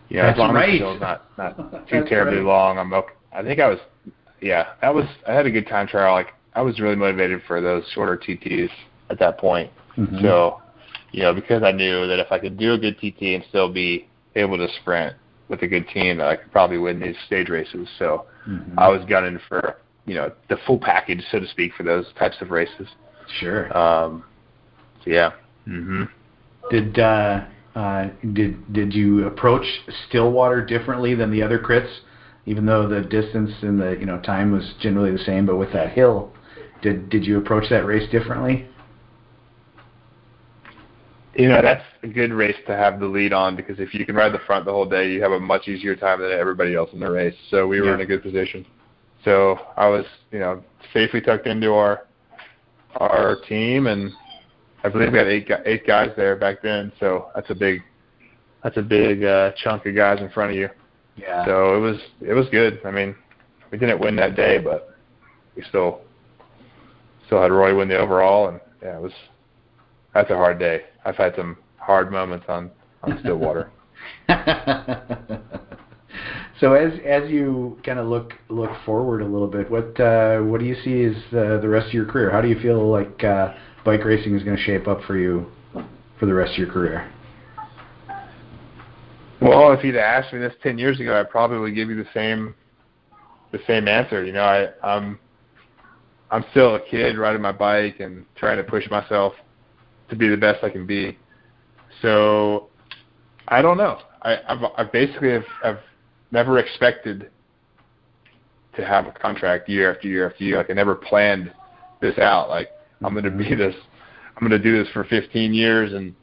yeah, 0.09 0.27
That's 0.27 0.35
as 0.35 0.39
long 0.39 0.53
right. 0.53 0.69
as 0.69 0.79
the 0.79 0.85
hill's 0.85 1.01
not 1.01 1.25
not 1.37 1.87
too 1.89 2.03
terribly 2.07 2.37
right. 2.37 2.45
long, 2.45 2.77
I'm 2.77 2.93
okay. 2.93 3.13
I 3.33 3.43
think 3.43 3.59
I 3.59 3.67
was 3.67 3.79
yeah, 4.41 4.69
that 4.81 4.93
was 4.93 5.05
I 5.27 5.33
had 5.33 5.45
a 5.45 5.51
good 5.51 5.67
time 5.67 5.87
trial. 5.87 6.13
Like 6.13 6.33
I 6.53 6.61
was 6.61 6.79
really 6.79 6.95
motivated 6.95 7.41
for 7.47 7.61
those 7.61 7.83
shorter 7.93 8.17
TTs 8.17 8.69
at 9.09 9.19
that 9.19 9.37
point. 9.37 9.71
Mm-hmm. 9.97 10.21
So, 10.21 10.61
you 11.11 11.23
know, 11.23 11.33
because 11.33 11.63
I 11.63 11.71
knew 11.71 12.07
that 12.07 12.19
if 12.19 12.31
I 12.31 12.39
could 12.39 12.57
do 12.57 12.73
a 12.73 12.77
good 12.77 12.97
TT 12.97 13.21
and 13.35 13.43
still 13.49 13.71
be 13.71 14.07
able 14.35 14.57
to 14.57 14.67
sprint 14.81 15.15
with 15.49 15.61
a 15.61 15.67
good 15.67 15.87
team, 15.89 16.17
that 16.17 16.27
I 16.27 16.35
could 16.35 16.51
probably 16.51 16.77
win 16.77 16.99
these 16.99 17.15
stage 17.25 17.49
races. 17.49 17.87
So, 17.97 18.25
mm-hmm. 18.47 18.77
I 18.77 18.89
was 18.89 19.03
gunning 19.05 19.39
for 19.47 19.77
you 20.05 20.15
know 20.15 20.31
the 20.49 20.57
full 20.65 20.79
package, 20.79 21.23
so 21.31 21.39
to 21.39 21.47
speak, 21.47 21.73
for 21.75 21.83
those 21.83 22.05
types 22.17 22.37
of 22.41 22.51
races. 22.51 22.87
Sure. 23.39 23.75
Um. 23.77 24.23
Yeah. 25.07 25.31
hmm 25.65 26.03
Did 26.69 26.99
uh, 26.99 27.45
uh, 27.75 28.09
did 28.33 28.73
did 28.73 28.93
you 28.93 29.27
approach 29.27 29.65
Stillwater 30.07 30.65
differently 30.65 31.15
than 31.15 31.31
the 31.31 31.41
other 31.41 31.59
crits? 31.59 31.91
Even 32.45 32.65
though 32.65 32.87
the 32.87 33.01
distance 33.01 33.51
and 33.61 33.79
the 33.79 33.97
you 33.99 34.05
know 34.05 34.19
time 34.21 34.51
was 34.51 34.73
generally 34.79 35.11
the 35.11 35.23
same, 35.23 35.45
but 35.45 35.57
with 35.57 35.71
that 35.73 35.91
hill, 35.91 36.31
did 36.81 37.09
did 37.09 37.25
you 37.25 37.37
approach 37.37 37.69
that 37.69 37.85
race 37.85 38.09
differently? 38.11 38.67
You 41.35 41.49
know, 41.49 41.61
that's 41.61 41.83
a 42.01 42.07
good 42.07 42.33
race 42.33 42.55
to 42.65 42.75
have 42.75 42.99
the 42.99 43.05
lead 43.05 43.31
on 43.31 43.55
because 43.55 43.79
if 43.79 43.93
you 43.93 44.07
can 44.07 44.15
ride 44.15 44.33
the 44.33 44.39
front 44.39 44.65
the 44.65 44.71
whole 44.71 44.89
day, 44.89 45.11
you 45.11 45.21
have 45.21 45.33
a 45.33 45.39
much 45.39 45.67
easier 45.67 45.95
time 45.95 46.19
than 46.19 46.31
everybody 46.31 46.73
else 46.73 46.89
in 46.93 46.99
the 46.99 47.11
race. 47.11 47.35
So 47.51 47.67
we 47.67 47.79
were 47.79 47.89
yeah. 47.89 47.93
in 47.93 48.01
a 48.01 48.05
good 48.07 48.23
position. 48.23 48.65
So 49.23 49.59
I 49.75 49.87
was, 49.87 50.05
you 50.31 50.39
know, 50.39 50.63
safely 50.93 51.21
tucked 51.21 51.45
into 51.45 51.73
our 51.73 52.07
our 52.95 53.35
team, 53.47 53.85
and 53.85 54.11
I 54.87 54.89
believe 54.89 55.11
we 55.11 55.17
had 55.17 55.27
eight 55.27 55.51
eight 55.65 55.85
guys 55.85 56.11
there 56.15 56.37
back 56.37 56.61
then. 56.61 56.93
So 56.99 57.27
that's 57.35 57.49
a 57.49 57.55
big 57.55 57.81
that's 58.63 58.77
a 58.77 58.81
big 58.81 59.23
uh, 59.23 59.51
chunk 59.61 59.85
of 59.85 59.95
guys 59.95 60.21
in 60.21 60.29
front 60.29 60.51
of 60.51 60.57
you. 60.57 60.69
Yeah. 61.17 61.45
So 61.45 61.75
it 61.75 61.79
was 61.79 61.97
it 62.21 62.33
was 62.33 62.47
good. 62.49 62.79
I 62.85 62.91
mean, 62.91 63.13
we 63.69 63.77
didn't 63.77 63.99
win 63.99 64.15
that 64.15 64.37
day, 64.37 64.59
but 64.59 64.95
we 65.57 65.63
still 65.63 66.01
still 67.25 67.41
had 67.41 67.51
Rory 67.51 67.75
win 67.75 67.89
the 67.89 67.97
overall, 67.97 68.47
and 68.47 68.61
yeah, 68.81 68.95
it 68.97 69.01
was 69.01 69.11
that's 70.13 70.31
a 70.31 70.37
hard 70.37 70.57
day. 70.57 70.83
I've 71.03 71.17
had 71.17 71.35
some 71.35 71.57
hard 71.77 72.09
moments 72.09 72.45
on 72.47 72.71
on 73.03 73.19
Stillwater. 73.19 73.71
so 76.61 76.73
as 76.75 76.93
as 77.05 77.29
you 77.29 77.77
kind 77.85 77.99
of 77.99 78.07
look 78.07 78.35
look 78.47 78.71
forward 78.85 79.21
a 79.21 79.27
little 79.27 79.49
bit, 79.49 79.69
what 79.69 79.99
uh, 79.99 80.39
what 80.39 80.61
do 80.61 80.65
you 80.65 80.75
see 80.85 81.03
as 81.03 81.15
uh, 81.33 81.59
the 81.59 81.67
rest 81.67 81.87
of 81.87 81.93
your 81.93 82.05
career? 82.05 82.31
How 82.31 82.39
do 82.39 82.47
you 82.47 82.59
feel 82.61 82.89
like 82.89 83.21
uh, 83.21 83.53
bike 83.87 84.03
racing 84.03 84.35
is 84.35 84.43
going 84.43 84.57
to 84.57 84.63
shape 84.63 84.85
up 84.85 85.01
for 85.03 85.17
you 85.17 85.49
for 86.19 86.25
the 86.25 86.33
rest 86.33 86.51
of 86.51 86.57
your 86.57 86.69
career? 86.69 87.09
Well, 89.41 89.71
if 89.71 89.81
you'd 89.81 89.95
asked 89.95 90.33
me 90.33 90.39
this 90.39 90.53
ten 90.61 90.77
years 90.77 90.99
ago, 90.99 91.17
I 91.17 91.23
probably 91.23 91.59
would 91.59 91.73
give 91.73 91.89
you 91.89 91.95
the 91.95 92.09
same 92.13 92.53
the 93.53 93.59
same 93.65 93.87
answer. 93.87 94.25
You 94.25 94.33
know, 94.33 94.43
I, 94.43 94.67
I'm 94.83 95.17
I'm 96.31 96.43
still 96.51 96.75
a 96.75 96.81
kid 96.81 97.17
riding 97.17 97.41
my 97.41 97.53
bike 97.53 98.01
and 98.01 98.25
trying 98.35 98.57
to 98.57 98.63
push 98.63 98.89
myself 98.89 99.33
to 100.09 100.17
be 100.17 100.27
the 100.27 100.35
best 100.35 100.65
I 100.65 100.69
can 100.69 100.85
be. 100.85 101.17
So 102.01 102.67
I 103.47 103.61
don't 103.61 103.77
know. 103.77 103.99
I 104.21 104.37
I've, 104.49 104.63
I 104.75 104.83
basically 104.83 105.31
have, 105.31 105.45
have 105.63 105.79
never 106.31 106.59
expected 106.59 107.31
to 108.75 108.85
have 108.85 109.07
a 109.07 109.13
contract 109.13 109.69
year 109.69 109.95
after 109.95 110.09
year 110.09 110.29
after 110.29 110.43
year. 110.43 110.57
Like 110.57 110.69
I 110.71 110.73
never 110.73 110.93
planned 110.93 111.53
this 112.01 112.17
out. 112.17 112.49
Like 112.49 112.69
I'm 113.03 113.13
going 113.13 113.25
to 113.25 113.31
be 113.31 113.55
this. 113.55 113.75
I'm 114.35 114.47
going 114.47 114.61
to 114.61 114.63
do 114.63 114.83
this 114.83 114.91
for 114.93 115.03
15 115.03 115.53
years, 115.53 115.93
and 115.93 116.13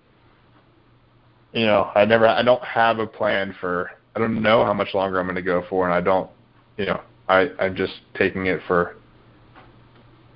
you 1.53 1.67
know, 1.67 1.91
I 1.95 2.05
never. 2.05 2.27
I 2.27 2.43
don't 2.43 2.63
have 2.65 2.99
a 2.99 3.07
plan 3.07 3.55
for. 3.61 3.91
I 4.17 4.21
don't 4.21 4.43
know 4.43 4.65
how 4.65 4.75
much 4.75 4.95
longer 4.95 5.19
I'm 5.19 5.27
going 5.27 5.37
to 5.37 5.43
go 5.43 5.65
for, 5.69 5.85
and 5.87 5.95
I 5.95 6.01
don't. 6.01 6.31
You 6.77 6.87
know, 6.87 7.01
I 7.29 7.51
I'm 7.59 7.77
just 7.77 7.93
taking 8.17 8.47
it 8.47 8.61
for 8.67 8.97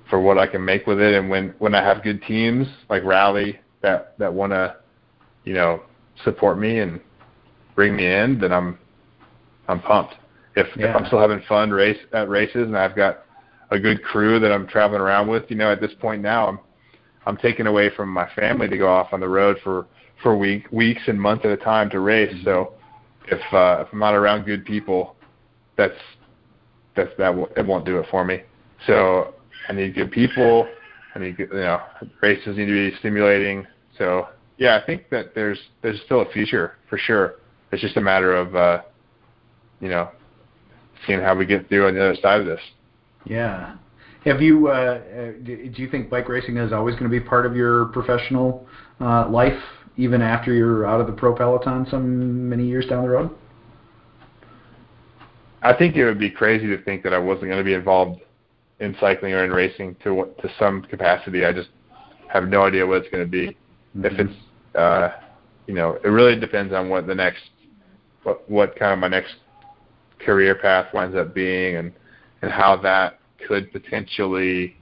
for 0.09 0.19
what 0.19 0.37
I 0.37 0.47
can 0.47 0.63
make 0.63 0.87
with 0.87 0.99
it. 0.99 1.13
And 1.13 1.29
when 1.29 1.53
when 1.59 1.75
I 1.75 1.83
have 1.83 2.03
good 2.03 2.21
teams 2.23 2.67
like 2.89 3.03
Rally 3.03 3.59
that 3.81 4.17
that 4.17 4.33
want 4.33 4.51
to, 4.51 4.77
you 5.43 5.53
know, 5.53 5.83
support 6.23 6.57
me 6.59 6.79
and 6.79 6.99
bring 7.75 7.95
me 7.95 8.05
in, 8.05 8.39
then 8.39 8.51
I'm 8.51 8.77
I'm 9.67 9.81
pumped. 9.81 10.15
If 10.55 10.67
yeah. 10.75 10.89
if 10.89 10.95
I'm 10.95 11.05
still 11.07 11.19
having 11.19 11.41
fun 11.47 11.71
race 11.71 11.99
at 12.13 12.27
races 12.29 12.63
and 12.63 12.77
I've 12.77 12.95
got 12.95 13.25
a 13.71 13.79
good 13.79 14.03
crew 14.03 14.39
that 14.39 14.51
I'm 14.51 14.67
traveling 14.67 15.01
around 15.01 15.27
with, 15.27 15.43
you 15.49 15.55
know, 15.55 15.71
at 15.71 15.81
this 15.81 15.91
point 15.99 16.21
now 16.21 16.47
I'm 16.47 16.59
I'm 17.25 17.37
taken 17.37 17.67
away 17.67 17.91
from 17.95 18.09
my 18.09 18.27
family 18.35 18.67
to 18.67 18.77
go 18.77 18.87
off 18.87 19.13
on 19.13 19.19
the 19.19 19.27
road 19.27 19.57
for 19.63 19.85
for 20.23 20.37
week 20.37 20.65
weeks 20.71 21.01
and 21.07 21.19
months 21.19 21.45
at 21.45 21.51
a 21.51 21.57
time 21.57 21.89
to 21.91 21.99
race. 21.99 22.33
Mm-hmm. 22.33 22.45
So 22.45 22.73
if 23.27 23.41
uh, 23.53 23.83
if 23.85 23.93
I'm 23.93 23.99
not 23.99 24.15
around 24.15 24.45
good 24.45 24.65
people, 24.65 25.15
that's 25.77 25.93
that's 26.95 27.11
that 27.17 27.29
w- 27.29 27.47
it 27.55 27.65
won't 27.65 27.85
do 27.85 27.97
it 27.99 28.07
for 28.09 28.25
me. 28.25 28.41
So 28.87 29.35
I 29.67 29.73
need 29.73 29.95
good 29.95 30.11
people. 30.11 30.67
I 31.15 31.19
need 31.19 31.37
good, 31.37 31.49
you 31.51 31.59
know 31.59 31.81
races 32.21 32.57
need 32.57 32.65
to 32.65 32.91
be 32.91 32.97
stimulating. 32.97 33.65
So 33.97 34.27
yeah, 34.57 34.79
I 34.81 34.85
think 34.85 35.09
that 35.09 35.35
there's 35.35 35.59
there's 35.81 36.01
still 36.05 36.21
a 36.21 36.31
future 36.31 36.75
for 36.89 36.97
sure. 36.97 37.35
It's 37.71 37.81
just 37.81 37.97
a 37.97 38.01
matter 38.01 38.35
of 38.35 38.55
uh, 38.55 38.81
you 39.79 39.89
know 39.89 40.09
seeing 41.05 41.19
how 41.19 41.35
we 41.35 41.45
get 41.45 41.69
through 41.69 41.87
on 41.87 41.93
the 41.93 42.03
other 42.03 42.17
side 42.21 42.41
of 42.41 42.45
this. 42.45 42.61
Yeah. 43.25 43.75
Have 44.25 44.41
you? 44.41 44.67
Uh, 44.67 44.71
uh 44.71 45.31
do 45.43 45.71
you 45.75 45.89
think 45.89 46.09
bike 46.09 46.27
racing 46.27 46.57
is 46.57 46.73
always 46.73 46.95
going 46.95 47.09
to 47.09 47.09
be 47.09 47.19
part 47.19 47.45
of 47.45 47.55
your 47.55 47.85
professional 47.85 48.67
uh, 48.99 49.29
life, 49.29 49.59
even 49.97 50.21
after 50.21 50.53
you're 50.53 50.85
out 50.85 50.99
of 50.99 51.07
the 51.07 51.13
pro 51.13 51.33
peloton, 51.35 51.87
some 51.89 52.49
many 52.49 52.65
years 52.65 52.85
down 52.87 53.03
the 53.03 53.09
road? 53.09 53.29
I 55.61 55.73
think 55.73 55.95
it 55.95 56.05
would 56.05 56.19
be 56.19 56.29
crazy 56.29 56.67
to 56.67 56.81
think 56.83 57.03
that 57.03 57.13
I 57.13 57.17
wasn't 57.17 57.47
going 57.47 57.57
to 57.57 57.63
be 57.63 57.73
involved 57.73 58.21
in 58.79 58.95
cycling 58.99 59.33
or 59.33 59.43
in 59.43 59.51
racing 59.51 59.95
to 60.03 60.27
to 60.41 60.49
some 60.57 60.83
capacity. 60.83 61.45
I 61.45 61.51
just 61.51 61.69
have 62.27 62.47
no 62.47 62.63
idea 62.63 62.85
what 62.85 62.97
it's 62.97 63.09
going 63.09 63.23
to 63.23 63.29
be. 63.29 63.47
Mm-hmm. 63.97 64.05
If 64.05 64.13
it's, 64.19 64.75
uh, 64.75 65.09
you 65.67 65.73
know, 65.73 65.97
it 66.03 66.07
really 66.07 66.39
depends 66.39 66.73
on 66.73 66.89
what 66.89 67.07
the 67.07 67.15
next, 67.15 67.41
what 68.23 68.49
what 68.49 68.77
kind 68.77 68.93
of 68.93 68.99
my 68.99 69.07
next 69.07 69.35
career 70.19 70.55
path 70.55 70.93
winds 70.93 71.15
up 71.15 71.33
being, 71.33 71.77
and 71.77 71.91
and 72.41 72.51
how 72.51 72.75
that 72.77 73.19
could 73.47 73.71
potentially, 73.71 74.75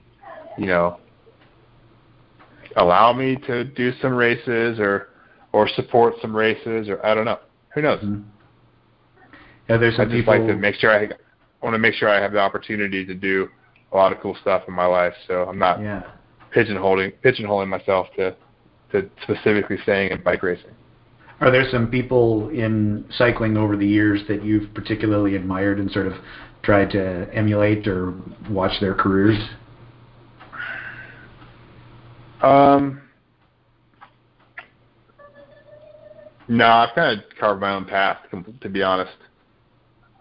you 0.56 0.66
know, 0.66 0.98
allow 2.76 3.12
me 3.12 3.36
to 3.46 3.64
do 3.64 3.92
some 4.00 4.14
races 4.14 4.78
or 4.78 5.08
or 5.52 5.68
support 5.68 6.14
some 6.20 6.34
races 6.34 6.88
or 6.88 7.04
I 7.04 7.14
don't 7.14 7.24
know. 7.24 7.38
Who 7.74 7.82
knows? 7.82 8.00
Mm-hmm. 8.00 8.22
Yeah, 9.68 9.76
there's 9.76 9.96
some 9.96 10.08
I 10.08 10.10
just 10.10 10.20
people... 10.20 10.38
like 10.38 10.46
to 10.46 10.56
make 10.56 10.74
sure 10.76 10.90
I, 10.90 11.04
I 11.04 11.10
want 11.62 11.74
to 11.74 11.78
make 11.78 11.94
sure 11.94 12.08
I 12.08 12.20
have 12.20 12.32
the 12.32 12.40
opportunity 12.40 13.04
to 13.04 13.14
do 13.14 13.48
a 13.92 13.96
lot 13.96 14.12
of 14.12 14.20
cool 14.20 14.36
stuff 14.40 14.62
in 14.68 14.74
my 14.74 14.86
life. 14.86 15.14
So 15.26 15.44
I'm 15.44 15.58
not 15.58 15.80
yeah. 15.80 16.02
pigeonholing 16.54 17.14
pigeonholing 17.24 17.68
myself 17.68 18.08
to 18.16 18.36
to 18.92 19.08
specifically 19.22 19.78
staying 19.82 20.12
in 20.12 20.22
bike 20.22 20.42
racing. 20.42 20.70
Are 21.40 21.50
there 21.50 21.66
some 21.70 21.88
people 21.88 22.48
in 22.48 23.04
cycling 23.16 23.56
over 23.56 23.76
the 23.76 23.86
years 23.86 24.20
that 24.28 24.44
you've 24.44 24.74
particularly 24.74 25.36
admired 25.36 25.78
and 25.78 25.90
sort 25.90 26.06
of 26.06 26.14
tried 26.62 26.90
to 26.90 27.28
emulate 27.32 27.86
or 27.86 28.14
watch 28.50 28.72
their 28.80 28.94
careers? 28.94 29.38
Um, 32.42 33.02
no, 36.48 36.66
I've 36.66 36.94
kind 36.94 37.18
of 37.18 37.24
carved 37.38 37.60
my 37.60 37.74
own 37.74 37.84
path. 37.84 38.18
To 38.60 38.68
be 38.68 38.82
honest, 38.82 39.16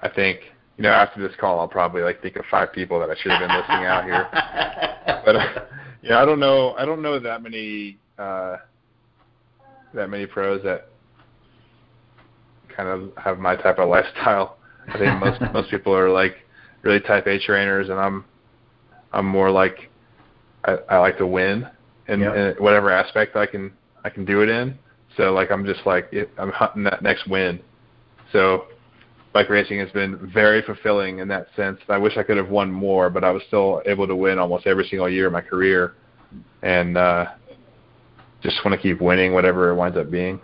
I 0.01 0.09
think 0.09 0.39
you 0.78 0.84
know, 0.84 0.91
after 0.91 1.28
this 1.28 1.36
call, 1.39 1.59
I'll 1.59 1.68
probably 1.68 2.03
like 2.03 2.22
think 2.22 2.36
of 2.36 2.45
five 2.49 2.72
people 2.72 2.99
that 2.99 3.09
I 3.09 3.15
should 3.20 3.32
have 3.32 3.39
been 3.41 3.55
listing 3.55 3.86
out 3.86 4.03
here. 4.05 4.28
But 5.26 5.36
uh, 5.36 5.65
yeah, 6.01 6.22
I 6.22 6.26
don't 6.26 6.39
know. 6.39 6.74
I 6.78 6.86
don't 6.86 7.01
know 7.01 7.20
that 7.20 7.41
many 7.41 7.97
uh, 8.18 8.57
that 9.93 10.09
many 10.09 10.26
pros 10.26 10.61
that 10.63 10.89
kind 12.78 12.88
of 12.88 13.12
have 13.18 13.40
my 13.40 13.56
type 13.56 13.80
of 13.80 13.90
lifestyle. 13.90 14.58
I 14.88 14.98
think 14.98 15.20
most 15.26 15.42
most 15.54 15.70
people 15.70 15.94
are 15.94 16.10
like 16.10 16.36
really 16.84 17.02
type 17.02 17.28
A 17.28 17.40
trainers, 17.40 17.90
and 17.90 18.00
I'm 18.00 18.24
I'm 19.12 19.26
more 19.26 19.52
like 19.52 19.90
I, 20.64 20.78
I 20.90 20.98
like 21.00 21.18
to 21.18 21.28
win 21.28 21.68
in, 22.08 22.22
Yep. 22.22 22.36
in 22.36 22.64
whatever 22.64 22.92
aspect 22.92 23.36
I 23.36 23.46
can 23.48 23.74
I 24.06 24.10
can 24.10 24.24
do 24.24 24.42
it 24.42 24.50
in. 24.50 24.78
So 25.18 25.34
like 25.34 25.52
I'm 25.52 25.66
just 25.66 25.86
like 25.86 26.14
I'm 26.38 26.52
hunting 26.52 26.84
that 26.84 27.02
next 27.02 27.28
win. 27.28 27.60
So 28.32 28.66
bike 29.34 29.50
racing 29.50 29.80
has 29.80 29.90
been 29.92 30.32
very 30.34 30.62
fulfilling 30.62 31.20
in 31.20 31.28
that 31.30 31.48
sense. 31.56 31.80
I 31.90 31.98
wish 31.98 32.18
I 32.18 32.24
could 32.24 32.38
have 32.38 32.50
won 32.50 32.72
more, 32.72 33.10
but 33.10 33.24
I 33.24 33.32
was 33.32 33.42
still 33.48 33.82
able 33.86 34.08
to 34.08 34.16
win 34.16 34.38
almost 34.40 34.68
every 34.68 34.86
single 34.88 35.10
year 35.10 35.28
of 35.28 35.34
my 35.34 35.42
career, 35.42 35.94
and 36.62 36.98
uh, 36.98 37.26
just 38.42 38.58
want 38.64 38.80
to 38.80 38.82
keep 38.82 39.02
winning 39.02 39.34
whatever 39.34 39.70
it 39.70 39.76
winds 39.76 39.98
up 39.98 40.12
being. 40.12 40.40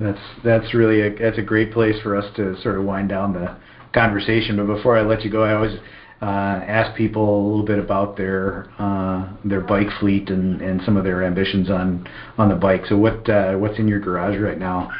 That's 0.00 0.20
that's 0.44 0.74
really 0.74 1.00
a 1.00 1.14
that's 1.14 1.38
a 1.38 1.42
great 1.42 1.72
place 1.72 1.96
for 2.02 2.16
us 2.16 2.24
to 2.36 2.60
sort 2.62 2.78
of 2.78 2.84
wind 2.84 3.08
down 3.08 3.32
the 3.32 3.56
conversation. 3.92 4.56
But 4.56 4.66
before 4.66 4.96
I 4.96 5.02
let 5.02 5.24
you 5.24 5.30
go, 5.30 5.42
I 5.42 5.54
always 5.54 5.78
uh, 6.22 6.24
ask 6.24 6.96
people 6.96 7.22
a 7.22 7.42
little 7.48 7.64
bit 7.64 7.78
about 7.78 8.16
their 8.16 8.70
uh, 8.78 9.28
their 9.44 9.60
bike 9.60 9.88
fleet 9.98 10.30
and, 10.30 10.60
and 10.60 10.80
some 10.84 10.96
of 10.96 11.04
their 11.04 11.24
ambitions 11.24 11.70
on 11.70 12.08
on 12.36 12.48
the 12.48 12.54
bike. 12.54 12.82
So 12.88 12.96
what 12.96 13.28
uh, 13.28 13.54
what's 13.54 13.78
in 13.78 13.88
your 13.88 14.00
garage 14.00 14.38
right 14.40 14.58
now? 14.58 14.90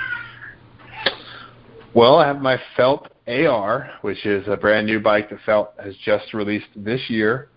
Well, 1.94 2.16
I 2.16 2.26
have 2.26 2.40
my 2.40 2.60
Felt 2.76 3.08
AR, 3.26 3.90
which 4.02 4.24
is 4.26 4.46
a 4.46 4.56
brand 4.56 4.86
new 4.86 5.00
bike 5.00 5.30
that 5.30 5.38
Felt 5.44 5.72
has 5.82 5.96
just 6.04 6.34
released 6.34 6.68
this 6.76 7.00
year. 7.08 7.48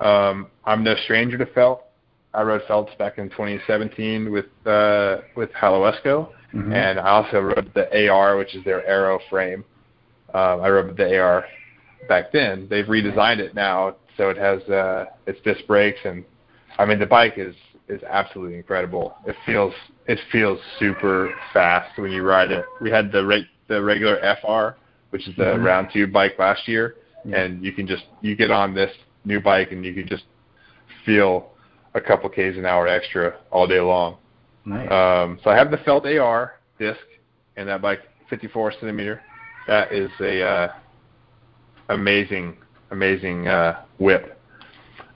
Um, 0.00 0.48
I'm 0.64 0.82
no 0.82 0.94
stranger 1.04 1.38
to 1.38 1.46
Felt. 1.46 1.82
I 2.32 2.42
rode 2.42 2.62
Felts 2.66 2.92
back 2.98 3.18
in 3.18 3.30
2017 3.30 4.32
with 4.32 4.46
uh, 4.66 5.18
with 5.36 5.50
Holowesko, 5.52 6.30
Mhm. 6.54 6.72
and 6.72 7.00
I 7.00 7.08
also 7.08 7.40
rode 7.40 7.70
the 7.74 8.08
AR, 8.08 8.36
which 8.36 8.54
is 8.54 8.64
their 8.64 8.86
aero 8.86 9.18
frame. 9.28 9.64
Um, 10.32 10.60
I 10.60 10.70
rode 10.70 10.96
the 10.96 11.18
AR 11.20 11.44
back 12.08 12.32
then. 12.32 12.66
They've 12.68 12.86
redesigned 12.86 13.38
it 13.38 13.54
now, 13.54 13.96
so 14.16 14.30
it 14.30 14.36
has 14.36 14.62
uh, 14.68 15.06
its 15.26 15.40
disc 15.40 15.66
brakes, 15.66 16.00
and 16.04 16.24
I 16.78 16.84
mean 16.84 16.98
the 16.98 17.06
bike 17.06 17.34
is 17.38 17.54
is 17.88 18.02
absolutely 18.04 18.56
incredible. 18.56 19.14
It 19.26 19.36
feels 19.44 19.74
it 20.06 20.18
feels 20.30 20.58
super 20.78 21.30
fast 21.52 21.98
when 21.98 22.12
you 22.12 22.22
ride 22.22 22.50
it. 22.50 22.64
We 22.80 22.90
had 22.90 23.10
the 23.10 23.24
reg- 23.24 23.48
the 23.68 23.82
regular 23.82 24.18
FR, 24.20 24.76
which 25.10 25.26
is 25.28 25.34
the 25.36 25.44
Mhm. 25.44 25.64
round 25.64 25.90
two 25.92 26.06
bike 26.06 26.38
last 26.38 26.68
year, 26.68 26.96
Yeah. 27.24 27.40
and 27.40 27.64
you 27.64 27.72
can 27.72 27.86
just 27.86 28.04
you 28.20 28.36
get 28.36 28.50
on 28.50 28.74
this 28.74 28.94
new 29.24 29.40
bike 29.40 29.72
and 29.72 29.84
you 29.84 29.92
can 29.94 30.06
just 30.06 30.24
feel 31.04 31.50
a 31.94 32.00
couple 32.00 32.28
k's 32.28 32.56
an 32.58 32.64
hour 32.66 32.86
extra 32.86 33.34
all 33.50 33.66
day 33.66 33.80
long. 33.80 34.16
Nice. 34.64 34.90
Um, 34.90 35.38
so 35.44 35.50
I 35.50 35.56
have 35.56 35.70
the 35.70 35.76
Felt 35.78 36.06
AR 36.06 36.54
disc 36.78 37.00
and 37.56 37.68
that 37.68 37.82
bike 37.82 38.00
54 38.30 38.72
centimeter. 38.72 39.20
That 39.66 39.92
is 39.92 40.10
a 40.20 40.42
uh, 40.42 40.72
amazing, 41.88 42.56
amazing 42.90 43.48
uh, 43.48 43.82
whip. 43.98 44.38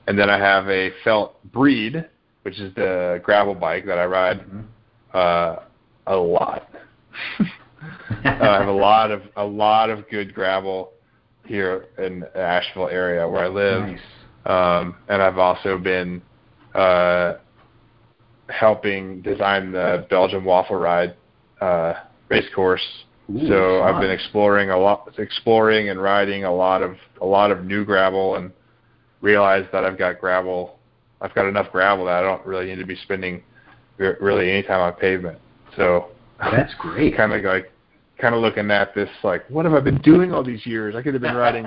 And 0.07 0.19
then 0.19 0.31
I 0.31 0.39
have 0.39 0.69
a 0.69 0.91
Felt 1.05 1.43
Breed, 1.53 2.05
which 2.43 2.59
is 2.59 2.75
the 2.75 3.21
gravel 3.25 3.55
bike 3.55 3.85
that 3.87 3.99
I 3.99 4.07
ride 4.07 4.41
Mhm. 4.41 4.65
uh, 5.13 5.57
a 6.07 6.17
lot. 6.17 6.69
I 8.25 8.31
have 8.59 8.69
a 8.69 8.73
lot 8.73 9.11
of 9.11 9.23
a 9.37 9.45
lot 9.45 9.91
of 9.91 10.09
good 10.11 10.35
gravel 10.35 10.93
here 11.45 11.87
in 11.99 12.21
the 12.21 12.37
Asheville 12.39 12.89
area 12.89 13.27
where 13.29 13.45
I 13.45 13.49
live 13.49 13.83
Nice. 13.83 14.01
um, 14.47 14.97
and 15.09 15.23
I've 15.23 15.39
also 15.39 15.79
been 15.79 16.21
uh, 16.75 17.35
helping 18.49 19.23
design 19.23 19.73
the 19.73 20.07
Belgian 20.11 20.45
Waffle 20.45 20.77
Ride 20.77 21.15
uh, 21.61 21.95
race 22.29 22.47
course. 22.55 22.87
Ooh, 23.31 23.47
so 23.47 23.83
I've 23.83 24.01
been 24.01 24.11
exploring 24.11 24.71
a 24.71 24.79
lot, 24.79 25.13
exploring 25.19 25.91
and 25.91 26.01
riding 26.01 26.45
a 26.45 26.55
lot 26.55 26.83
of 26.83 26.97
a 27.21 27.27
lot 27.27 27.51
of 27.51 27.65
new 27.65 27.85
gravel, 27.85 28.37
and 28.37 28.51
realized 29.21 29.69
that 29.73 29.85
I've 29.85 29.99
got 29.99 30.19
gravel. 30.19 30.79
I've 31.21 31.35
got 31.35 31.47
enough 31.47 31.71
gravel 31.73 32.07
that 32.07 32.15
I 32.15 32.23
don't 32.23 32.45
really 32.47 32.67
need 32.67 32.79
to 32.79 32.87
be 32.87 32.97
spending 32.97 33.43
re- 33.99 34.15
really 34.21 34.51
any 34.51 34.63
time 34.63 34.81
on 34.81 34.95
pavement. 34.95 35.39
So 35.77 36.09
That's 36.39 36.73
great. 36.79 37.17
kind 37.17 37.33
of 37.33 37.43
like 37.43 37.71
kind 38.19 38.35
of 38.35 38.41
looking 38.41 38.71
at 38.71 38.95
this 38.95 39.11
like, 39.23 39.49
what 39.49 39.65
have 39.65 39.75
I 39.75 39.81
been 39.81 40.01
doing 40.03 40.33
all 40.33 40.43
these 40.43 40.65
years? 40.67 40.95
I 40.97 41.03
could 41.03 41.15
have 41.15 41.23
been 41.23 41.37
riding 41.37 41.67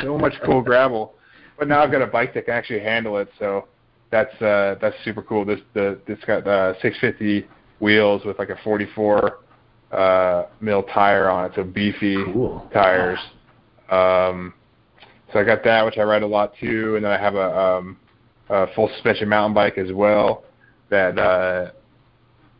so 0.00 0.16
much 0.18 0.34
cool 0.44 0.62
gravel, 0.62 1.14
but 1.58 1.68
now 1.68 1.82
I've 1.82 1.92
got 1.92 2.02
a 2.02 2.06
bike 2.06 2.34
that 2.34 2.46
can 2.46 2.54
actually 2.54 2.80
handle 2.80 3.18
it. 3.18 3.28
So 3.38 3.68
that's 4.12 4.42
uh, 4.42 4.76
that's 4.80 4.94
super 5.04 5.22
cool. 5.22 5.44
This 5.44 5.58
the 5.74 5.98
this 6.06 6.18
got 6.24 6.46
uh, 6.46 6.74
650 6.80 7.48
wheels 7.80 8.24
with 8.24 8.38
like 8.38 8.50
a 8.50 8.58
44 8.62 9.38
uh, 9.90 10.44
mil 10.60 10.84
tire 10.84 11.28
on 11.28 11.46
it, 11.46 11.52
so 11.56 11.64
beefy 11.64 12.22
Cool. 12.32 12.68
tires. 12.72 13.18
Um, 13.90 14.54
so 15.32 15.40
I 15.40 15.44
got 15.44 15.64
that, 15.64 15.84
which 15.84 15.96
I 15.98 16.02
ride 16.02 16.22
a 16.22 16.26
lot 16.26 16.52
too, 16.60 16.94
and 16.96 17.04
then 17.04 17.10
I 17.10 17.18
have 17.18 17.34
a, 17.34 17.58
um, 17.58 17.96
a 18.50 18.66
full 18.74 18.88
suspension 18.94 19.28
mountain 19.28 19.54
bike 19.54 19.78
as 19.78 19.90
well. 19.92 20.44
That 20.90 21.18
uh, 21.18 21.70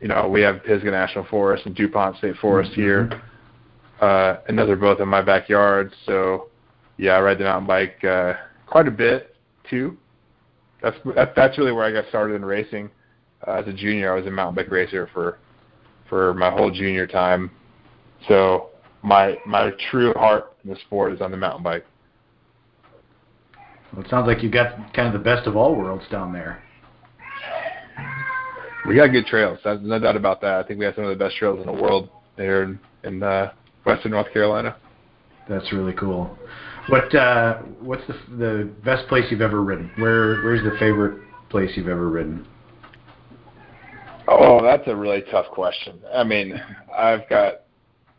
you 0.01 0.09
know 0.09 0.29
we 0.29 0.41
have 0.41 0.65
Pisgah 0.65 0.91
National 0.91 1.25
Forest 1.27 1.67
and 1.67 1.77
Dupont 1.77 2.17
State 2.17 2.37
Forest 2.37 2.73
here, 2.73 3.23
uh, 4.01 4.37
and 4.49 4.59
those 4.59 4.71
are 4.71 4.77
both 4.77 5.01
in 5.01 5.09
my 5.09 5.21
backyard. 5.21 5.93
So 6.07 6.49
yeah, 6.97 7.13
I 7.13 7.21
ride 7.21 7.39
the 7.39 7.45
mountain 7.45 7.67
bike 7.67 8.03
uh, 8.05 8.35
quite 8.67 8.89
a 8.89 8.91
bit 8.91 9.37
too. 9.69 9.99
That's 10.83 10.97
that, 11.15 11.35
that's 11.37 11.59
really 11.59 11.73
where 11.73 11.85
I 11.85 11.93
got 11.93 12.09
started 12.09 12.35
in 12.35 12.45
racing. 12.45 12.91
Uh, 13.47 13.53
as 13.53 13.67
a 13.67 13.73
junior, 13.73 14.13
I 14.13 14.17
was 14.17 14.27
a 14.27 14.31
mountain 14.31 14.55
bike 14.55 14.71
racer 14.71 15.09
for 15.13 15.39
for 16.09 16.35
my 16.35 16.51
whole 16.51 16.71
junior 16.71 17.07
time. 17.07 17.51
So 18.29 18.71
my 19.03 19.37
my 19.47 19.71
true 19.91 20.13
heart 20.15 20.55
in 20.65 20.71
the 20.71 20.77
sport 20.87 21.13
is 21.13 21.21
on 21.21 21.31
the 21.31 21.37
mountain 21.37 21.63
bike. 21.63 21.85
Well, 23.93 24.05
it 24.05 24.11
sounds 24.11 24.27
like 24.27 24.43
you 24.43 24.51
got 24.51 24.95
kind 24.95 25.07
of 25.09 25.13
the 25.13 25.19
best 25.19 25.47
of 25.47 25.57
all 25.57 25.75
worlds 25.75 26.05
down 26.11 26.33
there. 26.33 26.63
We 28.87 28.97
got 28.97 29.09
good 29.09 29.27
trails. 29.27 29.59
There's 29.63 29.81
no 29.83 29.99
doubt 29.99 30.17
about 30.17 30.41
that. 30.41 30.55
I 30.55 30.63
think 30.65 30.79
we 30.81 30.85
have 30.87 30.95
some 30.97 31.05
of 31.05 31.17
the 31.17 31.25
best 31.25 31.37
trails 31.37 31.61
in 31.61 31.67
the 31.67 31.81
world 31.81 32.09
there 32.37 32.65
in, 32.65 32.81
in 33.05 33.23
uh, 33.23 33.53
western 33.85 34.11
North 34.11 34.33
Carolina. 34.33 34.77
That's 35.49 35.73
really 35.73 35.93
cool. 35.93 36.37
What 36.89 37.15
uh, 37.15 37.59
what's 37.81 38.03
the 38.07 38.15
the 38.37 38.71
best 38.85 39.07
place 39.09 39.25
you've 39.31 39.41
ever 39.41 39.63
ridden? 39.63 39.91
Where 39.97 40.43
where's 40.43 40.63
the 40.63 40.77
favorite 40.79 41.21
place 41.49 41.71
you've 41.77 41.89
ever 41.89 42.09
ridden? 42.09 42.47
Oh, 44.29 44.63
that's 44.63 44.87
a 44.87 44.95
really 44.95 45.23
tough 45.31 45.47
question. 45.51 46.01
I 46.15 46.25
mean, 46.25 46.61
I've 46.97 47.29
got, 47.29 47.63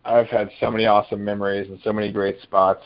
I've 0.04 0.28
had 0.28 0.50
so 0.60 0.70
many 0.70 0.86
awesome 0.86 1.24
memories 1.24 1.70
and 1.70 1.80
so 1.84 1.94
many 1.94 2.12
great 2.12 2.42
spots. 2.42 2.84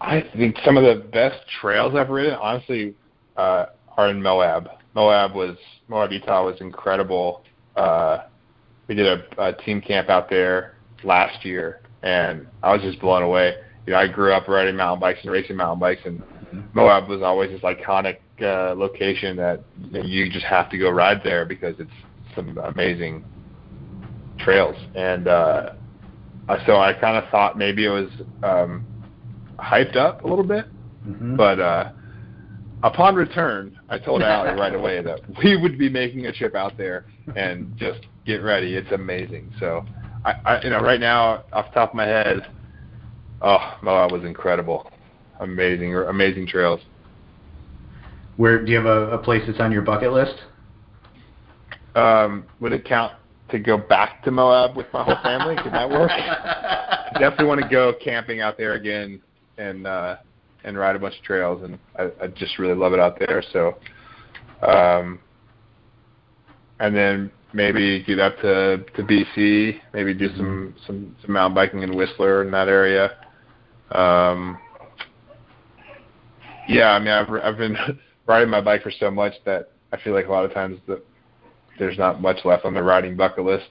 I 0.00 0.24
think 0.36 0.56
some 0.64 0.76
of 0.76 0.84
the 0.84 1.04
best 1.08 1.38
trails 1.60 1.94
I've 1.96 2.08
ridden, 2.08 2.34
honestly, 2.34 2.94
uh, 3.36 3.66
are 3.96 4.08
in 4.08 4.22
Moab. 4.22 4.68
Moab 4.94 5.34
was 5.34 5.56
Moab, 5.88 6.12
Utah 6.12 6.44
was 6.44 6.60
incredible. 6.60 7.44
Uh, 7.76 8.18
we 8.88 8.94
did 8.94 9.06
a, 9.06 9.42
a 9.42 9.52
team 9.52 9.80
camp 9.80 10.08
out 10.08 10.30
there 10.30 10.76
last 11.04 11.44
year, 11.44 11.80
and 12.02 12.46
I 12.62 12.72
was 12.72 12.82
just 12.82 13.00
blown 13.00 13.22
away. 13.22 13.56
You 13.86 13.92
know, 13.92 13.98
I 13.98 14.08
grew 14.08 14.32
up 14.32 14.48
riding 14.48 14.76
mountain 14.76 15.00
bikes 15.00 15.20
and 15.22 15.32
racing 15.32 15.56
mountain 15.56 15.80
bikes, 15.80 16.02
and 16.04 16.22
Moab 16.74 17.08
was 17.08 17.22
always 17.22 17.50
this 17.50 17.60
iconic 17.62 18.18
uh, 18.40 18.74
location 18.74 19.36
that 19.36 19.62
you 20.04 20.30
just 20.30 20.44
have 20.46 20.70
to 20.70 20.78
go 20.78 20.90
ride 20.90 21.22
there 21.24 21.44
because 21.44 21.74
it's 21.78 21.90
some 22.34 22.56
amazing 22.58 23.24
trails. 24.38 24.76
And 24.94 25.28
uh, 25.28 25.74
so 26.66 26.76
I 26.76 26.92
kind 26.94 27.16
of 27.22 27.28
thought 27.30 27.58
maybe 27.58 27.86
it 27.86 27.90
was 27.90 28.08
um, 28.42 28.86
hyped 29.58 29.96
up 29.96 30.24
a 30.24 30.28
little 30.28 30.44
bit, 30.44 30.66
Mm-hmm. 31.06 31.34
but 31.34 31.58
uh, 31.58 31.90
upon 32.84 33.16
return, 33.16 33.76
I 33.88 33.98
told 33.98 34.22
Allie 34.22 34.50
right 34.60 34.74
away 34.74 35.02
that 35.02 35.20
we 35.42 35.56
would 35.56 35.76
be 35.78 35.88
making 35.88 36.26
a 36.26 36.32
trip 36.32 36.54
out 36.54 36.76
there 36.78 37.06
and 37.34 37.76
just 37.76 38.00
get 38.24 38.36
ready. 38.36 38.76
It's 38.76 38.92
amazing. 38.92 39.52
So 39.58 39.84
I, 40.24 40.32
I 40.44 40.62
you 40.62 40.70
know, 40.70 40.78
right 40.80 41.00
now 41.00 41.44
off 41.52 41.66
the 41.70 41.74
top 41.74 41.90
of 41.90 41.94
my 41.96 42.06
head, 42.06 42.46
oh, 43.42 43.78
Moab 43.82 44.12
was 44.12 44.24
incredible, 44.24 44.90
amazing, 45.40 45.94
amazing 45.94 46.46
trails. 46.46 46.80
Where 48.36 48.64
do 48.64 48.70
you 48.70 48.76
have 48.78 48.86
a, 48.86 49.10
a 49.12 49.18
place 49.18 49.42
that's 49.46 49.60
on 49.60 49.72
your 49.72 49.82
bucket 49.82 50.12
list? 50.12 50.34
Um, 51.94 52.44
would 52.60 52.72
it 52.72 52.84
count 52.84 53.12
to 53.50 53.58
go 53.58 53.76
back 53.76 54.22
to 54.24 54.30
Moab 54.30 54.76
with 54.76 54.86
my 54.92 55.04
whole 55.04 55.18
family? 55.22 55.56
Could 55.62 55.72
that 55.72 55.88
work? 55.88 56.10
Definitely 57.14 57.46
want 57.46 57.60
to 57.60 57.68
go 57.68 57.92
camping 58.02 58.40
out 58.40 58.56
there 58.56 58.74
again 58.74 59.20
and 59.58 59.86
uh, 59.86 60.16
and 60.64 60.78
ride 60.78 60.96
a 60.96 60.98
bunch 60.98 61.16
of 61.16 61.22
trails, 61.22 61.62
and 61.62 61.78
I, 61.98 62.24
I 62.24 62.26
just 62.28 62.58
really 62.58 62.74
love 62.74 62.94
it 62.94 63.00
out 63.00 63.18
there. 63.18 63.42
So, 63.52 63.76
um, 64.66 65.18
and 66.80 66.96
then 66.96 67.30
maybe 67.52 68.02
get 68.04 68.18
up 68.18 68.36
to 68.38 68.78
to 68.96 69.02
BC, 69.02 69.80
maybe 69.92 70.14
do 70.14 70.28
some 70.36 70.74
some 70.86 71.14
some 71.20 71.32
mountain 71.32 71.54
biking 71.54 71.82
in 71.82 71.94
Whistler 71.94 72.42
in 72.42 72.50
that 72.52 72.68
area. 72.68 73.10
Um, 73.94 74.58
yeah, 76.68 76.90
I 76.92 76.98
mean, 76.98 77.08
I've 77.08 77.30
I've 77.44 77.58
been 77.58 77.76
riding 78.26 78.48
my 78.48 78.60
bike 78.60 78.82
for 78.82 78.90
so 78.90 79.10
much 79.10 79.34
that 79.44 79.70
I 79.92 79.98
feel 79.98 80.14
like 80.14 80.26
a 80.26 80.30
lot 80.30 80.44
of 80.44 80.52
times 80.52 80.78
the 80.86 81.02
there's 81.78 81.98
not 81.98 82.20
much 82.20 82.44
left 82.44 82.64
on 82.64 82.74
the 82.74 82.82
riding 82.82 83.16
bucket 83.16 83.44
list, 83.44 83.68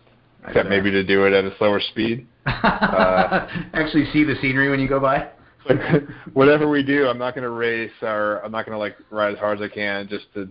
except 0.47 0.69
maybe 0.69 0.91
to 0.91 1.03
do 1.03 1.25
it 1.25 1.33
at 1.33 1.45
a 1.45 1.55
slower 1.57 1.79
speed. 1.79 2.27
Uh, 2.45 3.47
Actually, 3.73 4.05
see 4.11 4.23
the 4.23 4.35
scenery 4.41 4.69
when 4.69 4.79
you 4.79 4.87
go 4.87 4.99
by. 4.99 5.29
whatever 6.33 6.69
we 6.69 6.83
do, 6.83 7.07
I'm 7.07 7.17
not 7.17 7.35
going 7.35 7.43
to 7.43 7.49
race 7.49 7.91
or 8.01 8.39
I'm 8.43 8.51
not 8.51 8.65
going 8.65 8.75
to 8.75 8.79
like 8.79 8.95
ride 9.09 9.33
as 9.33 9.39
hard 9.39 9.61
as 9.61 9.69
I 9.71 9.73
can 9.73 10.07
just 10.07 10.25
to 10.33 10.49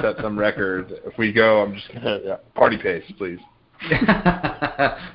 set 0.00 0.16
some 0.20 0.38
record. 0.38 0.92
If 1.04 1.16
we 1.16 1.32
go, 1.32 1.62
I'm 1.62 1.74
just 1.74 1.88
going 1.88 2.02
to 2.02 2.20
yeah, 2.24 2.36
party 2.54 2.76
pace, 2.76 3.04
please. 3.16 3.38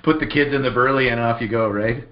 Put 0.04 0.20
the 0.20 0.28
kids 0.32 0.54
in 0.54 0.64
the 0.64 0.72
burley 0.74 1.10
and 1.10 1.20
off 1.20 1.42
you 1.42 1.50
go, 1.50 1.70
right? 1.70 2.08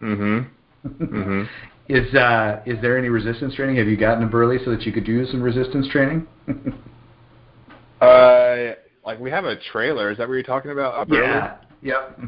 Mm 0.00 0.16
Mhm. 0.16 0.46
Mhm. 0.84 1.48
Is 1.88 2.14
uh 2.14 2.60
is 2.64 2.80
there 2.80 2.96
any 2.96 3.08
resistance 3.08 3.54
training? 3.54 3.76
Have 3.76 3.88
you 3.88 3.96
gotten 3.96 4.24
a 4.24 4.26
burley 4.26 4.58
so 4.64 4.70
that 4.70 4.82
you 4.82 4.92
could 4.92 5.04
do 5.04 5.26
some 5.26 5.42
resistance 5.42 5.88
training? 5.88 6.26
uh, 8.00 8.74
like 9.04 9.18
we 9.20 9.30
have 9.30 9.44
a 9.44 9.56
trailer. 9.72 10.10
Is 10.10 10.18
that 10.18 10.28
what 10.28 10.34
you're 10.34 10.42
talking 10.42 10.70
about? 10.70 10.94
Up 10.94 11.08
yeah. 11.10 11.18
Early? 11.18 11.58
Yep. 11.82 12.20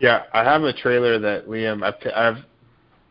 Yeah, 0.00 0.22
I 0.34 0.44
have 0.44 0.62
a 0.62 0.72
trailer 0.72 1.18
that 1.18 1.48
Liam. 1.48 1.82
I've 1.82 2.00
t- 2.00 2.10
I've 2.10 2.38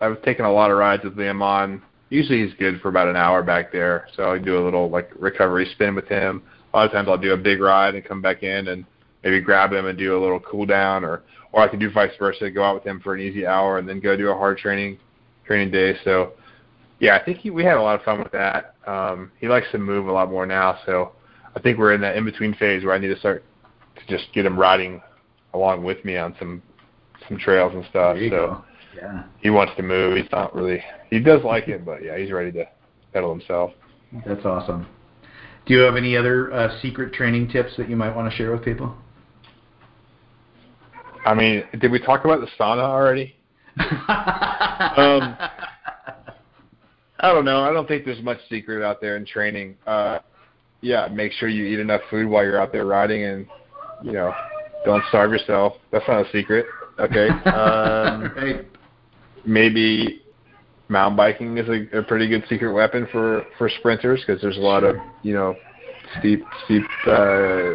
I've 0.01 0.21
taken 0.23 0.45
a 0.45 0.51
lot 0.51 0.71
of 0.71 0.77
rides 0.77 1.03
with 1.03 1.15
Liam 1.15 1.41
on. 1.41 1.81
Usually 2.09 2.45
he's 2.45 2.53
good 2.59 2.79
for 2.81 2.89
about 2.89 3.07
an 3.07 3.15
hour 3.15 3.41
back 3.41 3.71
there, 3.71 4.07
so 4.15 4.31
I 4.31 4.37
do 4.37 4.61
a 4.61 4.63
little 4.63 4.89
like 4.89 5.09
recovery 5.17 5.67
spin 5.73 5.95
with 5.95 6.07
him. 6.07 6.43
A 6.73 6.77
lot 6.77 6.85
of 6.85 6.91
times 6.91 7.07
I'll 7.07 7.17
do 7.17 7.33
a 7.33 7.37
big 7.37 7.61
ride 7.61 7.95
and 7.95 8.03
come 8.05 8.21
back 8.21 8.43
in 8.43 8.67
and 8.67 8.85
maybe 9.25 9.41
grab 9.41 9.73
him 9.73 9.87
and 9.87 9.97
do 9.97 10.17
a 10.17 10.21
little 10.21 10.39
cool 10.39 10.65
down, 10.65 11.03
or 11.03 11.23
or 11.51 11.61
I 11.61 11.67
can 11.67 11.79
do 11.79 11.89
vice 11.89 12.11
versa, 12.17 12.49
go 12.51 12.63
out 12.63 12.75
with 12.75 12.83
him 12.85 13.01
for 13.01 13.13
an 13.13 13.19
easy 13.19 13.45
hour 13.45 13.79
and 13.79 13.89
then 13.89 13.99
go 13.99 14.15
do 14.15 14.29
a 14.29 14.37
hard 14.37 14.57
training 14.57 14.99
training 15.45 15.71
day. 15.71 15.95
So 16.05 16.33
yeah, 16.99 17.17
I 17.17 17.25
think 17.25 17.39
he, 17.39 17.49
we 17.49 17.63
had 17.63 17.75
a 17.75 17.81
lot 17.81 17.99
of 17.99 18.05
fun 18.05 18.19
with 18.19 18.31
that. 18.31 18.75
Um, 18.87 19.31
he 19.39 19.47
likes 19.47 19.67
to 19.71 19.77
move 19.77 20.07
a 20.07 20.11
lot 20.11 20.29
more 20.29 20.45
now, 20.45 20.79
so 20.85 21.11
I 21.55 21.59
think 21.59 21.77
we're 21.77 21.93
in 21.93 22.01
that 22.01 22.15
in 22.15 22.23
between 22.23 22.53
phase 22.53 22.85
where 22.85 22.93
I 22.93 22.99
need 22.99 23.07
to 23.07 23.19
start 23.19 23.43
to 23.97 24.07
just 24.07 24.31
get 24.33 24.45
him 24.45 24.57
riding 24.57 25.01
along 25.53 25.83
with 25.83 26.03
me 26.05 26.17
on 26.17 26.35
some 26.39 26.61
some 27.27 27.37
trails 27.37 27.73
and 27.73 27.83
stuff. 27.89 28.17
So 28.17 28.29
go. 28.29 28.65
Yeah. 28.95 29.23
he 29.41 29.49
wants 29.49 29.73
to 29.75 29.83
move. 29.83 30.15
He's 30.17 30.31
not 30.31 30.55
really. 30.55 30.81
He 31.09 31.19
does 31.19 31.43
like 31.43 31.67
it, 31.67 31.83
but 31.83 32.03
yeah, 32.03 32.17
he's 32.17 32.31
ready 32.31 32.51
to 32.53 32.65
pedal 33.11 33.31
himself. 33.31 33.71
That's 34.25 34.45
awesome. 34.45 34.87
Do 35.65 35.73
you 35.73 35.79
have 35.79 35.95
any 35.95 36.15
other 36.15 36.53
uh, 36.53 36.79
secret 36.81 37.11
training 37.11 37.49
tips 37.49 37.71
that 37.77 37.89
you 37.89 37.95
might 37.95 38.15
want 38.15 38.29
to 38.29 38.37
share 38.37 38.51
with 38.51 38.63
people? 38.63 38.95
I 41.25 41.33
mean, 41.33 41.63
did 41.79 41.91
we 41.91 41.99
talk 41.99 42.23
about 42.23 42.39
the 42.41 42.47
sauna 42.59 42.83
already? 42.83 43.35
um, 43.77 45.35
I 47.19 47.33
don't 47.33 47.45
know. 47.45 47.63
I 47.63 47.73
don't 47.73 47.87
think 47.87 48.05
there's 48.05 48.21
much 48.21 48.37
secret 48.49 48.85
out 48.85 49.01
there 49.01 49.17
in 49.17 49.25
training. 49.25 49.75
Uh, 49.87 50.19
yeah, 50.81 51.07
make 51.07 51.31
sure 51.31 51.49
you 51.49 51.65
eat 51.65 51.79
enough 51.79 52.01
food 52.09 52.27
while 52.27 52.43
you're 52.43 52.61
out 52.61 52.71
there 52.71 52.85
riding, 52.85 53.23
and 53.23 53.47
you 54.03 54.11
know, 54.11 54.33
don't 54.85 55.03
starve 55.09 55.31
yourself. 55.31 55.73
That's 55.91 56.07
not 56.07 56.25
a 56.25 56.31
secret. 56.31 56.65
Okay. 56.99 57.29
Um, 57.45 58.31
right. 58.35 58.67
maybe 59.45 60.21
mountain 60.87 61.17
biking 61.17 61.57
is 61.57 61.67
a, 61.67 61.99
a 61.99 62.03
pretty 62.03 62.27
good 62.27 62.43
secret 62.47 62.71
weapon 62.71 63.07
for 63.11 63.45
for 63.57 63.69
sprinters 63.79 64.23
because 64.25 64.41
there's 64.41 64.57
a 64.57 64.61
lot 64.61 64.83
of 64.83 64.95
you 65.23 65.33
know 65.33 65.55
steep 66.19 66.43
steep 66.65 66.83
uh 67.07 67.73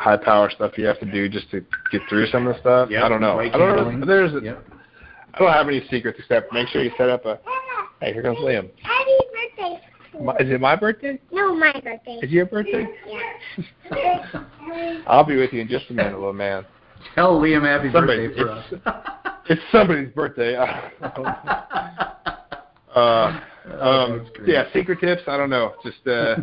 high 0.00 0.16
power 0.16 0.50
stuff 0.50 0.78
you 0.78 0.86
have 0.86 0.98
to 1.00 1.10
do 1.10 1.28
just 1.28 1.50
to 1.50 1.60
get 1.92 2.00
through 2.08 2.26
some 2.28 2.46
of 2.46 2.54
the 2.54 2.60
stuff. 2.60 2.90
Yep, 2.90 3.02
I 3.02 3.08
don't 3.08 3.20
know. 3.20 3.36
bike 3.36 3.52
I 3.54 3.58
don't 3.58 4.00
know. 4.00 4.06
There's 4.06 4.32
Yep. 4.42 4.64
I 5.34 5.38
don't 5.38 5.52
have 5.52 5.68
any 5.68 5.86
secrets 5.90 6.18
except 6.18 6.52
make 6.52 6.68
sure 6.68 6.82
you 6.82 6.90
set 6.96 7.10
up 7.10 7.24
a. 7.26 7.38
Hey, 8.00 8.12
here 8.14 8.22
comes 8.22 8.38
Liam. 8.38 8.70
Happy 8.82 9.10
birthday. 9.34 9.80
My, 10.24 10.34
is 10.38 10.50
it 10.50 10.60
my 10.60 10.74
birthday? 10.74 11.20
No, 11.30 11.54
my 11.54 11.72
birthday. 11.84 12.18
Is 12.22 12.30
your 12.30 12.46
birthday? 12.46 12.86
Yeah. 13.92 14.42
I'll 15.06 15.24
be 15.24 15.36
with 15.36 15.52
you 15.52 15.60
in 15.60 15.68
just 15.68 15.90
a 15.90 15.92
minute, 15.92 16.14
little 16.14 16.32
man. 16.32 16.64
Tell 17.14 17.38
Liam 17.38 17.62
happy 17.62 17.92
Somebody- 17.92 18.28
birthday 18.28 18.42
for 18.42 18.50
us. 18.50 19.06
It's 19.48 19.60
somebody's 19.72 20.10
birthday. 20.12 20.54
uh, 20.54 20.90
Oh, 22.94 23.40
um, 23.80 24.26
that's 24.36 24.48
yeah, 24.48 24.64
secret 24.72 25.00
tips. 25.00 25.22
I 25.26 25.36
don't 25.36 25.50
know. 25.50 25.74
Just 25.84 26.06
uh, 26.06 26.36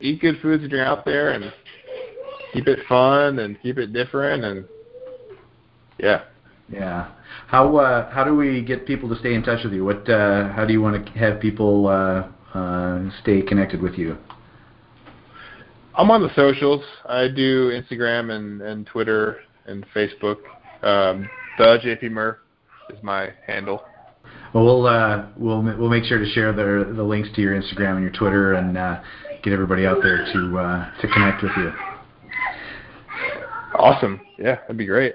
eat 0.00 0.20
good 0.20 0.38
foods 0.40 0.62
when 0.62 0.70
you're 0.70 0.84
out 0.84 1.04
there, 1.04 1.30
and 1.32 1.52
keep 2.52 2.66
it 2.66 2.80
fun 2.88 3.38
and 3.38 3.60
keep 3.62 3.78
it 3.78 3.92
different, 3.92 4.44
and 4.44 4.64
yeah. 5.98 6.22
Yeah. 6.68 7.10
How 7.48 7.76
uh, 7.76 8.10
how 8.10 8.24
do 8.24 8.34
we 8.36 8.62
get 8.62 8.86
people 8.86 9.08
to 9.08 9.16
stay 9.16 9.34
in 9.34 9.42
touch 9.42 9.64
with 9.64 9.72
you? 9.72 9.84
What 9.84 10.08
uh, 10.08 10.52
how 10.52 10.64
do 10.64 10.72
you 10.72 10.80
want 10.80 11.04
to 11.04 11.12
have 11.18 11.40
people 11.40 11.88
uh, 11.88 12.28
uh, 12.56 13.10
stay 13.22 13.42
connected 13.42 13.82
with 13.82 13.94
you? 13.94 14.16
I'm 15.96 16.10
on 16.10 16.22
the 16.22 16.32
socials. 16.34 16.82
I 17.06 17.28
do 17.28 17.70
Instagram 17.70 18.30
and, 18.30 18.62
and 18.62 18.86
Twitter 18.86 19.40
and 19.66 19.84
Facebook. 19.94 20.36
Um, 20.82 21.28
the 21.58 21.78
JP 21.84 22.12
Murph 22.12 22.38
is 22.90 23.02
my 23.02 23.30
handle. 23.46 23.82
Well, 24.54 24.64
we'll 24.64 24.86
uh, 24.86 25.26
we'll 25.36 25.62
we'll 25.62 25.90
make 25.90 26.04
sure 26.04 26.18
to 26.18 26.30
share 26.30 26.52
the 26.52 26.92
the 26.94 27.02
links 27.02 27.28
to 27.34 27.40
your 27.40 27.60
Instagram 27.60 27.94
and 27.94 28.02
your 28.02 28.12
Twitter 28.12 28.54
and 28.54 28.78
uh, 28.78 29.00
get 29.42 29.52
everybody 29.52 29.86
out 29.86 29.98
there 30.02 30.24
to 30.32 30.58
uh, 30.58 31.00
to 31.00 31.08
connect 31.08 31.42
with 31.42 31.52
you. 31.56 31.89
Awesome. 33.74 34.20
Yeah, 34.38 34.56
that'd 34.56 34.76
be 34.76 34.86
great. 34.86 35.14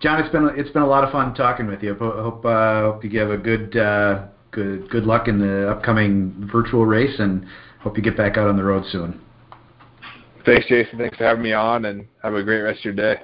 John, 0.00 0.20
it's 0.20 0.30
been 0.30 0.50
it's 0.56 0.70
been 0.70 0.82
a 0.82 0.86
lot 0.86 1.04
of 1.04 1.10
fun 1.10 1.34
talking 1.34 1.66
with 1.66 1.82
you. 1.82 1.94
I 1.94 1.98
hope 1.98 2.44
uh, 2.44 2.92
hope 2.92 3.04
you 3.04 3.18
have 3.18 3.30
a 3.30 3.38
good 3.38 3.76
uh, 3.76 4.26
good 4.50 4.90
good 4.90 5.04
luck 5.04 5.26
in 5.26 5.38
the 5.38 5.70
upcoming 5.70 6.48
virtual 6.52 6.84
race, 6.84 7.18
and 7.18 7.46
hope 7.80 7.96
you 7.96 8.02
get 8.02 8.16
back 8.16 8.36
out 8.36 8.48
on 8.48 8.56
the 8.56 8.64
road 8.64 8.84
soon. 8.90 9.20
Thanks, 10.44 10.66
Jason. 10.68 10.98
Thanks 10.98 11.16
for 11.16 11.24
having 11.24 11.42
me 11.42 11.52
on, 11.52 11.86
and 11.86 12.06
have 12.22 12.34
a 12.34 12.42
great 12.42 12.60
rest 12.60 12.80
of 12.80 12.84
your 12.84 12.94
day. 12.94 13.22